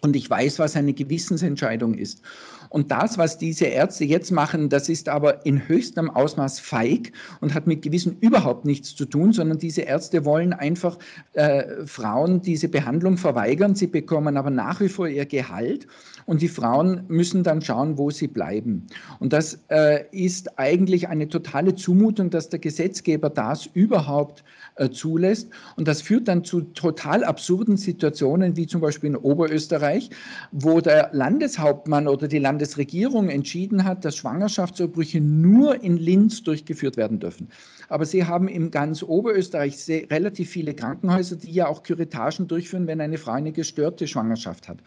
Und 0.02 0.16
ich 0.16 0.30
weiß, 0.30 0.60
was 0.60 0.76
eine 0.76 0.94
Gewissensentscheidung 0.94 1.96
ist. 1.96 2.22
Und 2.70 2.92
das, 2.92 3.18
was 3.18 3.38
diese 3.38 3.66
Ärzte 3.66 4.06
jetzt 4.06 4.32
machen, 4.32 4.70
das 4.70 4.90
ist 4.90 5.10
aber 5.10 5.46
in 5.46 5.68
höchstem 5.68 6.10
Ausmaß 6.10 6.60
feig 6.60 7.12
und 7.42 7.54
hat 7.54 7.68
mit 7.68 7.82
Gewissen 7.82 8.18
überhaupt 8.20 8.66
nichts 8.66 8.96
zu 8.96 9.06
tun, 9.06 9.34
sondern 9.34 9.60
diese 9.60 9.82
Ärzte 9.82 10.26
wollen 10.26 10.54
einfach 10.54 10.98
äh, 11.34 11.86
Frauen 11.86 12.42
diese 12.42 12.68
Behandlung 12.68 13.18
verweigern. 13.18 13.76
Sie 13.76 13.88
bekommen 13.88 14.38
aber 14.38 14.50
nach 14.50 14.80
wie 14.82 14.90
vor 14.90 15.08
ihr 15.08 15.26
Gehalt 15.26 15.88
und 16.28 16.42
die 16.42 16.50
Frauen 16.50 17.04
müssen 17.08 17.42
dann 17.44 17.62
schauen, 17.62 17.98
wo 17.98 18.12
sie 18.12 18.28
bleiben. 18.28 18.86
Und 19.20 19.32
das 19.32 19.60
äh, 19.70 20.04
ist 20.12 20.60
eigentlich 20.60 21.08
eine 21.08 21.30
totale 21.30 21.74
Zumutung, 21.74 22.30
dass 22.30 22.50
der 22.50 22.60
Gesetzgeber 22.60 23.30
das 23.30 23.66
überhaupt 23.66 24.44
äh, 24.76 24.90
zulässt. 24.90 25.50
Und 25.78 25.88
das 25.88 26.02
führt 26.02 26.28
dann 26.28 26.44
zu 26.44 26.62
total 26.62 27.24
absurden 27.24 27.78
Situationen, 27.78 28.58
wie 28.58 28.68
zum 28.68 28.82
Beispiel 28.82 29.12
in 29.12 29.16
Oberösterreich, 29.16 30.10
wo 30.52 30.82
der 30.82 31.10
Landeshauptmann 31.14 32.10
oder 32.10 32.28
die 32.28 32.40
Landesregierung 32.58 33.30
entschieden 33.30 33.84
hat, 33.84 34.04
dass 34.04 34.16
Schwangerschaftsabbrüche 34.18 35.22
nur 35.22 35.84
in 35.84 35.96
Linz 35.96 36.42
durchgeführt 36.42 36.98
werden 36.98 37.20
dürfen. 37.20 37.50
Aber 37.88 38.04
sie 38.04 38.26
haben 38.26 38.48
in 38.48 38.72
ganz 38.72 39.04
Oberösterreich 39.04 39.78
sehr, 39.78 40.10
relativ 40.10 40.50
viele 40.50 40.74
Krankenhäuser, 40.74 41.36
die 41.36 41.52
ja 41.52 41.68
auch 41.68 41.84
Kuretagen 41.84 42.48
durchführen, 42.48 42.88
wenn 42.88 43.00
eine 43.00 43.20
Frau 43.20 43.34
eine 43.34 43.52
gestörte 43.52 44.08
Schwangerschaft 44.08 44.68
hat. 44.68 44.80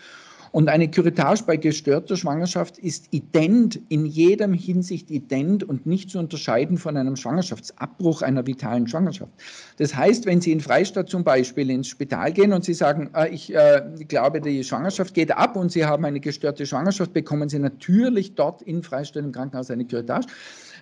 Und 0.53 0.69
eine 0.69 0.91
Curettage 0.91 1.45
bei 1.47 1.57
gestörter 1.57 2.17
Schwangerschaft 2.17 2.79
ist 2.79 3.13
ident, 3.13 3.79
in 3.89 4.05
jedem 4.05 4.53
Hinsicht 4.53 5.11
ident 5.11 5.63
und 5.63 5.87
nicht 5.87 6.11
zu 6.11 6.19
unterscheiden 6.19 6.77
von 6.77 6.97
einem 6.97 7.17
Schwangerschaftsabbruch 7.17 8.23
einer 8.23 8.47
vitalen 8.47 8.89
Schwangerschaft. 8.89 9.31
Das 9.77 9.95
heißt, 9.95 10.27
wenn 10.27 10.41
Sie 10.41 10.51
in 10.51 10.61
Freistadt 10.61 11.09
zum 11.09 11.23
Beispiel 11.23 11.71
ins 11.71 11.89
Spital 11.89 12.33
gehen 12.33 12.53
und 12.53 12.65
Sie 12.65 12.75
sagen, 12.75 13.11
äh, 13.15 13.29
ich 13.29 13.55
äh, 13.55 13.83
glaube, 14.09 14.41
die 14.41 14.65
Schwangerschaft 14.65 15.15
geht 15.15 15.31
ab 15.31 15.55
und 15.57 15.71
Sie 15.71 15.85
haben 15.85 16.05
eine 16.05 16.21
gestörte 16.21 16.67
Schwangerschaft, 16.67 17.13
bekommen 17.13 17.49
Sie 17.49 17.59
natürlich 17.59 18.35
dort 18.35 18.63
in 18.63 18.83
Freistadt 18.83 19.25
im 19.25 19.33
Krankenhaus 19.33 19.71
eine 19.71 19.85
Curettage. 19.85 20.27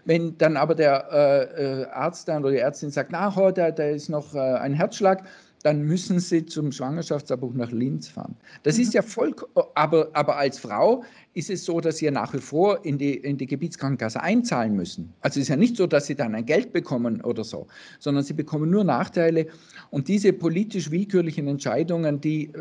Wenn 0.04 0.38
dann 0.38 0.56
aber 0.56 0.74
der 0.74 1.08
äh, 1.12 1.82
äh 1.82 1.86
Arzt 1.86 2.28
dann 2.28 2.42
oder 2.42 2.52
die 2.52 2.58
Ärztin 2.58 2.90
sagt, 2.90 3.12
na, 3.12 3.34
oh, 3.36 3.50
da, 3.50 3.70
da 3.70 3.84
ist 3.84 4.08
noch 4.08 4.34
äh, 4.34 4.38
ein 4.38 4.72
Herzschlag, 4.72 5.24
dann 5.62 5.82
müssen 5.82 6.20
sie 6.20 6.46
zum 6.46 6.72
Schwangerschaftsabbruch 6.72 7.54
nach 7.54 7.72
Linz 7.72 8.09
fahren. 8.09 8.36
Das 8.62 8.76
mhm. 8.76 8.82
ist 8.82 8.94
ja 8.94 9.02
voll, 9.02 9.34
aber, 9.74 10.09
aber 10.12 10.36
als 10.36 10.59
Frau 10.59 11.04
ist 11.34 11.50
es 11.50 11.64
so, 11.64 11.80
dass 11.80 11.98
sie 11.98 12.06
ja 12.06 12.11
nach 12.11 12.32
wie 12.34 12.38
vor 12.38 12.84
in 12.84 12.98
die, 12.98 13.14
in 13.14 13.36
die 13.36 13.46
Gebietskrankenkasse 13.46 14.20
einzahlen 14.20 14.74
müssen. 14.74 15.12
Also 15.20 15.40
es 15.40 15.44
ist 15.44 15.48
ja 15.48 15.56
nicht 15.56 15.76
so, 15.76 15.86
dass 15.86 16.06
sie 16.06 16.14
dann 16.14 16.34
ein 16.34 16.46
Geld 16.46 16.72
bekommen 16.72 17.20
oder 17.22 17.44
so, 17.44 17.66
sondern 17.98 18.24
sie 18.24 18.34
bekommen 18.34 18.70
nur 18.70 18.84
Nachteile. 18.84 19.46
Und 19.90 20.09
diese 20.09 20.32
politisch 20.32 20.90
willkürlichen 20.90 21.48
Entscheidungen, 21.48 22.20
die, 22.20 22.52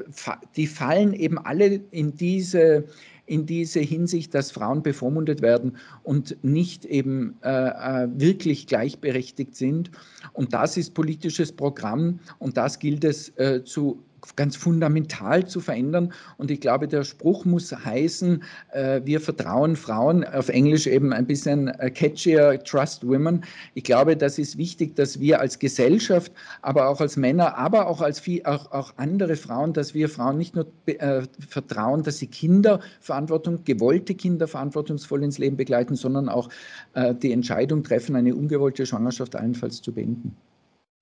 die 0.56 0.68
fallen 0.68 1.14
eben 1.14 1.38
alle 1.38 1.82
in 1.92 2.16
diese 2.16 2.86
in 3.28 3.46
diese 3.46 3.80
Hinsicht, 3.82 4.34
dass 4.34 4.52
Frauen 4.52 4.82
bevormundet 4.82 5.42
werden 5.42 5.78
und 6.04 6.38
nicht 6.44 6.86
eben 6.86 7.36
äh, 7.44 7.50
äh, 7.50 8.08
wirklich 8.14 8.66
gleichberechtigt 8.66 9.56
sind. 9.56 9.92
Und 10.34 10.54
das 10.54 10.78
ist 10.78 10.94
politisches 10.94 11.52
Programm 11.52 12.20
und 12.40 12.58
das 12.58 12.80
gilt 12.80 13.04
es 13.04 13.30
äh, 13.38 13.64
zu 13.64 14.04
ganz 14.36 14.56
fundamental 14.56 15.48
zu 15.48 15.60
verändern. 15.60 16.14
Und 16.38 16.52
ich 16.52 16.62
glaube, 16.62 16.88
der 16.88 17.04
Spruch 17.04 17.46
muss 17.46 17.72
heißen, 17.72 18.44
äh, 18.72 19.02
wir 19.04 19.22
vertrauen 19.22 19.76
Frauen, 19.76 20.24
auf 20.24 20.50
Englisch 20.50 20.88
eben 20.88 21.14
ein 21.14 21.26
bisschen 21.26 21.68
äh, 21.68 21.90
catchier, 21.90 22.60
trust 22.64 23.08
women. 23.08 23.44
Ich 23.74 23.84
glaube, 23.84 24.18
das 24.18 24.38
ist 24.38 24.58
wichtig, 24.58 24.96
dass 24.96 25.20
wir 25.20 25.40
als 25.40 25.60
Gesellschaft, 25.60 26.32
aber 26.62 26.88
auch 26.90 27.02
als 27.02 27.18
Männer, 27.18 27.58
aber 27.58 27.88
auch 27.88 28.02
als 28.02 28.20
viel, 28.20 28.44
auch, 28.44 28.72
auch 28.72 28.94
andere 28.98 29.36
Frauen, 29.36 29.74
dass 29.74 29.94
wir 29.94 30.10
Frauen 30.10 30.38
nicht 30.38 30.56
nur 30.56 30.68
äh, 30.86 31.22
vertrauen, 31.48 32.04
dass 32.04 32.18
sie 32.18 32.28
Kinder 32.28 32.80
Verantwortung, 33.02 33.64
gewollte 33.64 34.16
Kinder 34.16 34.48
verantwortungsvoll 34.48 35.24
ins 35.24 35.38
Leben 35.38 35.58
begleiten, 35.58 35.96
sondern 35.96 36.30
auch 36.30 36.50
äh, 36.94 37.14
die 37.14 37.32
Entscheidung 37.32 37.84
treffen, 37.84 38.16
eine 38.16 38.36
ungewollte 38.36 38.86
Schwangerschaft 38.86 39.36
allenfalls 39.36 39.82
zu 39.82 39.94
beenden. 39.94 40.36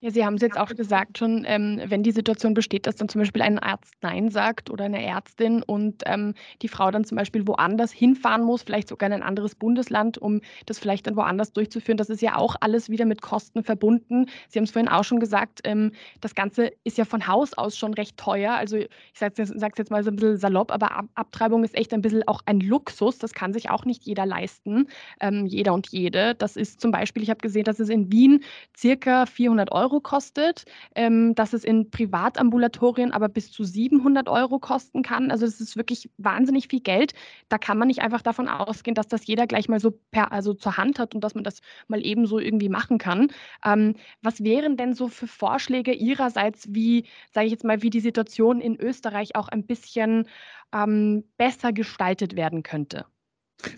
Ja, 0.05 0.11
Sie 0.11 0.23
haben 0.23 0.35
es 0.35 0.43
jetzt 0.43 0.59
auch 0.59 0.69
gesagt 0.69 1.17
schon, 1.17 1.45
ähm, 1.47 1.81
wenn 1.87 2.03
die 2.03 2.11
Situation 2.11 2.53
besteht, 2.53 2.85
dass 2.85 2.95
dann 2.95 3.09
zum 3.09 3.21
Beispiel 3.21 3.41
ein 3.41 3.57
Arzt 3.57 3.95
Nein 4.03 4.29
sagt 4.29 4.69
oder 4.69 4.85
eine 4.85 5.03
Ärztin 5.03 5.63
und 5.63 6.03
ähm, 6.05 6.35
die 6.61 6.67
Frau 6.67 6.91
dann 6.91 7.05
zum 7.05 7.17
Beispiel 7.17 7.47
woanders 7.47 7.91
hinfahren 7.91 8.43
muss, 8.43 8.61
vielleicht 8.61 8.87
sogar 8.87 9.07
in 9.07 9.13
ein 9.13 9.23
anderes 9.23 9.55
Bundesland, 9.55 10.19
um 10.19 10.41
das 10.67 10.77
vielleicht 10.77 11.07
dann 11.07 11.15
woanders 11.15 11.53
durchzuführen. 11.53 11.97
Das 11.97 12.11
ist 12.11 12.21
ja 12.21 12.35
auch 12.35 12.55
alles 12.61 12.87
wieder 12.91 13.05
mit 13.05 13.23
Kosten 13.23 13.63
verbunden. 13.63 14.27
Sie 14.47 14.59
haben 14.59 14.65
es 14.65 14.71
vorhin 14.71 14.89
auch 14.89 15.03
schon 15.03 15.19
gesagt, 15.19 15.61
ähm, 15.63 15.91
das 16.21 16.35
Ganze 16.35 16.69
ist 16.83 16.99
ja 16.99 17.05
von 17.05 17.25
Haus 17.25 17.55
aus 17.55 17.75
schon 17.75 17.95
recht 17.95 18.15
teuer. 18.15 18.53
Also 18.53 18.77
ich 18.77 18.89
sage 19.15 19.41
es 19.41 19.49
jetzt, 19.75 19.89
mal 19.89 20.03
so 20.03 20.11
ein 20.11 20.17
bisschen 20.17 20.37
salopp, 20.37 20.71
aber 20.71 20.91
Ab 20.91 21.07
Abtreibung 21.15 21.63
ist 21.63 21.73
echt 21.73 21.91
ein 21.95 22.03
bisschen 22.03 22.27
auch 22.27 22.41
ein 22.45 22.59
Luxus. 22.59 23.17
Das 23.17 23.33
kann 23.33 23.53
sich 23.53 23.71
auch 23.71 23.85
nicht 23.85 24.03
jeder 24.03 24.27
leisten, 24.27 24.87
ähm, 25.19 25.47
jeder 25.47 25.73
und 25.73 25.87
jede. 25.87 26.35
Das 26.35 26.57
ist 26.57 26.79
zum 26.79 26.91
Beispiel, 26.91 27.23
ich 27.23 27.31
habe 27.31 27.39
gesehen, 27.39 27.63
dass 27.63 27.79
es 27.79 27.89
in 27.89 28.11
Wien 28.11 28.43
circa 28.77 29.25
400 29.25 29.71
Euro 29.71 29.94
Euro 29.95 30.01
kostet, 30.01 30.65
ähm, 30.95 31.35
dass 31.35 31.53
es 31.53 31.63
in 31.63 31.89
Privatambulatorien 31.89 33.11
aber 33.11 33.29
bis 33.29 33.51
zu 33.51 33.63
700 33.63 34.27
Euro 34.27 34.59
kosten 34.59 35.03
kann. 35.03 35.31
Also 35.31 35.45
das 35.45 35.61
ist 35.61 35.77
wirklich 35.77 36.09
wahnsinnig 36.17 36.67
viel 36.67 36.81
Geld. 36.81 37.13
Da 37.49 37.57
kann 37.57 37.77
man 37.77 37.87
nicht 37.87 38.01
einfach 38.01 38.21
davon 38.21 38.47
ausgehen, 38.49 38.95
dass 38.95 39.07
das 39.07 39.25
jeder 39.25 39.47
gleich 39.47 39.69
mal 39.69 39.79
so 39.79 39.91
per, 40.11 40.31
also 40.31 40.53
zur 40.53 40.77
Hand 40.77 40.99
hat 40.99 41.15
und 41.15 41.23
dass 41.23 41.35
man 41.35 41.43
das 41.43 41.61
mal 41.87 42.05
eben 42.05 42.25
so 42.27 42.39
irgendwie 42.39 42.69
machen 42.69 42.97
kann. 42.97 43.31
Ähm, 43.63 43.95
was 44.21 44.43
wären 44.43 44.75
denn 44.75 44.93
so 44.93 45.07
für 45.07 45.27
Vorschläge 45.27 45.93
Ihrerseits, 45.93 46.67
wie, 46.73 47.05
sage 47.33 47.45
ich 47.47 47.51
jetzt 47.51 47.63
mal, 47.63 47.81
wie 47.81 47.89
die 47.89 48.01
Situation 48.01 48.59
in 48.59 48.77
Österreich 48.79 49.35
auch 49.35 49.47
ein 49.47 49.65
bisschen 49.65 50.27
ähm, 50.73 51.23
besser 51.37 51.71
gestaltet 51.71 52.35
werden 52.35 52.63
könnte? 52.63 53.05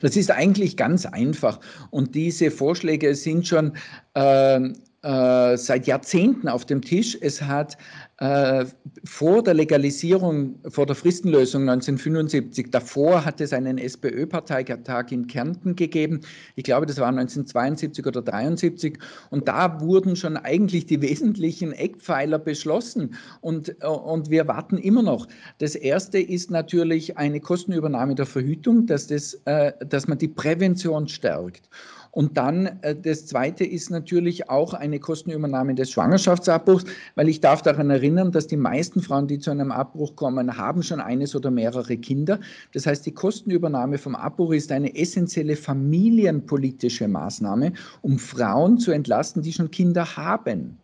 Das 0.02 0.18
ist 0.18 0.32
eigentlich 0.32 0.76
ganz 0.76 1.06
einfach 1.06 1.60
und 1.92 2.16
diese 2.16 2.50
Vorschläge 2.50 3.14
sind 3.14 3.48
schon 3.48 3.78
äh, 4.16 4.60
äh, 5.04 5.58
seit 5.58 5.88
Jahrzehnten 5.88 6.48
auf 6.48 6.66
dem 6.66 6.82
Tisch. 6.82 7.18
Es 7.20 7.42
hat 7.42 7.78
äh, 8.20 8.66
vor 9.04 9.44
der 9.44 9.54
Legalisierung, 9.54 10.56
vor 10.68 10.88
der 10.88 10.96
Fristenlösung 10.96 11.70
1975, 11.70 12.72
davor 12.72 13.24
hat 13.24 13.40
es 13.40 13.54
einen 13.54 13.78
SPÖ-Parteitag 13.78 15.12
in 15.12 15.28
Kärnten 15.28 15.76
gegeben. 15.76 16.22
Ich 16.56 16.64
glaube, 16.64 16.88
das 16.88 16.98
war 16.98 17.10
1972 17.10 18.06
oder 18.08 18.22
1973. 18.22 18.98
Und 19.30 19.48
da 19.48 19.80
wurden 19.82 20.16
schon 20.16 20.36
eigentlich 20.36 20.88
die 20.88 21.00
wesentlichen 21.04 21.74
Eckpfeiler 21.74 22.40
beschlossen. 22.40 23.16
Und, 23.42 23.76
äh, 23.82 23.88
und 23.88 24.32
wir 24.32 24.48
warten 24.48 24.80
immer 24.80 25.04
noch. 25.04 25.28
Das 25.60 25.76
erste 25.76 26.20
ist 26.20 26.50
natürlich 26.50 27.18
eine 27.18 27.40
Kostenübernahme 27.40 28.16
der 28.16 28.26
Verhütung, 28.26 28.88
dass, 28.88 29.06
das, 29.06 29.36
äh, 29.46 29.74
dass 29.86 30.08
man 30.08 30.18
die 30.18 30.28
Prävention 30.28 31.08
stärkt. 31.08 31.70
Und 32.12 32.38
dann 32.38 32.80
äh, 32.82 32.96
das 32.96 33.26
Zweite 33.26 33.64
ist 33.64 33.90
natürlich 33.90 34.50
auch 34.50 34.74
eine 34.74 35.00
Kostenübernahme 35.00 35.76
des 35.76 35.92
Schwangerschaftsabbruchs, 35.92 36.86
weil 37.16 37.30
ich 37.30 37.42
darf 37.42 37.62
daran 37.62 37.90
erinnern, 37.90 38.32
dass 38.32 38.48
die 38.48 38.58
meisten 38.58 39.02
Frauen, 39.02 39.28
die 39.28 39.40
zu 39.40 39.52
einem 39.52 39.72
Abbruch 39.72 40.16
kommen, 40.16 40.58
haben 40.58 40.84
schon 40.84 41.00
eines 41.00 41.36
oder 41.36 41.52
mehrere 41.52 41.98
Kinder. 41.98 42.40
Das 42.74 42.86
heißt, 42.86 43.06
die 43.06 43.14
Kostenübernahme 43.14 43.98
vom 43.98 44.16
Abbruch 44.16 44.54
ist 44.54 44.72
eine 44.72 44.96
essentielle 44.96 45.56
familienpolitische 45.56 47.08
Maßnahme, 47.08 47.74
um 48.02 48.20
Frauen 48.20 48.78
zu 48.78 48.92
entlasten, 48.92 49.42
die 49.42 49.54
schon 49.54 49.72
Kinder 49.72 50.18
haben. 50.18 50.78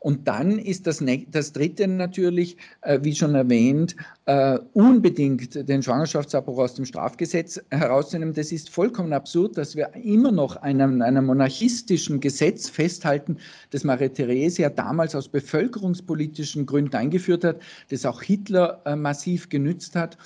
Und 0.00 0.28
dann 0.28 0.58
ist 0.58 0.86
das, 0.86 1.02
das 1.30 1.52
Dritte 1.52 1.88
natürlich, 1.88 2.56
äh, 2.82 2.98
wie 3.02 3.14
schon 3.14 3.34
erwähnt, 3.34 3.96
äh, 4.26 4.58
unbedingt 4.72 5.68
den 5.68 5.82
Schwangerschaftsabbruch 5.82 6.58
aus 6.58 6.74
dem 6.74 6.84
Strafgesetz 6.84 7.60
herauszunehmen. 7.70 8.34
Das 8.34 8.52
ist 8.52 8.70
vollkommen 8.70 9.12
absurd, 9.12 9.56
dass 9.56 9.76
wir 9.76 9.94
immer 9.94 10.32
noch 10.32 10.56
einem, 10.56 11.02
einem 11.02 11.26
monarchistischen 11.26 12.20
Gesetz 12.20 12.68
festhalten, 12.68 13.38
das 13.70 13.84
Maria 13.84 14.08
Theresia 14.08 14.68
damals 14.70 15.14
aus 15.14 15.28
bevölkerungspolitischen 15.28 16.66
Gründen 16.66 16.96
eingeführt 16.96 17.44
hat, 17.44 17.60
das 17.90 18.06
auch 18.06 18.22
Hitler 18.22 18.82
äh, 18.84 18.96
massiv 18.96 19.48
genützt 19.48 19.96
hat 19.96 20.16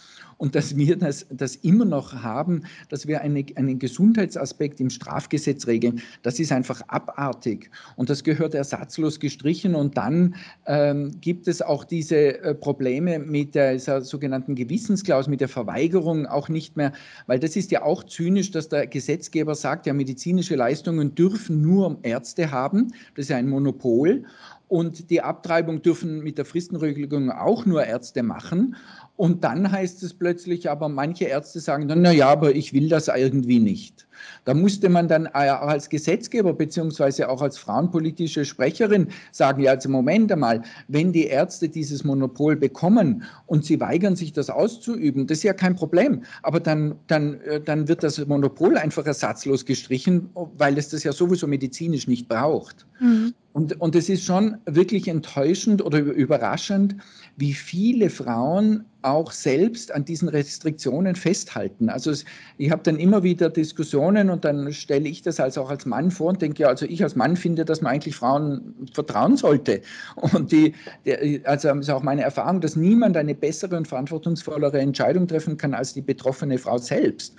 und 0.41 0.55
dass 0.55 0.75
wir 0.75 0.97
das, 0.97 1.27
das 1.31 1.57
immer 1.57 1.85
noch 1.85 2.15
haben, 2.15 2.63
dass 2.89 3.07
wir 3.07 3.21
eine, 3.21 3.45
einen 3.57 3.79
Gesundheitsaspekt 3.79 4.81
im 4.81 4.89
Strafgesetz 4.89 5.67
regeln, 5.67 6.01
das 6.23 6.41
ist 6.41 6.51
einfach 6.51 6.81
abartig. 6.89 7.71
Und 7.97 8.09
das 8.09 8.25
gehört 8.25 8.55
ersatzlos 8.55 9.21
gestrichen. 9.21 9.75
Und 9.75 9.99
dann 9.99 10.35
ähm, 10.67 11.21
gibt 11.21 11.47
es 11.47 11.61
auch 11.61 11.85
diese 11.85 12.41
äh, 12.41 12.55
Probleme 12.55 13.19
mit 13.19 13.55
der, 13.55 13.79
sogenannten 13.79 14.55
Gewissensklausel, 14.55 15.31
mit 15.31 15.43
der 15.43 15.49
Verweigerung 15.49 16.25
auch 16.25 16.49
nicht 16.49 16.75
mehr, 16.75 16.93
weil 17.27 17.39
das 17.39 17.55
ist 17.55 17.71
ja 17.71 17.83
auch 17.83 18.05
zynisch, 18.05 18.51
dass 18.51 18.71
der 18.71 18.87
Gesetzgeber 18.87 19.55
sagt, 19.55 19.85
ja, 19.85 19.93
medizinische 19.93 20.57
Leistungen 20.57 21.15
dürfen 21.15 21.61
nur 21.61 21.99
Ärzte 22.03 22.51
haben, 22.51 22.93
das 23.15 23.27
ist 23.27 23.29
ja 23.29 23.37
ein 23.37 23.49
Monopol. 23.49 24.25
Und 24.71 25.11
die 25.11 25.21
Abtreibung 25.21 25.83
dürfen 25.83 26.21
mit 26.21 26.39
der 26.39 26.45
Fristenregelung 26.45 27.33
auch 27.33 27.67
nur 27.67 27.85
Ärzte 27.85 28.23
machen. 28.23 28.77
Und 29.21 29.45
dann 29.45 29.71
heißt 29.71 30.03
es 30.03 30.15
plötzlich, 30.15 30.71
aber 30.71 30.89
manche 30.89 31.27
Ärzte 31.27 31.61
sagen 31.61 31.89
dann, 31.89 32.01
na 32.01 32.11
ja, 32.11 32.31
aber 32.31 32.55
ich 32.55 32.73
will 32.73 32.89
das 32.89 33.09
irgendwie 33.09 33.61
nicht. 33.61 34.07
Da 34.47 34.55
musste 34.55 34.89
man 34.89 35.09
dann 35.09 35.27
äh, 35.27 35.51
als 35.51 35.91
Gesetzgeber 35.91 36.55
beziehungsweise 36.55 37.29
auch 37.29 37.43
als 37.43 37.59
frauenpolitische 37.59 38.47
Sprecherin 38.47 39.09
sagen, 39.31 39.63
ja, 39.63 39.73
also 39.73 39.91
Moment 39.91 40.33
einmal, 40.33 40.63
wenn 40.89 41.13
die 41.13 41.27
Ärzte 41.27 41.69
dieses 41.69 42.03
Monopol 42.03 42.57
bekommen 42.57 43.25
und 43.45 43.67
sie 43.67 43.79
weigern 43.79 44.17
sich 44.17 44.33
das 44.33 44.49
auszuüben, 44.49 45.27
das 45.27 45.39
ist 45.39 45.45
ja 45.45 45.53
kein 45.53 45.75
Problem. 45.75 46.23
Aber 46.43 46.59
dann, 46.59 46.95
dann, 47.07 47.43
äh, 47.43 47.61
dann 47.61 47.89
wird 47.89 48.03
das 48.03 48.27
Monopol 48.27 48.79
einfach 48.79 49.05
ersatzlos 49.05 49.67
gestrichen, 49.67 50.31
weil 50.57 50.79
es 50.79 50.89
das 50.89 51.05
ja 51.05 51.13
sowieso 51.13 51.47
medizinisch 51.47 52.09
nicht 52.09 52.27
braucht. 52.27 52.87
Mhm. 53.01 53.35
Und, 53.53 53.79
und 53.83 53.95
es 53.97 54.09
ist 54.09 54.25
schon 54.25 54.57
wirklich 54.65 55.09
enttäuschend 55.09 55.85
oder 55.85 55.99
überraschend, 55.99 56.97
wie 57.37 57.53
viele 57.53 58.09
Frauen 58.09 58.87
auch 59.03 59.33
selbst 59.33 59.93
an 59.93 60.05
diesen 60.05 60.29
Restriktionen 60.29 61.15
festhalten. 61.15 61.89
Also 61.89 62.13
ich 62.59 62.71
habe 62.71 62.83
dann 62.83 62.99
immer 62.99 63.23
wieder 63.23 63.51
Diskussionen 63.51 64.31
und 64.31 64.45
dann 64.45 64.73
stelle 64.73 65.09
ich 65.09 65.23
das 65.23 65.41
also 65.41 65.63
auch 65.63 65.71
als 65.71 65.87
Mann 65.87 66.11
vor 66.11 66.29
und 66.29 66.43
denke, 66.43 66.63
ja, 66.63 66.69
also 66.69 66.87
ich 66.87 67.03
als 67.03 67.17
Mann 67.17 67.37
finde, 67.37 67.65
dass 67.65 67.81
man 67.81 67.93
eigentlich 67.93 68.17
Frauen 68.17 68.75
vertrauen 68.93 69.37
sollte. 69.37 69.81
Und 70.17 70.53
die, 70.53 70.75
die 71.05 71.43
also 71.45 71.71
ist 71.71 71.91
auch 71.91 72.03
meine 72.03 72.23
Erfahrung, 72.23 72.61
dass 72.61 72.77
niemand 72.77 73.17
eine 73.17 73.35
bessere 73.35 73.77
und 73.77 73.89
verantwortungsvollere 73.89 74.79
Entscheidung 74.81 75.27
treffen 75.27 75.57
kann 75.57 75.75
als 75.75 75.95
die 75.95 76.03
betroffene 76.03 76.59
Frau 76.59 76.79
selbst. 76.79 77.35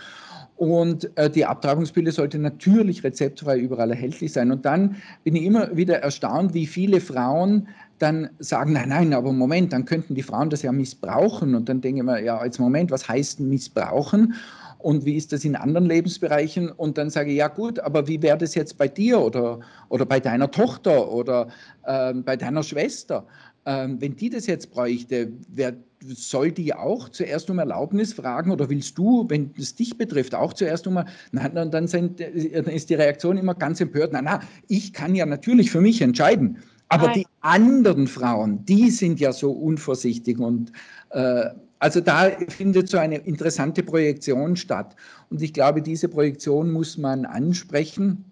Und 0.62 1.10
äh, 1.18 1.28
die 1.28 1.44
Abtreibungspille 1.44 2.12
sollte 2.12 2.38
natürlich 2.38 3.04
rezeptfrei 3.04 3.58
überall 3.58 3.90
erhältlich 3.90 4.32
sein. 4.32 4.52
Und 4.52 4.64
dann 4.64 4.96
bin 5.24 5.36
ich 5.36 5.42
immer 5.42 5.76
wieder 5.76 6.04
erstaunt, 6.04 6.54
wie 6.54 6.68
viele 6.68 7.02
Frauen 7.02 7.68
dann 8.02 8.30
sagen, 8.40 8.74
nein, 8.74 8.90
nein, 8.90 9.14
aber 9.14 9.32
Moment, 9.32 9.74
dann 9.74 9.86
könnten 9.86 10.16
die 10.16 10.24
Frauen 10.24 10.50
das 10.50 10.62
ja 10.62 10.72
missbrauchen. 10.72 11.56
Und 11.56 11.70
dann 11.70 11.82
denke 11.82 12.00
ich 12.00 12.06
mir, 12.06 12.24
ja, 12.24 12.44
jetzt 12.44 12.60
Moment, 12.60 12.92
was 12.92 13.08
heißt 13.08 13.40
missbrauchen? 13.40 14.34
Und 14.80 15.06
wie 15.06 15.16
ist 15.16 15.32
das 15.32 15.46
in 15.46 15.56
anderen 15.56 15.86
Lebensbereichen? 15.86 16.70
Und 16.70 16.98
dann 16.98 17.10
sage 17.10 17.32
ich, 17.32 17.38
ja 17.38 17.48
gut, 17.48 17.80
aber 17.80 18.08
wie 18.08 18.22
wäre 18.22 18.38
das 18.38 18.56
jetzt 18.56 18.78
bei 18.78 18.88
dir 18.88 19.20
oder, 19.20 19.60
oder 19.90 20.06
bei 20.06 20.20
deiner 20.20 20.50
Tochter 20.50 21.12
oder 21.12 21.48
äh, 21.86 22.14
bei 22.14 22.36
deiner 22.36 22.64
Schwester? 22.64 23.28
Ähm, 23.66 24.02
wenn 24.02 24.16
die 24.16 24.30
das 24.30 24.48
jetzt 24.48 24.72
bräuchte, 24.72 25.32
wer, 25.50 25.76
soll 26.04 26.52
die 26.52 26.74
auch 26.74 27.10
zuerst 27.10 27.50
um 27.52 27.60
Erlaubnis 27.60 28.14
fragen 28.14 28.50
oder 28.50 28.70
willst 28.72 28.98
du, 28.98 29.26
wenn 29.30 29.52
es 29.56 29.76
dich 29.76 29.98
betrifft, 30.00 30.34
auch 30.34 30.54
zuerst 30.54 30.88
um, 30.88 31.00
na, 31.32 31.48
dann, 31.48 31.88
sind, 31.88 32.20
dann 32.20 32.66
ist 32.66 32.90
die 32.90 32.96
Reaktion 32.96 33.38
immer 33.38 33.54
ganz 33.54 33.80
empört, 33.80 34.14
na, 34.14 34.22
na, 34.24 34.40
ich 34.68 34.94
kann 34.94 35.14
ja 35.14 35.28
natürlich 35.28 35.70
für 35.70 35.82
mich 35.82 36.02
entscheiden. 36.02 36.58
Aber 36.92 37.08
Nein. 37.08 37.20
die 37.20 37.28
anderen 37.40 38.06
Frauen, 38.06 38.66
die 38.66 38.90
sind 38.90 39.22
ja 39.22 39.32
so 39.32 39.52
unvorsichtig 39.52 40.40
und 40.40 40.74
äh, 41.12 41.46
also 41.80 42.02
da 42.02 42.30
findet 42.50 42.90
so 42.90 42.98
eine 42.98 43.16
interessante 43.20 43.82
Projektion 43.82 44.58
statt. 44.58 44.98
Und 45.30 45.42
ich 45.42 45.54
glaube, 45.54 45.82
diese 45.82 46.10
Projektion 46.10 46.70
muss 46.70 46.98
man 46.98 47.26
ansprechen 47.26 48.26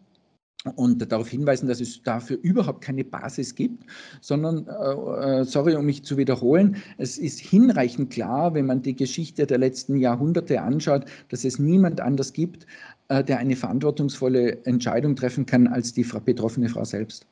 und 0.76 1.10
darauf 1.10 1.30
hinweisen, 1.30 1.70
dass 1.70 1.80
es 1.80 2.04
dafür 2.04 2.38
überhaupt 2.42 2.82
keine 2.82 3.06
Basis 3.06 3.56
gibt, 3.56 3.86
sondern, 4.20 4.68
äh, 4.68 5.40
äh, 5.40 5.46
sorry, 5.46 5.76
um 5.76 5.86
mich 5.86 6.04
zu 6.04 6.18
wiederholen, 6.18 6.76
es 6.98 7.18
ist 7.18 7.40
hinreichend 7.40 8.12
klar, 8.12 8.54
wenn 8.56 8.66
man 8.66 8.82
die 8.82 8.94
Geschichte 8.94 9.48
der 9.48 9.60
letzten 9.60 9.96
Jahrhunderte 9.96 10.62
anschaut, 10.62 11.06
dass 11.30 11.46
es 11.46 11.60
niemand 11.60 12.02
anders 12.02 12.34
gibt, 12.34 12.68
äh, 13.08 13.24
der 13.24 13.38
eine 13.38 13.56
verantwortungsvolle 13.56 14.66
Entscheidung 14.66 15.16
treffen 15.16 15.46
kann 15.46 15.66
als 15.66 15.94
die 15.94 16.04
betroffene 16.04 16.68
Frau 16.68 16.84
selbst. 16.84 17.26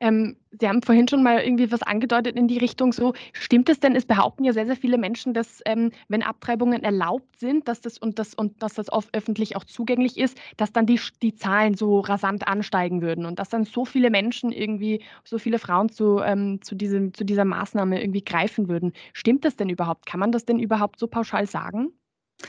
Ähm, 0.00 0.36
Sie 0.50 0.68
haben 0.68 0.82
vorhin 0.82 1.08
schon 1.08 1.22
mal 1.22 1.40
irgendwie 1.40 1.70
was 1.72 1.82
angedeutet 1.82 2.36
in 2.36 2.48
die 2.48 2.58
Richtung 2.58 2.92
so. 2.92 3.12
Stimmt 3.32 3.68
es 3.68 3.80
denn? 3.80 3.96
Es 3.96 4.06
behaupten 4.06 4.44
ja 4.44 4.52
sehr, 4.52 4.66
sehr 4.66 4.76
viele 4.76 4.98
Menschen, 4.98 5.34
dass 5.34 5.60
ähm, 5.66 5.90
wenn 6.08 6.22
Abtreibungen 6.22 6.82
erlaubt 6.82 7.38
sind, 7.38 7.66
dass 7.68 7.80
das 7.80 7.98
und 7.98 8.18
das 8.18 8.34
und 8.34 8.62
dass 8.62 8.74
das 8.74 8.92
oft 8.92 9.14
öffentlich 9.14 9.56
auch 9.56 9.64
zugänglich 9.64 10.18
ist, 10.18 10.38
dass 10.56 10.72
dann 10.72 10.86
die, 10.86 11.00
die 11.22 11.34
Zahlen 11.34 11.74
so 11.74 12.00
rasant 12.00 12.46
ansteigen 12.48 13.02
würden 13.02 13.24
und 13.26 13.38
dass 13.38 13.48
dann 13.48 13.64
so 13.64 13.84
viele 13.84 14.10
Menschen 14.10 14.52
irgendwie, 14.52 15.02
so 15.24 15.38
viele 15.38 15.58
Frauen 15.58 15.88
zu, 15.88 16.20
ähm, 16.20 16.60
zu, 16.62 16.74
diesem, 16.74 17.14
zu 17.14 17.24
dieser 17.24 17.44
Maßnahme 17.44 18.00
irgendwie 18.02 18.24
greifen 18.24 18.68
würden. 18.68 18.92
Stimmt 19.12 19.44
das 19.44 19.56
denn 19.56 19.68
überhaupt? 19.68 20.06
Kann 20.06 20.20
man 20.20 20.32
das 20.32 20.44
denn 20.44 20.58
überhaupt 20.58 20.98
so 20.98 21.06
pauschal 21.08 21.46
sagen? 21.46 21.92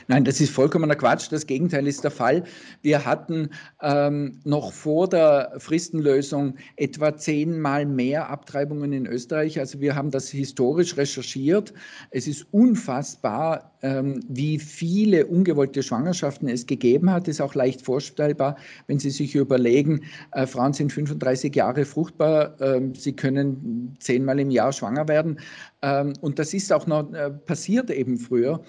Nein, 0.08 0.24
das 0.24 0.40
ist 0.40 0.50
vollkommener 0.50 0.94
Quatsch. 0.94 1.28
Das 1.30 1.46
Gegenteil 1.46 1.86
ist 1.86 2.04
der 2.04 2.10
Fall. 2.10 2.44
Wir 2.82 3.04
hatten 3.04 3.50
ähm, 3.82 4.40
noch 4.44 4.72
vor 4.72 5.08
der 5.08 5.52
Fristenlösung 5.58 6.54
etwa 6.76 7.16
zehnmal 7.16 7.86
mehr 7.86 8.28
Abtreibungen 8.28 8.92
in 8.92 9.06
Österreich. 9.06 9.58
Also 9.58 9.80
wir 9.80 9.94
haben 9.94 10.10
das 10.10 10.28
historisch 10.28 10.96
recherchiert. 10.96 11.72
Es 12.10 12.26
ist 12.26 12.46
unfassbar, 12.52 13.72
ähm, 13.82 14.20
wie 14.28 14.58
viele 14.58 15.26
ungewollte 15.26 15.82
Schwangerschaften 15.82 16.48
es 16.48 16.66
gegeben 16.66 17.10
hat. 17.10 17.22
Das 17.22 17.36
ist 17.36 17.40
auch 17.40 17.54
leicht 17.54 17.82
vorstellbar, 17.82 18.56
wenn 18.86 18.98
Sie 18.98 19.10
sich 19.10 19.34
überlegen, 19.34 20.02
äh, 20.32 20.46
Frauen 20.46 20.72
sind 20.72 20.92
35 20.92 21.54
Jahre 21.54 21.84
fruchtbar, 21.84 22.60
äh, 22.60 22.80
sie 22.94 23.12
können 23.14 23.96
zehnmal 24.00 24.40
im 24.40 24.50
Jahr 24.50 24.72
schwanger 24.72 25.08
werden. 25.08 25.38
Ähm, 25.82 26.14
und 26.20 26.38
das 26.38 26.54
ist 26.54 26.72
auch 26.72 26.86
noch 26.86 27.12
äh, 27.12 27.30
passiert 27.30 27.90
eben 27.90 28.18
früher. 28.18 28.62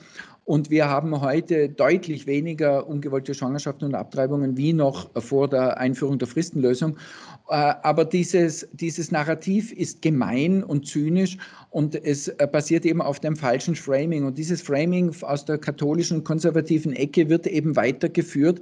Und 0.47 0.69
wir 0.69 0.87
haben 0.87 1.19
heute 1.19 1.67
deutlich 1.67 2.25
weniger 2.25 2.87
ungewollte 2.87 3.33
Schwangerschaften 3.33 3.83
und 3.83 3.95
Abtreibungen 3.95 4.55
wie 4.55 4.71
noch 4.71 5.09
vor 5.21 5.49
der 5.49 5.77
Einführung 5.77 6.19
der 6.19 6.29
Fristenlösung. 6.29 6.95
Äh, 7.49 7.73
aber 7.83 8.03
dieses, 8.03 8.67
dieses 8.73 9.11
Narrativ 9.11 9.71
ist 9.71 10.01
gemein 10.01 10.63
und 10.63 10.85
zynisch 10.85 11.37
und 11.69 11.95
es 11.95 12.27
äh, 12.27 12.47
basiert 12.51 12.85
eben 12.85 13.01
auf 13.01 13.19
dem 13.19 13.35
falschen 13.35 13.75
Framing. 13.75 14.25
Und 14.25 14.37
dieses 14.37 14.61
Framing 14.61 15.15
aus 15.21 15.45
der 15.45 15.57
katholischen 15.57 16.23
konservativen 16.23 16.93
Ecke 16.93 17.29
wird 17.29 17.47
eben 17.47 17.75
weitergeführt, 17.75 18.59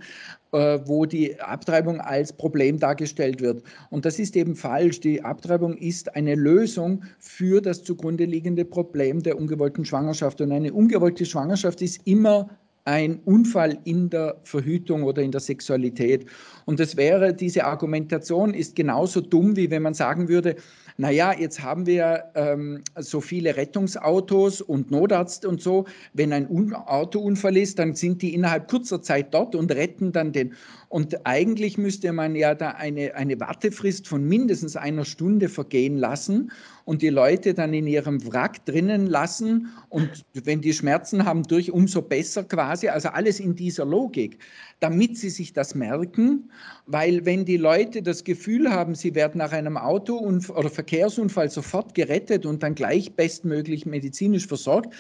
äh, 0.51 0.79
wo 0.86 1.05
die 1.05 1.39
Abtreibung 1.39 1.99
als 1.99 2.31
Problem 2.31 2.77
dargestellt 2.79 3.41
wird. 3.41 3.63
Und 3.89 4.05
das 4.05 4.19
ist 4.19 4.36
eben 4.36 4.55
falsch. 4.55 4.99
Die 4.99 5.23
Abtreibung 5.23 5.75
ist 5.77 6.15
eine 6.15 6.36
Lösung 6.36 7.03
für 7.17 7.61
das 7.61 7.83
zugrunde 7.83 8.25
liegende 8.25 8.65
Problem 8.65 9.23
der 9.23 9.39
ungewollten 9.39 9.86
Schwangerschaft. 9.86 10.41
Und 10.41 10.51
eine 10.51 10.71
ungewollte 10.71 11.25
Schwangerschaft 11.25 11.81
ist 11.81 12.01
immer 12.05 12.49
ein 12.86 13.19
Unfall 13.25 13.79
in 13.83 14.09
der 14.09 14.39
Verhütung 14.43 15.03
oder 15.03 15.21
in 15.21 15.31
der 15.31 15.41
Sexualität. 15.41 16.27
Und 16.65 16.79
das 16.79 16.95
wäre, 16.95 17.33
diese 17.33 17.65
Argumentation 17.65 18.53
ist 18.53 18.75
genauso 18.75 19.21
dumm, 19.21 19.55
wie 19.55 19.71
wenn 19.71 19.81
man 19.81 19.95
sagen 19.95 20.29
würde, 20.29 20.55
naja, 20.97 21.33
jetzt 21.37 21.61
haben 21.61 21.85
wir 21.85 22.31
ähm, 22.35 22.81
so 22.97 23.19
viele 23.19 23.57
Rettungsautos 23.57 24.61
und 24.61 24.91
Notarzt 24.91 25.45
und 25.45 25.61
so. 25.61 25.85
Wenn 26.13 26.31
ein 26.31 26.49
Un 26.49 26.73
Autounfall 26.73 27.57
ist, 27.57 27.79
dann 27.79 27.95
sind 27.95 28.21
die 28.21 28.33
innerhalb 28.33 28.69
kurzer 28.69 29.01
Zeit 29.01 29.33
dort 29.33 29.55
und 29.55 29.73
retten 29.73 30.13
dann 30.13 30.31
den. 30.31 30.53
Und 30.87 31.25
eigentlich 31.25 31.77
müsste 31.77 32.13
man 32.13 32.35
ja 32.35 32.55
da 32.55 32.69
eine, 32.69 33.13
eine 33.15 33.37
Wartefrist 33.41 34.07
von 34.07 34.23
mindestens 34.23 34.77
einer 34.77 35.03
Stunde 35.03 35.49
vergehen 35.49 35.97
lassen 35.97 36.51
und 36.85 37.01
die 37.01 37.09
Leute 37.09 37.53
dann 37.53 37.73
in 37.73 37.87
ihrem 37.87 38.25
Wrack 38.31 38.65
drinnen 38.65 39.07
lassen. 39.07 39.67
Und 39.89 40.23
wenn 40.33 40.61
die 40.61 40.71
Schmerzen 40.71 41.25
haben, 41.25 41.43
durch 41.43 41.71
umso 41.71 42.01
besser 42.01 42.45
quasi 42.45 42.87
also 42.87 43.09
alles 43.09 43.41
in 43.41 43.55
dieser 43.55 43.83
Logik, 43.83 44.37
damit 44.80 45.17
sie 45.17 45.30
sich 45.30 45.53
das 45.53 45.73
merken, 45.73 46.51
weil 46.86 47.26
wenn 47.26 47.45
die 47.45 47.57
Leute 47.57 48.01
das 48.01 48.23
Gefühl 48.23 48.71
haben, 48.71 48.95
sie 48.95 49.15
werden 49.15 49.38
nach 49.39 49.51
einem 49.51 49.78
Auto- 49.78 50.19
oder 50.19 50.69
Verkehrsunfall 50.69 51.49
sofort 51.49 51.95
gerettet 51.95 52.45
und 52.45 52.61
dann 52.61 52.76
gleich 52.76 53.13
bestmöglich 53.13 53.86
medizinisch 53.86 54.47
versorgt, 54.47 54.93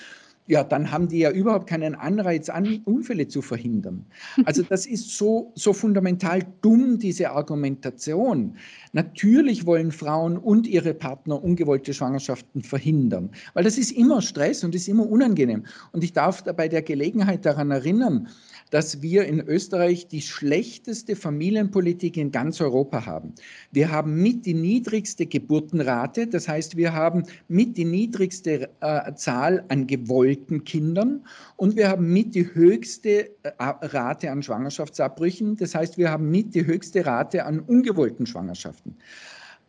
ja, 0.47 0.63
dann 0.63 0.91
haben 0.91 1.07
die 1.07 1.19
ja 1.19 1.31
überhaupt 1.31 1.67
keinen 1.67 1.95
Anreiz, 1.95 2.49
an, 2.49 2.81
Unfälle 2.85 3.27
zu 3.27 3.41
verhindern. 3.41 4.05
Also 4.45 4.61
das 4.61 4.85
ist 4.85 5.17
so, 5.17 5.51
so 5.55 5.73
fundamental 5.73 6.41
dumm, 6.61 6.99
diese 6.99 7.31
Argumentation. 7.31 8.55
Natürlich 8.93 9.65
wollen 9.65 9.91
Frauen 9.91 10.37
und 10.37 10.67
ihre 10.67 10.93
Partner 10.93 11.43
ungewollte 11.43 11.93
Schwangerschaften 11.93 12.61
verhindern, 12.61 13.31
weil 13.55 13.63
das 13.63 13.77
ist 13.79 13.91
immer 13.91 14.21
Stress 14.21 14.63
und 14.63 14.75
ist 14.75 14.87
immer 14.87 15.09
unangenehm. 15.09 15.65
Und 15.93 16.03
ich 16.03 16.13
darf 16.13 16.43
bei 16.43 16.67
der 16.67 16.83
Gelegenheit 16.83 17.45
daran 17.45 17.71
erinnern, 17.71 18.27
dass 18.75 19.01
wir 19.01 19.23
in 19.23 19.39
Österreich 19.39 20.09
die 20.09 20.21
schlechteste 20.21 21.15
Familienpolitik 21.15 22.17
in 22.17 22.29
ganz 22.29 22.59
Europa 22.59 23.05
haben. 23.05 23.33
Wir 23.71 23.89
haben 23.89 24.21
mit 24.21 24.45
die 24.45 24.53
niedrigste 24.53 25.25
Geburtenrate, 25.27 26.27
das 26.27 26.49
heißt, 26.49 26.75
wir 26.75 26.91
haben 26.91 27.23
mit 27.47 27.77
die 27.77 27.85
niedrigste 27.85 28.69
äh, 28.81 29.13
Zahl 29.13 29.63
an 29.69 29.87
gewollten 29.87 30.65
Kindern 30.65 31.25
und 31.55 31.77
wir 31.77 31.87
haben 31.87 32.11
mit 32.11 32.35
die 32.35 32.53
höchste 32.53 33.29
äh, 33.43 33.51
Rate 33.57 34.29
an 34.29 34.43
Schwangerschaftsabbrüchen, 34.43 35.55
das 35.55 35.73
heißt, 35.73 35.97
wir 35.97 36.11
haben 36.11 36.29
mit 36.29 36.53
die 36.53 36.65
höchste 36.65 37.05
Rate 37.05 37.45
an 37.45 37.61
ungewollten 37.61 38.25
Schwangerschaften. 38.25 38.97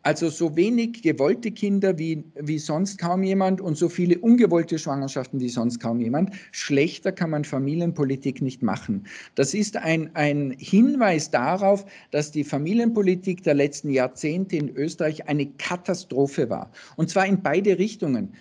Also 0.03 0.29
so 0.29 0.55
wenig 0.55 1.01
gewollte 1.01 1.51
Kinder 1.51 1.97
wie, 1.97 2.23
wie 2.35 2.59
sonst 2.59 2.97
kaum 2.97 3.23
jemand 3.23 3.59
und 3.59 3.77
so 3.77 3.89
viele 3.89 4.17
ungewollte 4.19 4.79
Schwangerschaften 4.79 5.39
wie 5.39 5.49
sonst 5.49 5.79
kaum 5.79 5.99
jemand. 5.99 6.31
Schlechter 6.51 7.11
kann 7.11 7.31
man 7.31 7.43
Familienpolitik 7.43 8.41
nicht 8.41 8.63
machen. 8.63 9.05
Das 9.35 9.53
ist 9.53 9.75
ein, 9.75 10.15
ein 10.15 10.55
Hinweis 10.57 11.29
darauf, 11.29 11.85
dass 12.11 12.31
die 12.31 12.45
Familienpolitik 12.45 13.43
der 13.43 13.55
letzten 13.55 13.89
Jahrzehnte 13.89 14.55
in 14.55 14.69
Österreich 14.69 15.27
eine 15.27 15.47
Katastrophe 15.57 16.49
war. 16.49 16.71
Und 16.95 17.09
zwar 17.09 17.25
in 17.25 17.41
beide 17.41 17.77
Richtungen. 17.77 18.33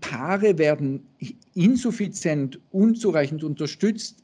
Paare 0.00 0.58
werden 0.58 1.06
insuffizient, 1.54 2.58
unzureichend 2.70 3.44
unterstützt 3.44 4.22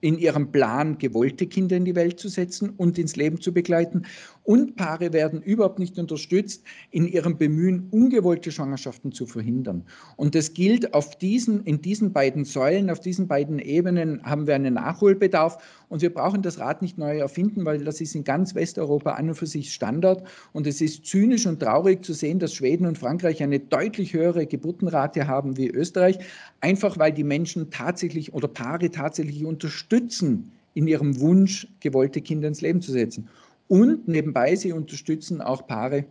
in 0.00 0.18
ihrem 0.18 0.52
Plan, 0.52 0.98
gewollte 0.98 1.46
Kinder 1.46 1.76
in 1.76 1.84
die 1.84 1.94
Welt 1.94 2.20
zu 2.20 2.28
setzen 2.28 2.70
und 2.70 2.98
ins 2.98 3.16
Leben 3.16 3.40
zu 3.40 3.52
begleiten. 3.52 4.02
Und 4.46 4.76
Paare 4.76 5.12
werden 5.12 5.42
überhaupt 5.42 5.80
nicht 5.80 5.98
unterstützt 5.98 6.62
in 6.92 7.08
ihrem 7.08 7.36
Bemühen, 7.36 7.88
ungewollte 7.90 8.52
Schwangerschaften 8.52 9.10
zu 9.10 9.26
verhindern. 9.26 9.84
Und 10.14 10.36
das 10.36 10.54
gilt 10.54 10.94
auf 10.94 11.18
diesen, 11.18 11.64
in 11.64 11.82
diesen 11.82 12.12
beiden 12.12 12.44
Säulen, 12.44 12.88
auf 12.88 13.00
diesen 13.00 13.26
beiden 13.26 13.58
Ebenen 13.58 14.22
haben 14.22 14.46
wir 14.46 14.54
einen 14.54 14.74
Nachholbedarf. 14.74 15.58
Und 15.88 16.00
wir 16.00 16.14
brauchen 16.14 16.42
das 16.42 16.60
Rad 16.60 16.80
nicht 16.80 16.96
neu 16.96 17.18
erfinden, 17.18 17.64
weil 17.64 17.82
das 17.82 18.00
ist 18.00 18.14
in 18.14 18.22
ganz 18.22 18.54
Westeuropa 18.54 19.14
an 19.14 19.30
und 19.30 19.34
für 19.34 19.48
sich 19.48 19.74
Standard. 19.74 20.22
Und 20.52 20.68
es 20.68 20.80
ist 20.80 21.06
zynisch 21.06 21.44
und 21.48 21.58
traurig 21.58 22.04
zu 22.04 22.12
sehen, 22.12 22.38
dass 22.38 22.54
Schweden 22.54 22.86
und 22.86 22.98
Frankreich 22.98 23.42
eine 23.42 23.58
deutlich 23.58 24.14
höhere 24.14 24.46
Geburtenrate 24.46 25.26
haben 25.26 25.56
wie 25.56 25.68
Österreich, 25.68 26.20
einfach 26.60 26.96
weil 27.00 27.12
die 27.12 27.24
Menschen 27.24 27.70
tatsächlich 27.72 28.32
oder 28.32 28.46
Paare 28.46 28.92
tatsächlich 28.92 29.44
unterstützen 29.44 30.52
in 30.74 30.86
ihrem 30.86 31.18
Wunsch, 31.18 31.66
gewollte 31.80 32.20
Kinder 32.20 32.46
ins 32.46 32.60
Leben 32.60 32.82
zu 32.82 32.92
setzen. 32.92 33.28
Und 33.68 34.06
nebenbei, 34.08 34.54
sie 34.54 34.72
unterstützen 34.72 35.40
auch 35.40 35.66
Paare, 35.66 36.06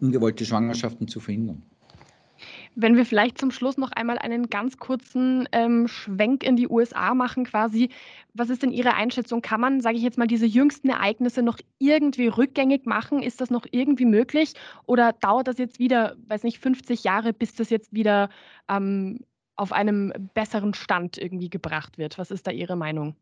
ungewollte 0.00 0.44
Schwangerschaften 0.44 1.08
zu 1.08 1.20
verhindern. 1.20 1.62
Wenn 2.74 2.96
wir 2.96 3.04
vielleicht 3.04 3.38
zum 3.38 3.50
Schluss 3.50 3.76
noch 3.76 3.90
einmal 3.90 4.18
einen 4.18 4.48
ganz 4.48 4.76
kurzen 4.76 5.48
ähm, 5.50 5.88
Schwenk 5.88 6.44
in 6.44 6.54
die 6.54 6.68
USA 6.68 7.14
machen, 7.14 7.44
quasi, 7.44 7.88
was 8.34 8.50
ist 8.50 8.62
denn 8.62 8.70
Ihre 8.70 8.94
Einschätzung? 8.94 9.42
Kann 9.42 9.60
man, 9.60 9.80
sage 9.80 9.96
ich 9.96 10.02
jetzt 10.02 10.18
mal, 10.18 10.28
diese 10.28 10.46
jüngsten 10.46 10.88
Ereignisse 10.88 11.42
noch 11.42 11.58
irgendwie 11.78 12.28
rückgängig 12.28 12.86
machen? 12.86 13.22
Ist 13.22 13.40
das 13.40 13.50
noch 13.50 13.66
irgendwie 13.70 14.04
möglich? 14.04 14.54
Oder 14.86 15.12
dauert 15.12 15.48
das 15.48 15.58
jetzt 15.58 15.80
wieder, 15.80 16.16
weiß 16.28 16.44
nicht, 16.44 16.60
50 16.60 17.02
Jahre, 17.02 17.32
bis 17.32 17.54
das 17.54 17.70
jetzt 17.70 17.92
wieder 17.92 18.28
ähm, 18.68 19.20
auf 19.56 19.72
einem 19.72 20.12
besseren 20.34 20.74
Stand 20.74 21.18
irgendwie 21.18 21.50
gebracht 21.50 21.98
wird? 21.98 22.18
Was 22.18 22.30
ist 22.30 22.46
da 22.46 22.52
Ihre 22.52 22.76
Meinung? 22.76 23.16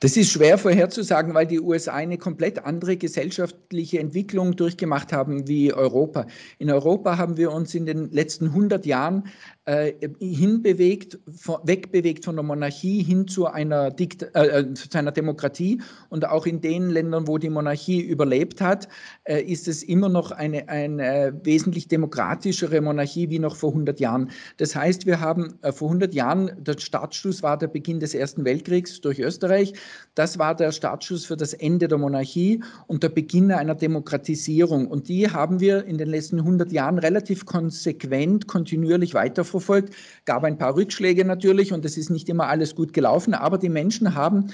Das 0.00 0.14
ist 0.18 0.30
schwer 0.30 0.58
vorherzusagen, 0.58 1.32
weil 1.32 1.46
die 1.46 1.60
USA 1.60 1.94
eine 1.94 2.18
komplett 2.18 2.64
andere 2.66 2.98
gesellschaftliche 2.98 3.98
Entwicklung 3.98 4.54
durchgemacht 4.54 5.10
haben 5.10 5.48
wie 5.48 5.72
Europa. 5.72 6.26
In 6.58 6.70
Europa 6.70 7.16
haben 7.16 7.38
wir 7.38 7.50
uns 7.50 7.74
in 7.74 7.86
den 7.86 8.10
letzten 8.10 8.48
100 8.48 8.84
Jahren 8.84 9.24
äh, 9.66 9.92
hinbewegt, 10.20 11.18
wegbewegt 11.64 12.24
von 12.24 12.36
der 12.36 12.44
Monarchie 12.44 13.02
hin 13.02 13.26
zu 13.26 13.46
einer, 13.46 13.90
Dikt 13.90 14.22
äh, 14.34 14.60
äh, 14.60 14.74
zu 14.74 14.96
einer 14.96 15.10
Demokratie. 15.10 15.80
Und 16.08 16.28
auch 16.28 16.46
in 16.46 16.60
den 16.60 16.88
Ländern, 16.88 17.26
wo 17.26 17.36
die 17.36 17.50
Monarchie 17.50 18.00
überlebt 18.00 18.60
hat, 18.60 18.88
äh, 19.24 19.42
ist 19.42 19.66
es 19.66 19.82
immer 19.82 20.08
noch 20.08 20.30
eine, 20.30 20.68
eine 20.68 21.34
wesentlich 21.42 21.88
demokratischere 21.88 22.80
Monarchie 22.80 23.28
wie 23.28 23.40
noch 23.40 23.56
vor 23.56 23.70
100 23.70 23.98
Jahren. 23.98 24.30
Das 24.58 24.76
heißt, 24.76 25.04
wir 25.04 25.18
haben 25.18 25.58
äh, 25.62 25.72
vor 25.72 25.88
100 25.88 26.14
Jahren, 26.14 26.52
der 26.58 26.78
Startschuss 26.78 27.42
war 27.42 27.58
der 27.58 27.66
Beginn 27.66 27.98
des 27.98 28.14
Ersten 28.14 28.44
Weltkriegs 28.44 29.00
durch 29.00 29.18
Österreich. 29.18 29.72
Das 30.14 30.38
war 30.38 30.54
der 30.54 30.70
Startschuss 30.70 31.26
für 31.26 31.36
das 31.36 31.54
Ende 31.54 31.88
der 31.88 31.98
Monarchie 31.98 32.62
und 32.86 33.02
der 33.02 33.08
Beginn 33.08 33.50
einer 33.50 33.74
Demokratisierung. 33.74 34.86
Und 34.86 35.08
die 35.08 35.28
haben 35.28 35.58
wir 35.58 35.84
in 35.86 35.98
den 35.98 36.08
letzten 36.08 36.38
100 36.38 36.70
Jahren 36.70 37.00
relativ 37.00 37.46
konsequent, 37.46 38.46
kontinuierlich 38.46 39.14
weiterverfolgt 39.14 39.55
verfolgt. 39.60 39.94
Gab 40.24 40.44
ein 40.44 40.58
paar 40.58 40.76
Rückschläge 40.76 41.24
natürlich 41.24 41.72
und 41.72 41.84
es 41.84 41.96
ist 41.96 42.10
nicht 42.10 42.28
immer 42.28 42.48
alles 42.48 42.74
gut 42.74 42.92
gelaufen, 42.92 43.34
aber 43.34 43.58
die 43.58 43.68
Menschen 43.68 44.14
haben 44.14 44.52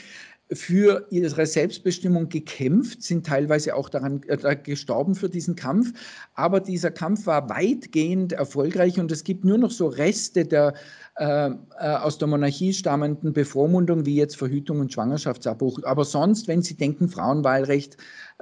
für 0.54 1.06
ihre 1.10 1.46
Selbstbestimmung 1.46 2.28
gekämpft, 2.28 3.02
sind 3.02 3.26
teilweise 3.26 3.74
auch 3.74 3.88
daran 3.88 4.22
äh, 4.26 4.56
gestorben 4.56 5.14
für 5.14 5.28
diesen 5.28 5.56
Kampf. 5.56 5.92
Aber 6.34 6.60
dieser 6.60 6.90
Kampf 6.90 7.26
war 7.26 7.48
weitgehend 7.48 8.32
erfolgreich 8.32 8.98
und 8.98 9.10
es 9.12 9.24
gibt 9.24 9.44
nur 9.44 9.58
noch 9.58 9.70
so 9.70 9.86
Reste 9.86 10.44
der 10.44 10.74
äh, 11.16 11.50
äh, 11.50 11.52
aus 11.78 12.18
der 12.18 12.28
Monarchie 12.28 12.72
stammenden 12.72 13.32
Bevormundung, 13.32 14.06
wie 14.06 14.16
jetzt 14.16 14.36
Verhütung 14.36 14.80
und 14.80 14.92
Schwangerschaftsabbruch. 14.92 15.80
Aber 15.84 16.04
sonst, 16.04 16.48
wenn 16.48 16.62
Sie 16.62 16.74
denken, 16.74 17.08
Frauenwahlrecht, 17.08 17.96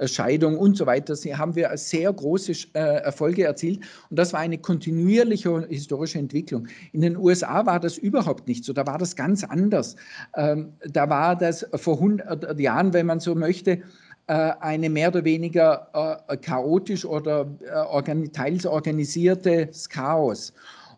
Scheidung 0.05 0.57
und 0.57 0.77
so 0.77 0.85
weiter, 0.85 1.15
sie 1.15 1.35
haben 1.35 1.55
wir 1.55 1.71
sehr 1.75 2.11
große 2.11 2.53
äh, 2.73 3.03
Erfolge 3.03 3.43
erzielt. 3.43 3.79
Und 4.09 4.17
das 4.17 4.33
war 4.33 4.39
eine 4.39 4.57
kontinuierliche 4.57 5.67
historische 5.67 6.19
Entwicklung. 6.19 6.67
In 6.93 7.01
den 7.01 7.17
USA 7.17 7.65
war 7.65 7.79
das 7.79 7.97
überhaupt 7.97 8.47
nicht 8.47 8.65
so. 8.65 8.73
Da 8.73 8.85
war 8.85 8.97
das 8.97 9.15
ganz 9.15 9.43
anders. 9.43 9.95
Ähm, 10.35 10.73
da 10.87 11.09
war 11.09 11.35
das 11.35 11.65
vor 11.75 11.95
100 11.95 12.59
Jahren, 12.59 12.93
wenn 12.93 13.05
man 13.05 13.19
so 13.19 13.35
möchte, 13.35 13.81
äh, 14.27 14.51
eine 14.59 14.89
mehr 14.89 15.09
oder 15.09 15.23
weniger 15.23 16.23
chaotisch 16.41 17.05
oder 17.05 17.47
teils 18.33 18.65
organisiertes 18.65 19.89
Chaos. 19.89 20.53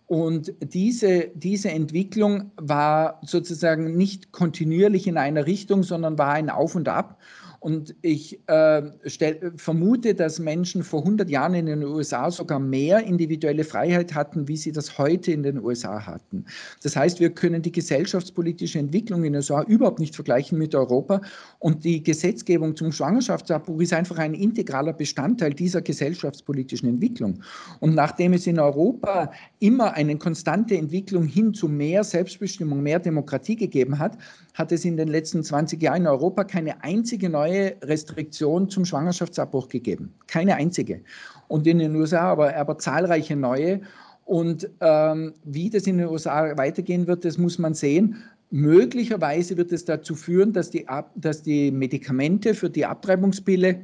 Und 0.08 0.54
diese, 0.60 1.30
diese 1.34 1.72
Entwicklung 1.72 2.52
war 2.58 3.20
sozusagen 3.24 3.96
nicht 3.96 4.32
kontinuierlich 4.32 5.08
in 5.08 5.18
einer 5.18 5.46
Richtung, 5.48 5.84
sondern 5.84 6.18
war 6.18 6.34
ein 6.34 6.50
Auf 6.50 6.76
und 6.76 6.88
Ab. 6.90 7.18
Und 7.64 7.96
ich 8.02 8.46
äh, 8.50 8.82
stell, 9.06 9.54
vermute, 9.56 10.14
dass 10.14 10.38
Menschen 10.38 10.84
vor 10.84 11.00
100 11.00 11.30
Jahren 11.30 11.54
in 11.54 11.68
den 11.68 11.84
USA 11.86 12.30
sogar 12.30 12.60
mehr 12.60 13.06
individuelle 13.06 13.64
Freiheit 13.64 14.14
hatten, 14.14 14.50
wie 14.50 14.58
sie 14.58 14.74
das 14.74 14.98
heute 14.98 15.32
in 15.32 15.44
den 15.44 15.64
USA 15.64 16.06
hatten. 16.06 16.44
Das 16.82 16.98
heißt, 16.98 17.22
wir 17.22 17.30
können 17.30 17.62
die 17.62 17.72
gesellschaftspolitische 17.72 18.80
Entwicklung 18.80 19.24
in 19.24 19.32
den 19.32 19.36
USA 19.38 19.64
überhaupt 19.64 20.00
nicht 20.00 20.14
vergleichen 20.14 20.58
mit 20.58 20.76
Europa. 20.76 21.22
Und 21.60 21.86
die 21.86 22.04
Gesetzgebung 22.04 22.76
zum 22.76 22.92
Schwangerschaftsabbruch 22.92 23.80
ist 23.80 23.94
einfach 23.94 24.18
ein 24.18 24.34
integraler 24.34 24.92
Bestandteil 24.92 25.54
dieser 25.54 25.82
gesellschaftspolitischen 25.82 26.90
Entwicklung. 26.90 27.42
Und 27.80 27.96
nachdem 27.96 28.34
es 28.34 28.46
in 28.46 28.60
Europa 28.60 29.32
immer 29.60 29.94
eine 29.94 30.18
konstante 30.18 30.76
Entwicklung 30.76 31.28
hin 31.28 31.54
zu 31.54 31.70
mehr 31.70 32.04
Selbstbestimmung, 32.04 32.84
mehr 32.84 33.00
Demokratie 33.00 33.56
gegeben 33.56 34.00
hat, 34.00 34.18
hat 34.54 34.74
es 34.74 34.84
in 34.84 34.98
den 34.98 35.08
letzten 35.08 35.44
20 35.44 35.82
Jahren 35.82 36.02
in 36.02 36.08
Europa 36.08 36.44
keine 36.44 36.84
einzige 36.84 37.30
neue 37.30 37.53
Restriktion 37.82 38.70
zum 38.70 38.86
Schwangerschaftsabbruch 38.86 39.70
gegeben. 39.70 40.14
Keine 40.28 40.56
einzige. 40.56 41.02
Und 41.48 41.68
in 41.68 41.80
den 41.80 41.96
USA 41.96 42.32
aber, 42.32 42.56
aber 42.56 42.78
zahlreiche 42.78 43.36
neue. 43.36 43.82
Und 44.26 44.70
ähm, 44.80 45.34
wie 45.44 45.70
das 45.70 45.88
in 45.88 45.98
den 45.98 46.08
USA 46.08 46.56
weitergehen 46.58 47.08
wird, 47.08 47.26
das 47.26 47.38
muss 47.38 47.60
man 47.60 47.74
sehen. 47.74 48.16
Möglicherweise 48.52 49.58
wird 49.58 49.72
es 49.72 49.86
dazu 49.86 50.16
führen, 50.16 50.54
dass 50.54 50.70
die, 50.70 50.86
dass 51.16 51.42
die 51.42 51.72
Medikamente 51.72 52.54
für 52.54 52.70
die 52.70 52.86
Abtreibungspille 52.86 53.82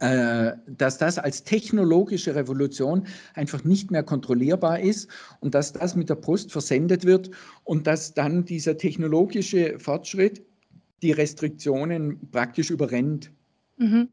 äh, 0.00 0.52
dass 0.66 0.96
das 0.96 1.18
als 1.18 1.44
technologische 1.44 2.34
Revolution 2.34 3.06
einfach 3.34 3.64
nicht 3.64 3.90
mehr 3.90 4.02
kontrollierbar 4.02 4.80
ist 4.80 5.10
und 5.40 5.54
dass 5.54 5.74
das 5.74 5.94
mit 5.94 6.08
der 6.08 6.14
Post 6.14 6.52
versendet 6.52 7.04
wird 7.04 7.30
und 7.64 7.86
dass 7.86 8.14
dann 8.14 8.46
dieser 8.46 8.78
technologische 8.78 9.78
Fortschritt 9.78 10.42
die 11.04 11.12
Restriktionen 11.12 12.30
praktisch 12.30 12.70
überrennt. 12.70 13.30
Mhm. 13.76 14.08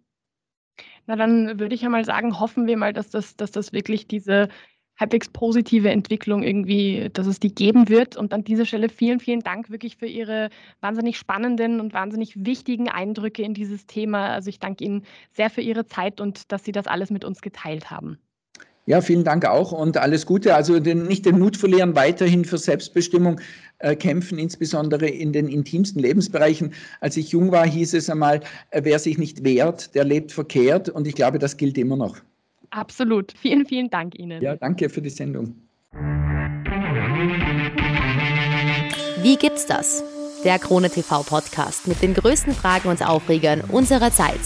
Na, 1.08 1.16
dann 1.16 1.60
würde 1.60 1.74
ich 1.74 1.82
ja 1.82 1.90
mal 1.90 2.06
sagen, 2.06 2.40
hoffen 2.40 2.68
wir 2.68 2.78
mal, 2.78 2.94
dass 2.94 3.10
das, 3.10 3.36
dass 3.36 3.52
das 3.52 3.74
wirklich 3.74 4.08
diese 4.08 4.50
halbwegs 5.00 5.30
positive 5.30 5.90
Entwicklung 5.90 6.44
irgendwie, 6.44 7.10
dass 7.12 7.26
es 7.26 7.40
die 7.40 7.54
geben 7.54 7.90
wird. 7.90 8.18
Und 8.18 8.34
an 8.34 8.44
dieser 8.44 8.66
Stelle 8.66 8.90
vielen, 8.90 9.20
vielen 9.20 9.40
Dank 9.40 9.72
wirklich 9.72 9.98
für 9.98 10.06
Ihre 10.06 10.50
wahnsinnig 10.80 11.18
spannenden 11.18 11.80
und 11.80 11.94
wahnsinnig 11.94 12.46
wichtigen 12.46 12.90
Eindrücke 12.90 13.42
in 13.42 13.54
dieses 13.54 13.88
Thema. 13.88 14.28
Also 14.30 14.50
ich 14.50 14.60
danke 14.60 14.84
Ihnen 14.84 15.04
sehr 15.32 15.50
für 15.50 15.62
Ihre 15.62 15.86
Zeit 15.88 16.22
und 16.22 16.52
dass 16.52 16.64
Sie 16.64 16.72
das 16.72 16.88
alles 16.88 17.10
mit 17.10 17.26
uns 17.26 17.42
geteilt 17.42 17.90
haben. 17.90 18.20
Ja, 18.88 19.02
vielen 19.02 19.24
Dank 19.24 19.46
auch 19.46 19.72
und 19.72 19.98
alles 19.98 20.26
Gute. 20.26 20.56
Also 20.56 20.80
den, 20.80 21.04
nicht 21.04 21.26
den 21.26 21.38
Mut 21.38 21.56
verlieren, 21.56 21.96
weiterhin 21.96 22.46
für 22.46 22.58
Selbstbestimmung 22.58 23.40
äh, 23.80 23.96
kämpfen, 23.96 24.40
insbesondere 24.40 25.08
in 25.08 25.34
den 25.34 25.48
intimsten 25.48 26.02
Lebensbereichen. 26.02 26.74
Als 27.00 27.16
ich 27.16 27.32
jung 27.32 27.52
war, 27.52 27.66
hieß 27.66 27.94
es 27.94 28.10
einmal, 28.10 28.42
äh, 28.72 28.82
wer 28.84 28.98
sich 28.98 29.18
nicht 29.18 29.44
wehrt, 29.44 29.94
der 29.94 30.04
lebt 30.04 30.32
verkehrt. 30.32 30.90
Und 30.90 31.08
ich 31.08 31.16
glaube, 31.16 31.38
das 31.38 31.58
gilt 31.58 31.78
immer 31.78 31.96
noch. 31.96 32.18
Absolut. 32.72 33.34
Vielen, 33.40 33.66
vielen 33.66 33.90
Dank 33.90 34.18
Ihnen. 34.18 34.42
Ja, 34.42 34.56
danke 34.56 34.90
für 34.90 35.02
die 35.02 35.10
Sendung. 35.10 35.56
Wie 39.22 39.36
gibt's 39.36 39.68
das? 39.68 40.04
Der 40.44 40.58
Krone 40.58 40.90
TV 40.90 41.22
Podcast 41.22 41.88
mit 41.88 42.02
den 42.02 42.16
größten 42.16 42.54
Fragen 42.54 42.90
und 42.90 43.08
Aufregern 43.08 43.62
unserer 43.62 44.12
Zeit. 44.12 44.40